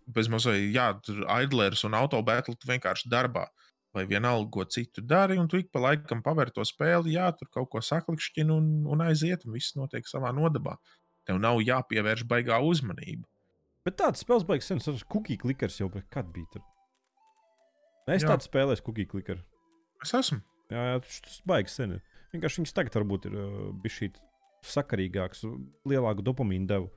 [0.08, 3.48] bez mazliet, jā, tur idlers un autobētli tu vienkārši darbā.
[3.96, 7.48] Vai vienalga, ko citu dari, un tu ik pa laikam paver to spēli, jā, tur
[7.54, 10.76] kaut ko saklikšķini un, un aiziet, un viss notiek savā nodabā.
[11.26, 13.24] Tev nav jāpievērš baigā uzmanība.
[13.88, 16.58] Bet tāds spēles beigas sen, tas cookie clickers jau kad bija.
[16.58, 16.68] Tad?
[18.18, 19.40] Es tādu spēlēju, cookie clicker.
[20.04, 20.42] Es esmu.
[20.74, 21.96] Jā, jā tas, baigs sen.
[22.34, 24.20] Vienkārši viņas tagad varbūt ir uh, bijis
[24.66, 25.46] sakarīgāks,
[25.88, 26.92] lielāku dopamīnu devu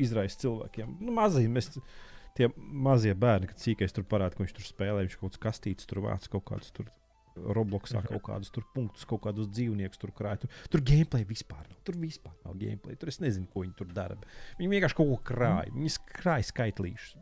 [0.00, 0.98] izraisa cilvēkiem.
[1.02, 1.72] Nu, mazie, mēs,
[2.38, 5.88] tie mazie bērni, kad cīkais tur parāda, ka viņš tur spēlē, viņš kaut kāds kastīts,
[5.88, 6.90] tur vāc kaut kādus tur.
[7.38, 10.40] Robloksā kaut kādus tur punktus, kaut kādus dzīvniekus tur krāj.
[10.42, 11.76] Tur, tur gameplay vispār nav.
[11.86, 12.98] Tur vispār nav gameplay.
[12.98, 14.16] Tur es nezinu, ko viņi tur dara.
[14.58, 15.70] Viņi vienkārši kaut ko krāj.
[15.70, 17.14] Viņi krāj skaitlīšus.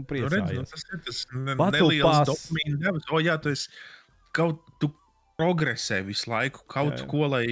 [0.00, 3.08] Nu, redz, nu, tas ir tas ne, neliels dopamīna devas.
[3.12, 3.72] O, jā, tu esi
[4.36, 4.90] kaut, tu
[5.40, 7.08] progresē visu laiku, kaut jā, jā.
[7.10, 7.44] ko, lai,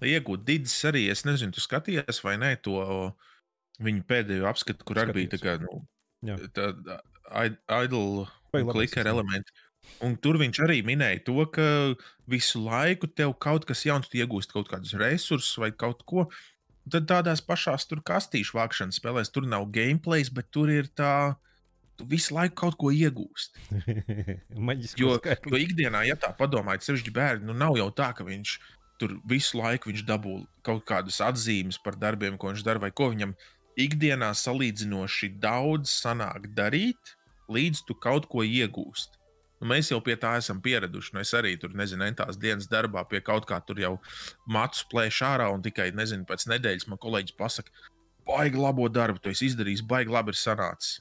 [0.00, 0.44] lai iegūtu.
[0.48, 2.80] Dīdis arī, es nezinu, tu skaties vai nē to.
[2.80, 3.32] Uh,
[3.82, 5.82] Viņa pēdējo apskatu, kur arī bija tā kā nu,
[6.54, 7.00] tāda
[7.82, 9.54] idle clicker elementi.
[10.04, 11.64] Un tur viņš arī minēja to, ka
[12.30, 16.28] visu laiku tev kaut kas jauns, tu iegūsti kaut kādus resursus vai kaut ko.
[16.90, 21.34] Tad tādās pašās tur kastīšu vākšanas spēlēs, tur nav gameplay, bet tur ir tā,
[21.96, 23.80] tu visu laiku kaut ko iegūsti.
[25.00, 28.58] jo, jo ikdienā, ja tā padomājat, sevišķi bērni, nu nav jau tā, ka viņš
[29.00, 30.36] tur visu laiku viņš dabū
[30.66, 33.34] kaut kādas atzīmes par darbiem, ko viņš dara, vai ko viņam
[33.80, 37.14] ikdienā salīdzinoši daudz sanāk darīt,
[37.50, 39.20] līdz tu kaut ko iegūsti.
[39.60, 41.14] Nu, mēs jau pie tā esam pieraduši.
[41.14, 43.94] Nu, es arī tur nezinu, tās dienas darbā pie kaut kā tur jau
[44.50, 47.88] matus plēšu ārā, un tikai nezinu, pēc nedēļas man kolēģis pasakā,
[48.28, 51.00] baigi labo darbu, tu esi izdarījis, baigi labi ir sanācis.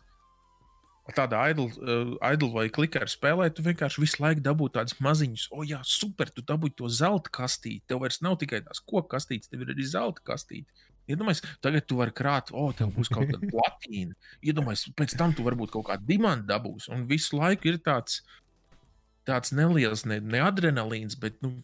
[1.12, 5.66] Tādā idle, uh, idle vai klikera spēlē, tu vienkārši visu laiku dabū tādas maziņas, o,
[5.68, 7.84] jā, super, tu dabūji to zelta kastīti.
[7.92, 10.72] Tev vairs nav tikai tās koku kastītes, tev ir arī zelta kastīte.
[11.12, 14.16] Iedomājieties, tagad tu vari krāt, o, oh, tev būs kaut kāda platīna.
[14.46, 16.92] Iedomājieties, pēc tam tu varbūt kaut kādu diamantu dabūsi.
[16.96, 18.22] Un visu laiku ir tāds,
[19.28, 21.58] tāds neliels, ne, ne adrenalīns, bet nu,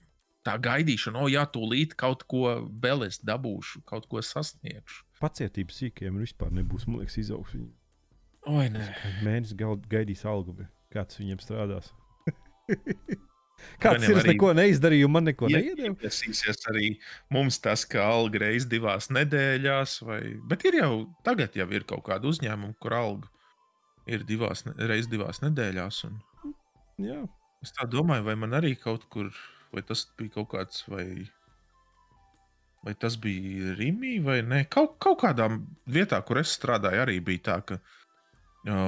[0.47, 5.05] tā gaidīšana, o, oh, jā, tūlīt kaut ko vēl es dabūšu, kaut ko sasniegšu.
[5.23, 7.69] Pacietības sīkiem vispār nebūs, man liekas, izaugsme.
[8.49, 8.85] Oi, nē.
[9.23, 9.55] Mēnesis
[9.91, 10.55] gaidīs algu,
[10.93, 11.91] kāds viņiem strādās.
[13.81, 14.19] Kāds ir?
[14.27, 15.95] Neko neizdarīju, man neko neiedēju.
[16.03, 16.91] Tas arī
[17.33, 20.21] mums tas, ka alga reiz divās nedēļās, vai...
[20.51, 20.93] bet ir jau
[21.27, 23.31] tagad jau ir kaut kāda uzņēmuma, kur alga
[24.09, 26.03] ir divās, reiz divās nedēļās.
[26.09, 26.21] Un...
[27.05, 27.23] Jā.
[27.63, 29.33] Es tā domāju, vai man arī kaut kur,
[29.75, 31.05] vai tas bija kaut kāds, vai,
[32.87, 34.63] vai tas bija Rīgā, vai ne?
[34.71, 35.49] Kaut, kaut kādā
[35.87, 37.79] vietā, kur es strādāju, arī bija tā, ka.
[38.65, 38.79] Kā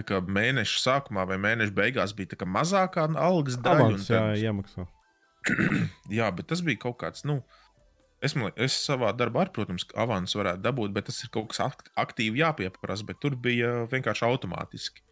[0.00, 3.88] mēneša sākumā vai mēneša beigās bija mazākā algas daļa.
[3.88, 4.38] Avans, jā, tad...
[4.40, 4.86] jāmaksā.
[6.18, 7.24] jā, bet tas bija kaut kāds.
[7.28, 7.42] Nu,
[8.22, 11.62] es, man, es savā darbā, ar, protams, avansu varētu dabūt, bet tas ir kaut kas
[11.96, 13.06] aktīvi jāpieprasa.
[13.08, 15.04] Bet tur bija vienkārši automātiski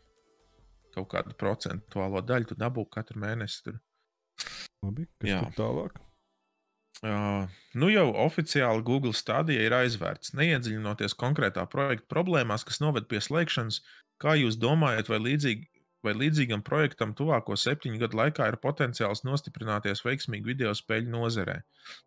[0.94, 3.64] kaut kādu procentuālo daļu dabū katru mēnesi.
[3.66, 3.80] Tur.
[4.84, 5.42] Labi, kas jā.
[5.44, 6.00] tur tālāk?
[7.00, 7.46] Uh,
[7.80, 10.34] nu jau oficiāli Google stadija ir aizvērts.
[10.36, 13.80] Neiedziļinoties konkrētā projekta problēmās, kas noved pie slēgšanas,
[14.20, 15.64] Kā jūs domājat, vai, līdzīgi,
[16.04, 21.56] vai līdzīgam projektam tuvāko septiņu gadu laikā ir potenciāls nostiprināties veiksmīgi video spēļu nozarē?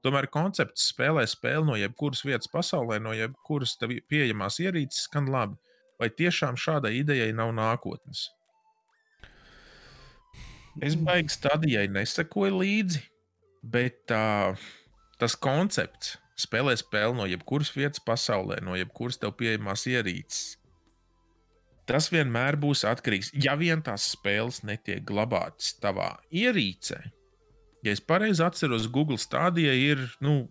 [0.05, 5.57] Tomēr koncepts spēlē spēli no jebkuras vietas pasaulē, no jebkuras pieejamās ierīces skan labi.
[5.97, 8.27] Vai tiešām šādai idejai nav nākotnes?
[10.81, 13.01] Es baigi stadijai nesakoju līdzi,
[13.73, 14.57] bet uh,
[15.21, 20.59] tas koncepts spēlē spēli no jebkuras vietas pasaulē, no jebkuras tev pieejamās ierīces
[21.89, 23.33] Tas vienmēr būs atkarīgs.
[23.43, 26.99] Ja vien tās spēles netiek glabātas tavā ierīcē,
[27.83, 30.45] ja es pareizi atceros, Google stādījā ir nu,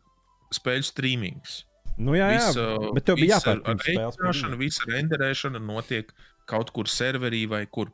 [0.52, 1.62] spēļu streamings.
[1.96, 4.44] Nu, jā, jā, visa, bet tev bija pirms spēles.
[4.60, 6.12] Visa, renderēšana notiek
[6.48, 7.92] kaut kur serverī vai kur.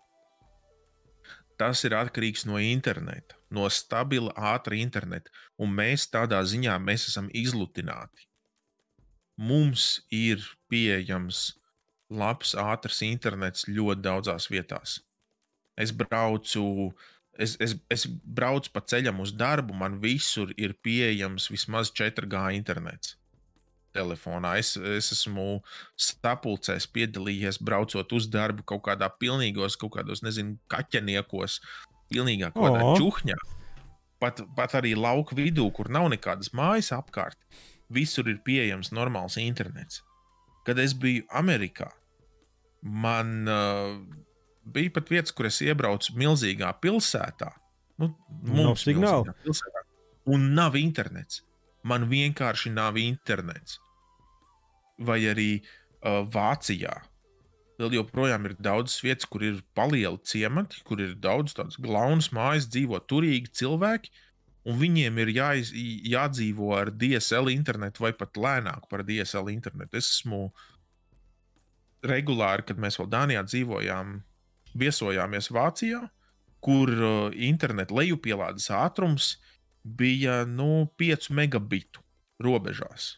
[1.58, 5.32] Tas ir atkarīgs no interneta, no stabila, ātra interneta.
[5.58, 8.28] Un mēs tādā ziņā mēs esam izlutināti.
[9.38, 11.58] Mums ir pieejams
[12.10, 14.98] labs, ātrs internets ļoti daudzās vietās.
[15.78, 16.92] Es braucu,
[17.38, 23.16] es, es, es braucu pa ceļam uz darbu, man visur ir pieejams vismaz 4G internets.
[23.96, 24.58] telefonā.
[24.60, 25.62] Es, es esmu
[25.98, 31.58] sapulcēs, piedalījies, braucot uz darbu kaut kādā pilnīgos, kaut kādos, nezinu, kaķeniekos,
[32.12, 32.92] pilnīgā kaut kādā O.
[33.00, 33.38] čuhņā.
[34.22, 37.38] Pat, pat arī lauka vidū, kur nav nekādas mājas apkārt,
[37.90, 40.02] visur ir pieejams normāls internets.
[40.68, 41.88] Kad es biju Amerikā,
[42.82, 43.96] man uh,
[44.68, 47.50] bija pat vietas, kur es iebraucu milzīgā pilsētā.
[47.98, 48.12] Nu,
[48.44, 49.24] mums signāla.
[49.24, 49.84] milzīgā pilsētā,
[50.34, 51.42] un nav internets.
[51.88, 53.78] Man vienkārši nav internets.
[54.98, 56.96] Vai arī uh, Vācijā.
[57.78, 62.66] Vēl joprojām ir daudz vietas, kur ir palieli ciemati, kur ir daudz tādas glaunas mājas,
[62.74, 64.10] dzīvo turīgi cilvēki,
[64.68, 69.96] un viņiem ir jāiz, jādzīvo ar DSL internetu vai pat lēnāk par DSL internetu.
[69.96, 70.48] Es esmu
[72.06, 74.18] regulāri, kad mēs vēl Dānijā dzīvojām,
[74.78, 76.02] viesojāmies Vācijā,
[76.64, 79.36] kur uh, interneta lejupielādes ātrums
[79.82, 82.02] bija nu, 5 megabitu
[82.42, 83.16] robežās.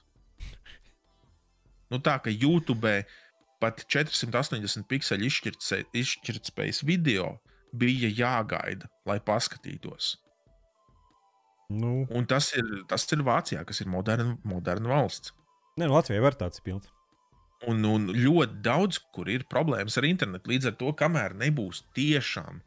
[1.91, 3.01] Nu, tā kā YouTube
[3.61, 7.33] pat 480 pikseli izšķirtspējas video
[7.77, 10.15] bija jāgaida, lai paskatītos.
[11.71, 15.35] Nu, Un tas ir, tas ir Vācijā, kas ir moderna, moderna valsts.
[15.79, 16.89] nē, nu, Latvijai var tāds pilns.
[17.71, 20.51] Un, un ļoti daudz, kur ir problēmas ar internetu.
[20.51, 22.63] Līdz ar to, kamēr nebūs tiešām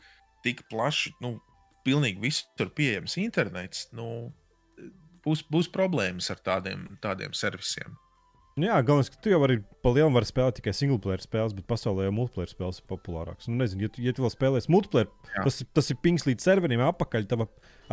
[0.46, 1.36] tik plaši, nu,
[1.84, 4.08] pilnīgi visur pieejams internets, nu,
[5.26, 7.98] būs, būs problēmas ar tādiem, tādiem servisiem.
[8.54, 11.56] Nu, jā, galvenais, ka tu jau vari pa lielam var spēlēt tikai single player spēles,
[11.58, 13.48] bet pasaulē jau multiplayer spēles ir populārākas.
[13.50, 15.46] Nu, nezinu, ja tu, ja tu vēl spēlēsi multiplayer, Jā.
[15.48, 17.26] tas, tas ir pings līdz serveriem apakaļ.
[17.32, 17.48] Tava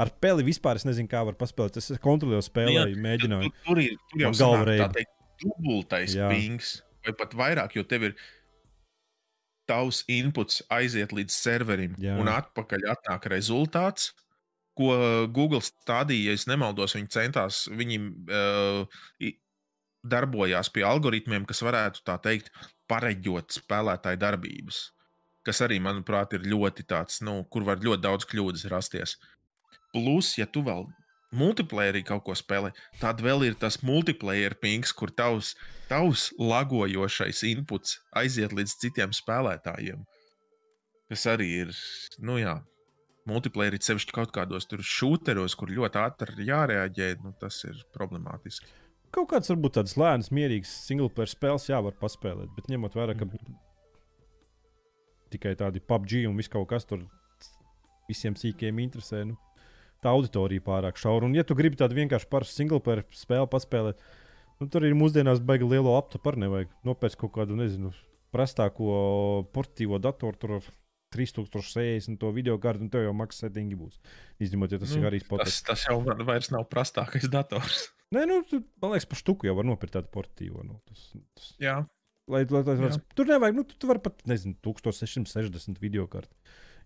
[0.05, 1.81] ar peli vispār es nezinu, kā var paspēlēt.
[1.81, 3.55] Es kontrolēju spēlēju, mēģināju.
[3.55, 6.29] Tu, tur, ir, tur jau galva teikt, dubultais Jā.
[6.29, 6.77] pings,
[7.09, 8.17] vai pat vairāk, jo tev ir
[9.71, 12.21] tavs inputs aiziet līdz serverim, Jā.
[12.21, 14.13] un atpakaļ atnāk rezultāts.
[14.77, 14.93] Ko
[15.35, 17.97] Google stādīja, ja es nemaldos, viņi centās, viņi
[18.29, 19.01] uh,
[20.07, 22.51] darbojās pie algoritmiem, kas varētu tā teikt,
[22.91, 24.81] pareģot spēlētāju darbības.
[25.47, 29.17] Kas arī, manuprāt, ir ļoti tāds, nu, kur var ļoti daudz kļūdas rasties.
[29.95, 30.85] Plus, ja tu vēl
[31.37, 35.55] multiplayerī kaut ko spēlē, tad vēl ir tas multiplayer pings, kur tavs,
[35.89, 40.03] tavs lagojošais inputs aiziet līdz citiem spēlētājiem.
[41.11, 41.73] Tas arī ir,
[42.23, 42.59] nu jā,
[43.31, 48.71] multiplayer ir sevišķi kaut kādos tur šūteros, kur ļoti ātri jārēģē, nu tas ir problemātiski.
[49.15, 52.53] Kaut kāds varbūt tāds lēns, mierīgs single player spēles, jā, var paspēlēt.
[52.55, 53.27] Bet ņemot vērā, ka
[55.35, 57.03] tikai tādi PUBG un viss kaut kas tur
[58.11, 59.25] visiem sīkiem interesē.
[59.27, 59.37] Nu,
[60.03, 61.29] tā auditorija pārāk šaura.
[61.29, 64.03] Un, ja tu gribi tādu vienkārši parastu single player spēli paspēlēt,
[64.61, 66.39] nu, tur ir mūsdienās baigi lielo apturu.
[66.45, 67.93] Nevajag nopērkt kaut kādu, nezinu,
[68.35, 70.39] prastāko portīvo datoru.
[70.39, 70.73] Tur ar
[71.15, 73.99] 3060 to video kārtu, un tev jau maksas settingi būs.
[74.43, 75.49] Izņemot, ja tas Nu, ir arī spots.
[75.49, 77.89] Tas, tas jau vairs nav prastākais dators.
[78.11, 80.65] Nē, nu, tu, man liekas, par štuku jau var nopirkt tādu portīvo.
[80.67, 81.05] Nu, tas,
[81.39, 81.77] tas, Jā,
[82.31, 86.35] lai, lai, lai, lai, tur nevajag, nu, tu, tu vari pat, nezinu, 1660 video kārtu.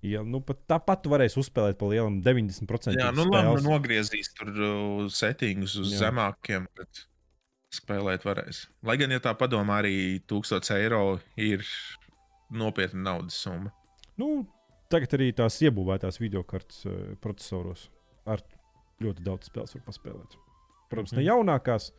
[0.04, 4.34] Ja, nu, pat, tāpat tu varēsi uzspēlēt pa lielam 90% Jā nu labi, nu nogriezīs
[4.36, 5.94] tur uh, settingus uz.
[5.94, 6.02] Jā.
[6.02, 7.06] zemākiem, bet
[7.72, 8.66] spēlēt varēs.
[8.84, 11.02] Lai gan, ja tā padomā, arī 1000 eiro
[11.40, 11.64] ir
[12.52, 13.72] nopietna naudas summa.
[14.20, 14.44] Nu,
[14.92, 17.88] tagad arī tās iebūvētās video kartes uh, procesoros
[18.28, 18.44] ar
[19.00, 20.43] ļoti daudz spēles var paspēlēt.
[20.94, 21.22] Protams, mm -hmm.
[21.22, 21.90] ne jaunākās,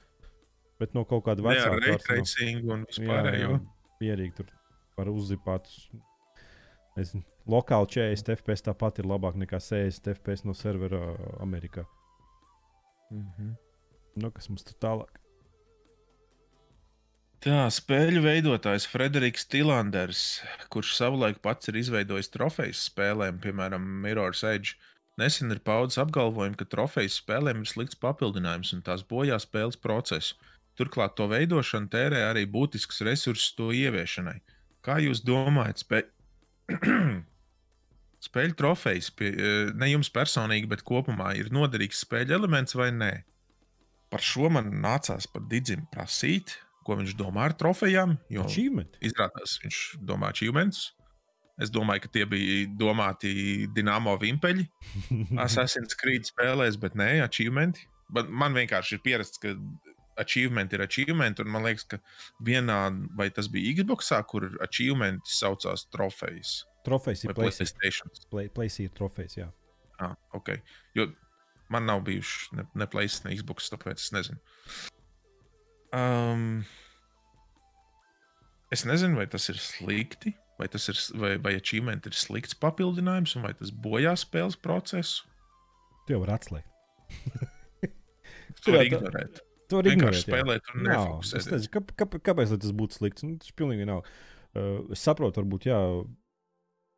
[0.79, 3.49] bet no kaut kāda Jā, vecāka ar kārtas, no- raytracing un Jā, vispārējo.
[3.51, 3.59] jā,
[4.01, 4.45] mierīgi tur
[4.97, 5.67] var uzzipāt.
[6.95, 11.85] Nezinu, lokāli 40 FPS tāpat ir labāk nekā 60 FPS no servera Amerikā.
[13.11, 13.55] Mhm.
[14.15, 15.09] Nu, kas mums tur tālāk?
[17.45, 20.21] Tā spēļu veidotājs Frederiks Tilanders,
[20.73, 24.73] kurš savulaik pats ir izveidojis trofejas spēlēm, piemēram, Mirror's Edge,
[25.21, 30.35] nesen ir paudis apgalvojumu, ka trofejas spēlēm ir slikts papildinājums un tās bojā spēles procesu.
[30.75, 34.41] Turklāt to veidošana tērē arī būtisks resursus to ieviešanai.
[34.85, 36.01] Kā jūs domājat, spē...
[38.25, 43.13] spēļu trofejas, pie, eh, ne jums personīgi, bet kopumā ir noderīgs spēļu elements vai nē?
[44.11, 48.17] Par šo man nācās pat Digim prasīt, ko viņš domā ar trofejām.
[48.29, 48.99] Jo Achievement.
[49.01, 50.91] izrādās, viņš domā achievementus.
[51.61, 53.31] Es domāju, ka tie bija domāti
[53.71, 54.65] Dienāmo vimpeļi.
[55.45, 57.87] Assassin's Creed spēlēs, bet nē, achievementi.
[58.15, 59.55] Bet man vienkārši ir pierasts, ka
[60.19, 61.39] achievement ir achievement.
[61.41, 62.01] Un man liekas, ka
[62.43, 62.79] vienā,
[63.17, 68.11] vai tas bija Xbox, kur achievement saucās trofejas Trofejs ir PlayStation.
[68.29, 68.93] PlayStation.
[68.93, 69.47] Trofejs, jā.
[69.97, 70.61] Ah, okay.
[70.93, 71.09] Jo
[71.73, 74.37] man nav bijuši ne, ne PlayStation, ne Xbox, tāpēc es nezinu.
[75.95, 76.59] Um,
[78.73, 83.35] es nezinu, vai tas ir slikti, vai tas ir, vai, vai achievement ir slikts papildinājums,
[83.43, 85.25] vai tas bojā spēles procesu.
[86.09, 86.71] Jau vari atslēgt.
[88.65, 89.41] To var ignorēt.
[89.69, 90.21] To var ignorēt.
[90.23, 91.49] spēlēt un nefokusēties.
[91.51, 93.25] nezinu, kā, kā, kāpēc tas būtu slikts.
[93.25, 94.05] Nu, tas pilnīgi nav.
[94.55, 95.79] Uh, es saprotu, varbūt, jā.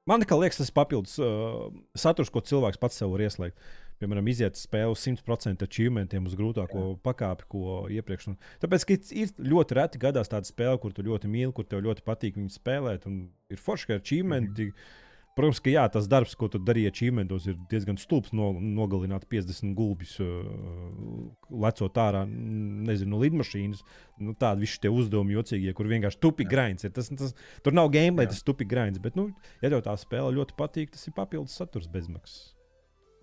[0.07, 1.67] Man liekas, tas ir papildus uh,
[1.97, 3.57] saturs, ko cilvēks pats sev var ieslēgt.
[3.97, 6.93] Piemēram, iziet spēli uz 100% achievementiem uz grūtāko jā.
[7.07, 8.29] pakāpi, ko iepriekš.
[8.31, 8.85] Un, tāpēc,
[9.17, 12.53] ir ļoti reti gadās tāda spēle, kur tu ļoti mīli, kur tev ļoti patīk viņu
[12.53, 13.09] spēlēt.
[13.09, 14.71] Un ir forši, ka achievementi.
[14.71, 15.03] -hmm.
[15.37, 18.31] Protams, ka jā, tas darbs, ko tu darīji achievementos, ir diezgan stulbs.
[18.33, 23.83] No, nogalināt 50 gulbis, uh, lecot ārā nezinu, no lidmašīnas.
[24.17, 26.89] Nu, tādi visi tie uzdevumi, jocīgie, kur vienkārši tupi grinds.
[26.89, 28.97] Tas, tas, tur nav gameplay, tas tupi grinds.
[29.03, 29.29] Bet, nu,
[29.61, 32.56] ja tev tā spēle ļoti patīk, tas ir papildus saturs bezmaksas.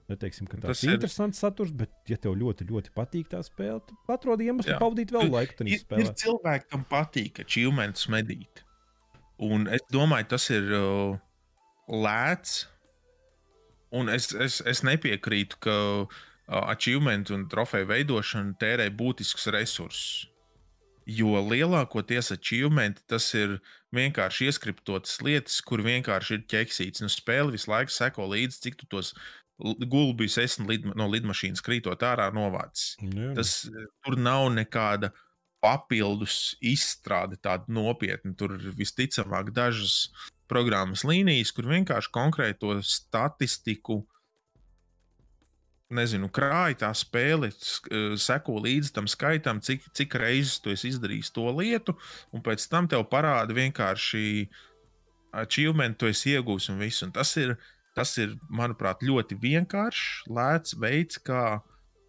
[0.09, 3.81] Neteiksim, ka tas, ir ir- interesants saturs, bet, ja tev ļoti, ļoti patīk tā spēle,
[3.89, 6.13] tad atrod iemeslu pavadīt vēl laiku Ir, ir spēlē.
[6.21, 8.61] cilvēki, kam patīk achievementus medīt.
[9.41, 11.17] Un es domāju, tas ir uh,
[11.89, 12.67] lēts.
[13.95, 15.75] Un es, es, es nepiekrītu, ka
[16.05, 16.21] uh,
[16.69, 20.29] achievement un trofeju veidošana tērē būtisks resursus.
[21.07, 23.59] Jo lielākoties achievement tas ir
[23.95, 27.03] vienkārši ieskriptotas lietas, kur vienkārši ir ķeksīts.
[27.05, 29.13] Nu, spēle visu laiku seko līdzi, cik tu tos
[29.63, 32.95] l- gulbjus esi lidma, no lidmašīnas krītot ārā novācis.
[33.03, 33.33] Jā.
[33.39, 35.13] Tas eh, tur nav nekāda
[35.65, 38.35] papildus izstrāde, tāda nopietna.
[38.37, 40.11] Tur visticamāk dažas
[40.51, 44.03] programmas līnijas, kur vienkārši konkrēto statistiku.
[45.95, 51.33] Nezinu, krāja tā spēle, eh, seko līdzi tam skaitam, cik, cik reizes tu esi izdarījis
[51.33, 51.95] to lietu,
[52.33, 54.49] un pēc tam tev parāda vienkārši
[55.35, 57.03] achievement, tu esi iegūmis un viss.
[57.07, 57.57] Un tas ir,
[57.95, 61.61] tas ir, manuprāt, ļoti vienkāršs, lēts veids, kā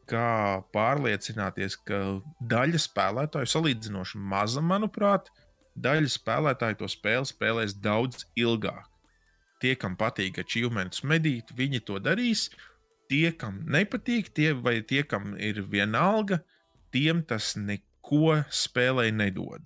[0.09, 1.99] kā pārliecināties, ka
[2.51, 5.31] daļa spēlētāju, salīdzinoši maza, manuprāt,
[5.75, 8.85] daļa spēlētāju to spēli spēlēs daudz ilgāk.
[9.63, 12.49] Tie, kam patīk achievements medīt, viņi to darīs.
[13.09, 16.41] Tie, kam nepatīk, tie vai tie, kam ir vienalga,
[16.93, 19.63] tiem tas neko spēlē nedod.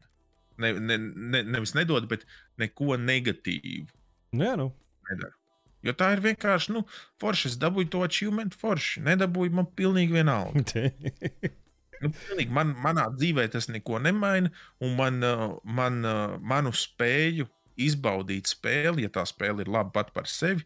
[0.60, 2.26] Ne, ne, ne, nevis nedod, bet
[2.60, 3.88] neko negatīvu
[4.36, 4.68] Nu, jā, nu.
[5.08, 5.39] nedara.
[5.86, 6.84] Jo tā ir vienkārši, nu,
[7.22, 7.54] forši.
[7.54, 9.04] Es dabūju to achievement, forši.
[9.06, 10.66] Nedabūju man pilnīgi vienalga.
[12.00, 14.48] Nu, pilnīgi man, manā dzīvē tas neko nemaina,
[14.80, 17.44] un man, uh, man, uh, manu spēju
[17.80, 20.64] izbaudīt spēli, ja tā spēle ir laba pat par sevi,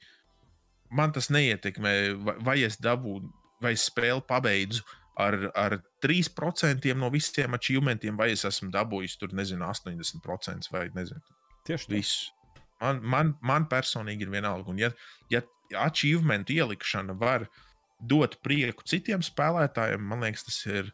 [0.94, 1.94] man tas neietekmē,
[2.46, 3.32] vai, es dabūju,
[3.66, 4.86] vai es spēli pabeidzu
[5.18, 11.22] ar, ar 3% no visiem achievementiem, vai es esmu dabūjis tur, nezinu, 80% vai nezinu,
[11.66, 11.98] Tieši tā.
[12.84, 14.74] Man, man, man personīgi ir vienalga.
[14.74, 14.92] Un, ja,
[15.32, 15.44] ja
[15.80, 17.48] achievement ielikšana var
[18.04, 20.92] dot prieku citiem spēlētājiem, man liekas, tas ir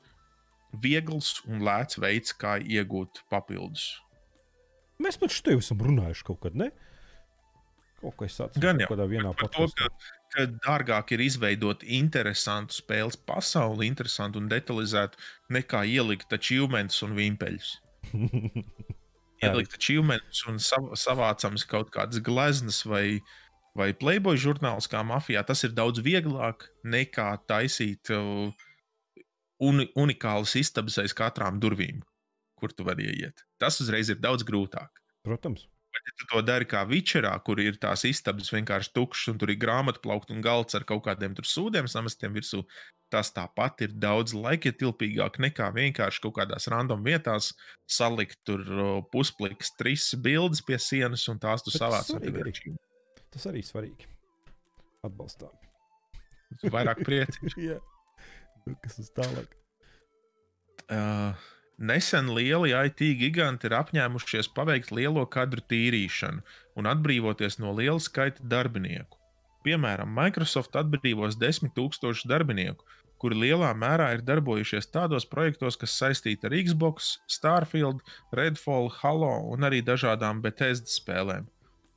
[0.83, 3.89] viegls un lēts veids, kā iegūt papildus.
[5.01, 6.69] Mēs pat šeit esam runājuši kaut kad, ne?
[7.99, 8.61] Kaut es atceros.
[8.63, 8.89] Gan jau.
[8.93, 9.89] Par podkāstā.
[9.89, 15.19] ka, ka dārgāk ir izveidot interesantu spēles pasauli, interesantu un detalizētu,
[15.55, 17.75] nekā ielikt achievements un vimpeļus.
[19.43, 23.21] Ielikt achievements un sav, savācams kaut kādas gleznas vai,
[23.77, 25.45] vai playboy žurnāls kā mafijā.
[25.47, 28.51] Tas ir daudz vieglāk nekā taisīt uh,
[29.63, 32.03] uni, unikālas istabas aiz katrām durvīm,
[32.59, 33.45] kur tu vari ieiet.
[33.61, 35.03] Tas uzreiz ir daudz grūtāk.
[35.23, 35.67] Protams.
[36.09, 39.59] Ja tu to dari kā Vičerā, kur ir tās istabas vienkārši tukšas, un tur ir
[39.61, 42.63] grāmatu plaukta un galds ar kaut kādiem tur sūdiem samestiem virsū,
[43.13, 47.51] tas tāpat ir daudz laikietilpīgāk nekā vienkārši kaut kādās random vietās
[47.85, 48.65] salikt tur
[49.13, 52.09] puspliks, trīs bildes pie sienas, un tās tu savāc.
[53.29, 54.09] Tas arī svarīgi.
[55.05, 55.53] Atbalstām.
[56.73, 57.69] Vairāk priecīgi.
[57.69, 57.77] Jā.
[58.65, 59.53] Nu, Kas uz tālāk?
[60.89, 61.37] Uh,
[61.79, 66.43] nesen lieli IT giganti ir apņēmušies paveikt lielo kadru tīrīšanu
[66.79, 69.17] un atbrīvoties no liela skaita darbinieku.
[69.63, 72.85] Piemēram, Microsoft atbrīvos 10 000 darbinieku,
[73.19, 78.03] kuri lielā mērā ir darbojušies tādos projektos, kas saistīti ar Xbox, Starfield,
[78.35, 81.49] Redfall, Halo un arī dažādām Bethesda spēlēm.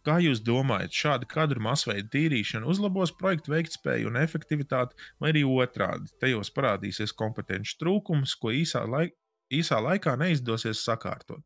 [0.03, 6.11] Kā jūs domājat, šāda kadru masveida tīrīšana uzlabos projektu veiktspēju un efektivitāti, vai arī otrādi?
[6.19, 9.15] Tajos parādīsies kompetenci trūkums, ko īsā, laik
[9.53, 11.45] īsā laikā neizdosies sakārtot.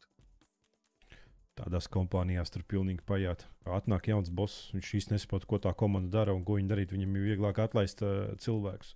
[1.56, 3.46] Tādās kompānijās tur pilnīgi pajāt.
[3.64, 6.92] Atnāk jauns boss, viņš īstenībā nesaprot, ko tā komanda dara un ko viņi darīt.
[6.92, 8.92] Viņam ir vieglāk atlaist uh, cilvēkus.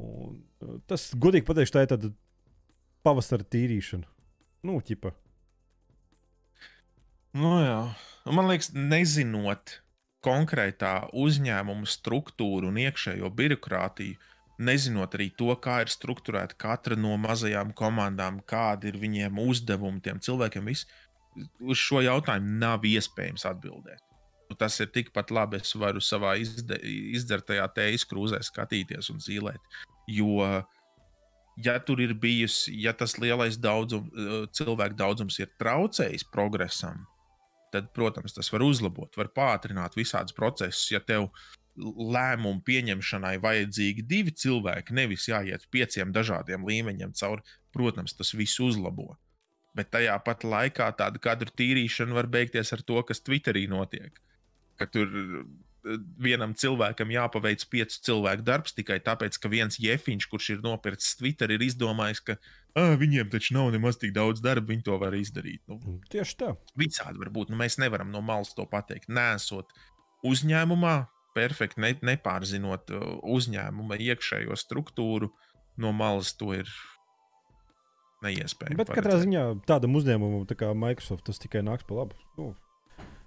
[0.00, 2.10] Un, uh, tas, godīgi pateikšu, tā ir tāda
[3.04, 4.08] pavasara tīrīšana.
[4.64, 5.12] Nu, ķipa.
[7.36, 7.80] Nu, jā.
[8.32, 9.82] Man liekas, nezinot
[10.24, 14.16] konkrētā uzņēmuma struktūru un iekšējo birokrātiju,
[14.58, 20.20] nezinot arī to, kā ir strukturēta katra no mazajām komandām, kādi ir viņiem uzdevumi tiem
[20.22, 20.88] cilvēkiem, viss,
[21.60, 24.02] uz šo jautājumu nav iespējams atbildēt.
[24.50, 26.76] Nu, tas ir tikpat labi, es varu savā izde,
[27.16, 29.78] izdzertajā tējas krūzē skatīties un zīmēt.
[30.12, 30.44] Jo
[31.56, 34.08] ja tur ir bijusi, ja tas lielais daudzum,
[34.54, 37.04] cilvēku daudzums ir traucējis progresam,
[37.74, 40.86] tad, protams, tas var uzlabot, var pātrināt visādus procesus.
[40.92, 41.30] Ja tev
[41.76, 47.42] lēmumu pieņemšanai vajadzīgi divi cilvēki, nevis jāiet pieciem dažādiem līmeņiem cauri,
[47.74, 49.16] protams, tas viss uzlabo.
[49.74, 54.20] Bet tajā pat laikā tāda kadru tīrīšana var beigties ar to, kas Twitterī notiek.
[54.78, 55.10] Ka tur
[56.24, 61.52] vienam cilvēkam jāpaveic piecu cilvēku darbs tikai tāpēc, ka viens jefiņš, kurš ir nopircis Twitter,
[61.52, 62.38] ir izdomājis, ka
[63.02, 65.60] viņiem taču nav nemaz tik daudz darba, viņi to var izdarīt.
[65.68, 66.54] Nu, mm, Tieši tā.
[66.80, 67.52] Visādi var būt.
[67.52, 69.10] Nu, mēs nevaram no malas to pateikt.
[69.12, 69.74] Nē, esot
[70.24, 70.96] uzņēmumā,
[71.36, 73.06] perfekti ne, nepārzinot uh,
[73.36, 75.30] uzņēmuma iekšējo struktūru,
[75.80, 76.70] no malas to ir
[78.24, 78.78] neiespējami.
[78.80, 82.18] Bet katrā ziņā tādam uzņēmumam tā kā Microsoft tas tikai nāks pa labu.
[82.38, 82.52] Nu,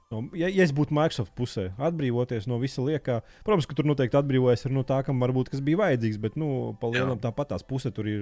[0.08, 4.16] No, ja, ja es būtu Microsoft pusē, atbrīvoties no visa liekā, protams, ka tur noteikti
[4.16, 8.08] atbrīvojas no tā, kam varbūt kas bija vajadzīgs, bet, nu, palielinām tāpat tās puse tur
[8.08, 8.22] ir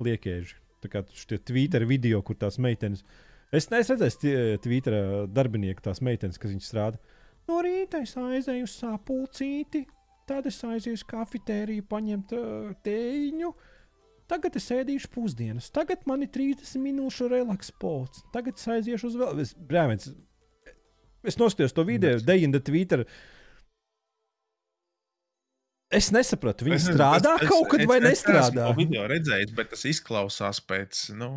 [0.00, 0.56] liekēži.
[0.82, 3.04] Tā kā šie Twitter video, kur tās meitenes.
[3.52, 4.96] Es neesmu redzējis Twitter
[5.28, 7.11] darbinieku, tās meitenes, kas viņas strādā.
[7.50, 9.84] No rīta es aizēju uz sapulcīti,
[10.30, 13.52] tad es aizēju uz kafetēriju, paņemt uh, tēņu.
[14.30, 19.18] Tagad es ēdīšu pusdienas, tagad man ir 30 minūšu relaks pots, tagad es aiziešu uz
[19.20, 19.42] vēl.
[19.42, 20.12] Es, brāmens,
[21.22, 23.04] Es noskatījos to video, Dejina Twitter.
[25.92, 28.70] Es nesapratu, viņi es, strādā es, kaut kad es, vai es, nestrādā.
[28.70, 31.28] Es video redzējis, bet tas izklausās pēc, nu,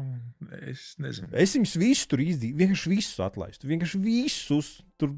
[0.71, 1.27] es nezinu.
[1.35, 3.67] Es viņus visus tur izdīju, vienkārši visus atlaistu.
[3.67, 4.71] Vienkārši visus
[5.01, 5.11] tur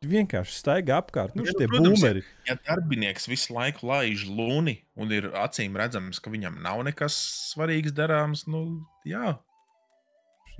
[0.00, 1.36] vienkārši staigā apkārt.
[1.36, 2.24] Nu, ja, protams, boomeri.
[2.46, 7.18] ja, ja darbinieks visu laiku laiž luni un ir acīm redzams, ka viņam nav nekas
[7.52, 9.36] svarīgs darāms, nu, jā,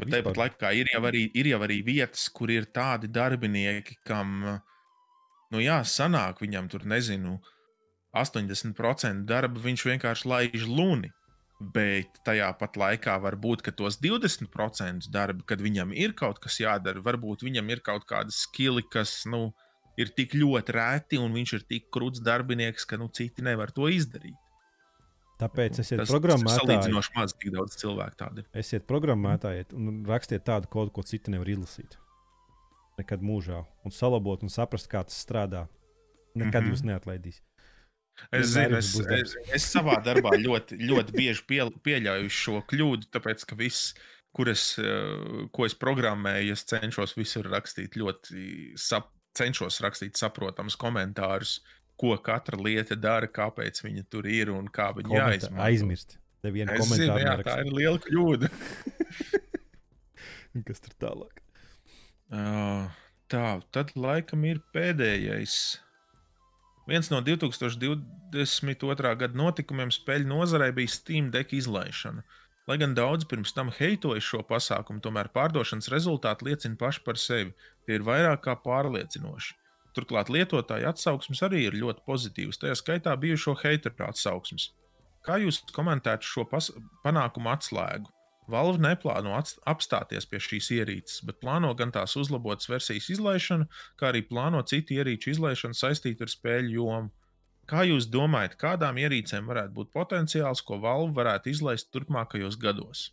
[0.01, 4.61] Bet tāpat laikā ir jau, arī, ir jau arī vietas, kur ir tādi darbinieki, kam,
[5.53, 7.37] nu jā, sanāk viņam tur, nezinu,
[8.17, 11.13] 80% darba viņš vienkārši laiž luni.
[11.61, 16.57] Bet tajā pat laikā var būt, ka tos 20% darba, kad viņam ir kaut kas
[16.63, 19.51] jādara, varbūt viņam ir kaut kāda skili, kas nu,
[20.01, 23.91] ir tik ļoti rēti, un viņš ir tik krūts darbinieks, ka nu, citi nevar to
[23.93, 24.39] izdarīt.
[25.41, 26.61] Tāpēc esiet programmētāji.
[26.61, 28.45] Salīdzinoši maz, tik daudz cilvēku tādu.
[28.61, 31.97] Esiet programmētāji un rakstiet tādu kodu, ko citi nevar izlasīt.
[33.01, 33.63] Nekad mūžā.
[33.85, 35.67] Un salabot un saprast, kā tas strādā.
[36.35, 36.73] Nekad mm -hmm.
[36.73, 37.41] jūs neatlaidīs.
[38.37, 43.45] Es zinu, es, es, es savā darbā ļoti, ļoti bieži pie, pieļauju šo kļūdu, tāpēc
[43.49, 43.95] ka viss,
[44.37, 48.47] kur es, eh, ko es programmēju, es cenšos visur rakstīt ļoti,
[48.79, 51.61] sap, cenšos rakstīt saprotamus komentārus.
[52.01, 55.65] Ko katra lieta dara, kāpēc viņa tur ir un kā viņa jāizmanto.
[55.67, 56.17] Aizmirst.
[56.41, 57.21] Te viena komentāra.
[57.21, 58.49] Jā, tā ir liela kļūda.
[60.67, 61.43] Kas tur tālāk?
[62.33, 62.89] Uh,
[63.31, 63.45] tā,
[63.75, 65.59] tad laikam ir pēdējais.
[66.91, 69.11] Viens no 2022.
[69.21, 72.25] gada notikumiem spēļu nozarē bija Steam Deck izlaišana.
[72.67, 77.55] Lai gan daudz pirms tam heitoja šo pasākumu, tomēr pārdošanas rezultāti liecina paši par sevi.
[77.87, 79.55] Tie ir vairāk kā pārliecinoši.
[79.95, 84.73] Turklāt lietotāju atsauksmes arī ir ļoti pozitīvas, tajā skaitā bijušo hateru atsauksmes.
[85.23, 88.11] Kā jūs komentētu šo panākumu atslēgu?
[88.51, 89.37] Valve neplāno
[89.71, 93.69] apstāties pie šīs ierīces, bet plāno gan tās uzlabotas versijas izlaišanu,
[94.01, 97.13] kā arī plāno citu ierīču izlaišanu saistītu ar spēļu jomu.
[97.71, 103.11] Kā jūs domājat, kādām ierīcēm varētu būt potenciāls, ko Valve varētu izlaist turpmākajos gados?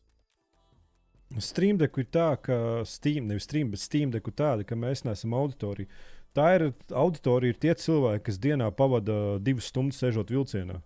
[1.44, 2.58] Stream deku ir tā, ka
[2.88, 5.92] Steam, nevis Stream, bet Steam deku tāda, ka mēs neesam auditorija.
[6.38, 10.80] Tā ir auditorija, ir tie cilvēki, kas dienā pavada divas stundas sēžot vilcienā.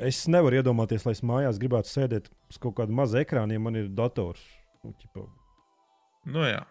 [0.00, 3.76] Es nevaru iedomāties, lai es mājās gribētu sēdēt uz kaut kāda maza ekrāna, ja man
[3.76, 4.42] ir dators.
[4.84, 5.26] Nu, ķipa.
[6.32, 6.62] nu jā,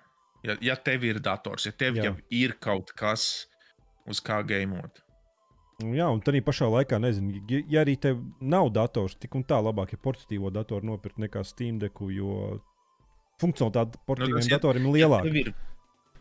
[0.48, 2.08] ja, ja tev ir dators, ja tev jā.
[2.08, 3.46] jau ir kaut kas,
[4.10, 5.04] uz kā gēmot.
[5.86, 9.46] Nu jā, un tādā pašā laikā, nezinu, ja, ja arī tev nav dators, tik un
[9.48, 12.58] tā labāk ir portatīvo datoru nopirkt nekā Steam deku, jo
[13.40, 15.32] funkcionalitāte portatīviem nu, datoriem ir lielāka.
[15.38, 15.54] Ja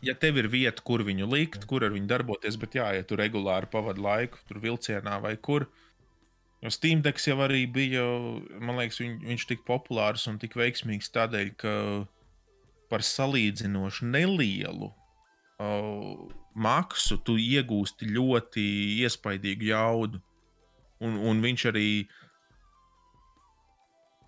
[0.05, 3.18] ja tev ir vieta, kur viņu likt, kur ar viņu darboties, bet jā, ja tu
[3.18, 5.68] regulāri pavadi laiku, tur vilcienā vai kur.
[6.64, 8.02] Jo Steam Decks jau arī bija,
[8.59, 11.74] man liekas, viņ, viņš tik populārs un tik veiksmīgs tādēļ, ka
[12.90, 16.24] par salīdzinoši nelielu uh,
[16.59, 18.64] maksu tu iegūsti ļoti
[19.05, 20.22] iespaidīgu jaudu.
[21.05, 21.89] Un, un viņš arī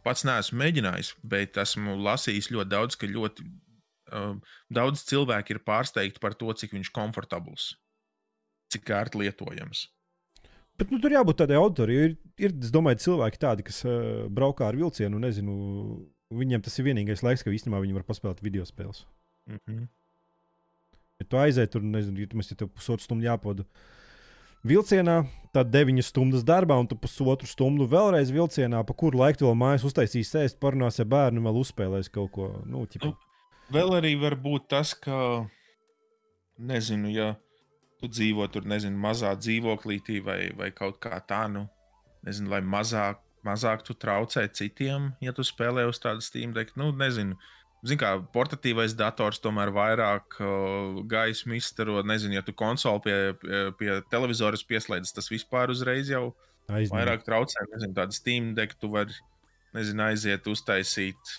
[0.07, 3.47] pats neesmu mēģinājis, bet esmu lasījis ļoti daudz, ka ļoti
[4.15, 4.39] um,
[4.71, 7.73] daudz cilvēku ir pārsteigti par to, cik viņš ir komfortabls,
[8.71, 9.89] cik ērti lietojams.
[10.81, 12.09] Bet nu, tur jābūt tādai auditorijai.
[12.09, 15.55] Ir, ir, es domāju, cilvēki tādi, kas uh, braukā ar vilcienu, nezinu,
[16.33, 19.05] viņiem tas ir vienīgais laiks, kad īstenībā viņi var paspēlēt video spēles.
[19.51, 19.89] Mm -hmm.
[21.21, 23.67] Ja tu aizēji tur, nezinu, ja tu mums ir pusotru stundu jāpavada
[24.65, 29.57] vilcienā, tad 9 stundas darbā, un tu pusotru stundu vēlreiz vilcienā, pa kuru laiku vēl
[29.57, 32.49] mājās uztaisīs ēst, parunās ar bērnu, vēl uzspēlēs kaut ko.
[32.65, 33.13] Nu, ķipa.
[33.13, 33.17] Nu,
[33.71, 35.47] Vēl arī var būt tas, ka,
[36.59, 37.37] nezinu, ja
[38.01, 41.67] tu dzīvo tur, nezinu, mazā dzīvoklītī vai, vai kaut kā tā, nu,
[42.27, 46.93] nezinu, lai mazāk, mazāk tu traucē citiem, ja tu spēlē uz tādu Steam deck, nu,
[46.97, 47.39] nezinu.
[47.81, 52.03] Zini, kā portatīvais dators tomēr vairāk uh, gaismu izstaro.
[52.05, 56.35] Nezinu, ja tu konsoli pie, pie, pie televizora pieslēdz, tas vispār uzreiz jau
[56.69, 56.93] Aizņem.
[56.93, 57.65] vairāk traucē.
[57.73, 59.17] Nezinu, tādu Steam deck tu vari
[59.77, 61.35] nezinu, aiziet, uztaisīt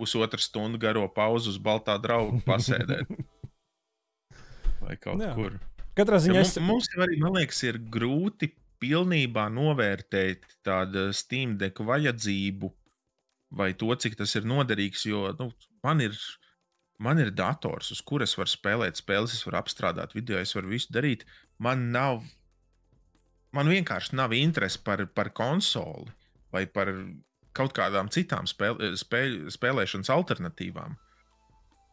[0.00, 3.10] pusotru stundu garo pauzu uz baltā drauga pasēdēt.
[4.84, 5.20] Vai kaut.
[5.20, 5.34] Jā.
[5.36, 5.58] kur.
[5.98, 6.56] Katrā ziņā es.
[6.62, 12.70] mums jau arī, man liekas, ir grūti pilnībā novērtēt tādu Steam deku vajadzību
[13.58, 15.04] vai to, cik tas ir noderīgs.
[15.10, 15.50] Jo nu,
[15.84, 16.16] man, ir,
[17.02, 20.92] man ir dators, uz kuras var spēlēt spēles, es varu apstrādāt video, es varu visu
[20.94, 21.26] darīt.
[21.60, 22.22] Man nav,
[23.56, 26.08] man vienkārši nav interesi par, par konsoli
[26.54, 26.92] vai par
[27.56, 30.94] kaut kādām citām spēle, spēļ, spēlēšanas alternatīvām.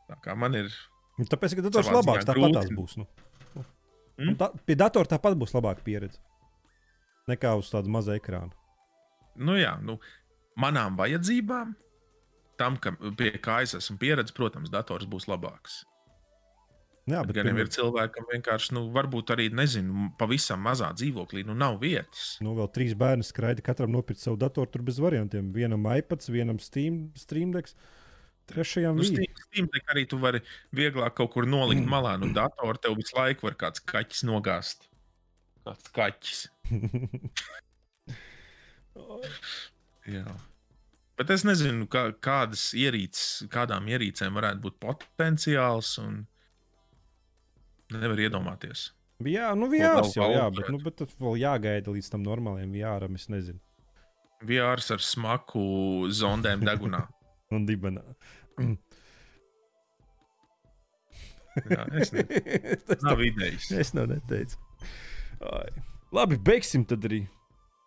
[0.07, 0.69] Tā kā man ir
[1.17, 2.99] Tāpēc, ka dators savā labāks, tāpat tās būs.
[3.01, 3.07] Nu.
[4.18, 4.30] Mm?
[4.31, 6.18] Un Tā, pie datora tāpat būs labāka pieredze
[7.27, 8.52] nekā uz tādu mazu ekrānu.
[9.35, 9.99] nu, jā, nu,
[10.57, 11.76] manām vajadzībām,
[12.57, 15.84] tam, ka, pie kā es esmu pieredzējis, protams, dators būs labāks.
[17.07, 20.89] Jā, Bet gan jau pirmā- ir cilvēki, kam vienkārši, nu, varbūt arī, nezinu, pavisam mazā
[20.98, 22.38] dzīvoklī, nu, nav vietas.
[22.44, 25.53] Nu, vēl trīs bērni skraida, katram nopirkt savu datoru, tur bez variantiem.
[25.56, 27.76] Vienam iPads, vienam Steam, Streamdex,
[28.51, 30.41] trešajam Nu, Steam Deck arī tu vari
[30.75, 32.17] vieglāk kaut kur nolikt malā.
[32.21, 34.89] Nu, datorā tev visu laiku var kāds kaķis nogāzt.
[35.67, 36.39] Kāds kaķis.
[40.17, 40.25] Jā.
[41.17, 45.95] Bet es nezinu, kā, kādas ierīces, kādām ierīcēm varētu būt potenciāls.
[46.03, 46.21] Un...
[47.93, 48.91] Nevar iedomāties.
[49.25, 52.75] Jā, nu, vēl VR, jau, jā, bet, nu, bet tad vēl jāgaida līdz tam normālajam
[52.75, 53.57] VR, es nezinu.
[54.45, 55.63] VR ar smaku
[56.13, 57.07] zondēm degunā.
[57.55, 58.03] Un dibenā.
[61.67, 62.11] Jā, es
[62.88, 63.71] Tas nav idejas.
[63.73, 64.59] Es nav neteicu.
[65.41, 65.71] Ai.
[66.13, 67.23] Labi, beigsim tad arī.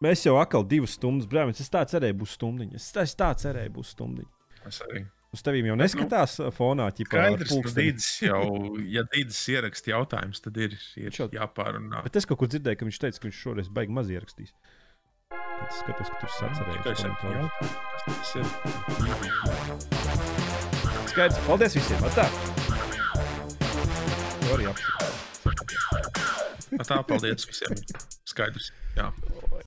[0.05, 1.61] Mēs jau atkal divas stundas brāļamies.
[1.63, 2.77] Es tā cerēju, būs stundiņa.
[2.81, 4.31] Es tā, es tā cerēju, būs stundiņa.
[4.71, 5.05] Es arī.
[5.31, 7.93] Uz tevīm jau neskatās nu, fonā, ka pulksteni.
[7.93, 8.41] Dīdis jau,
[8.91, 12.03] ja Dīdis ieraksta jautājumus, tad ir, ir Šo- jāpārunā.
[12.09, 14.51] Bet es kaut kur dzirdēju, ka viņš teica, ka viņš šoreiz baigi maz ierakstīs.
[15.31, 16.17] Tad es skatos, ka
[16.99, 17.07] komentārus.
[17.39, 17.65] jautā,
[17.95, 20.40] kas tas ir
[21.11, 21.39] ļoti skaidrs.
[21.47, 21.99] Paldies visiem!
[22.07, 22.27] Atā!
[24.55, 24.99] Arī apsvērt.
[26.87, 27.75] Tā, paldies visiem!
[28.31, 28.71] Skaidrs.
[28.97, 29.11] Jā.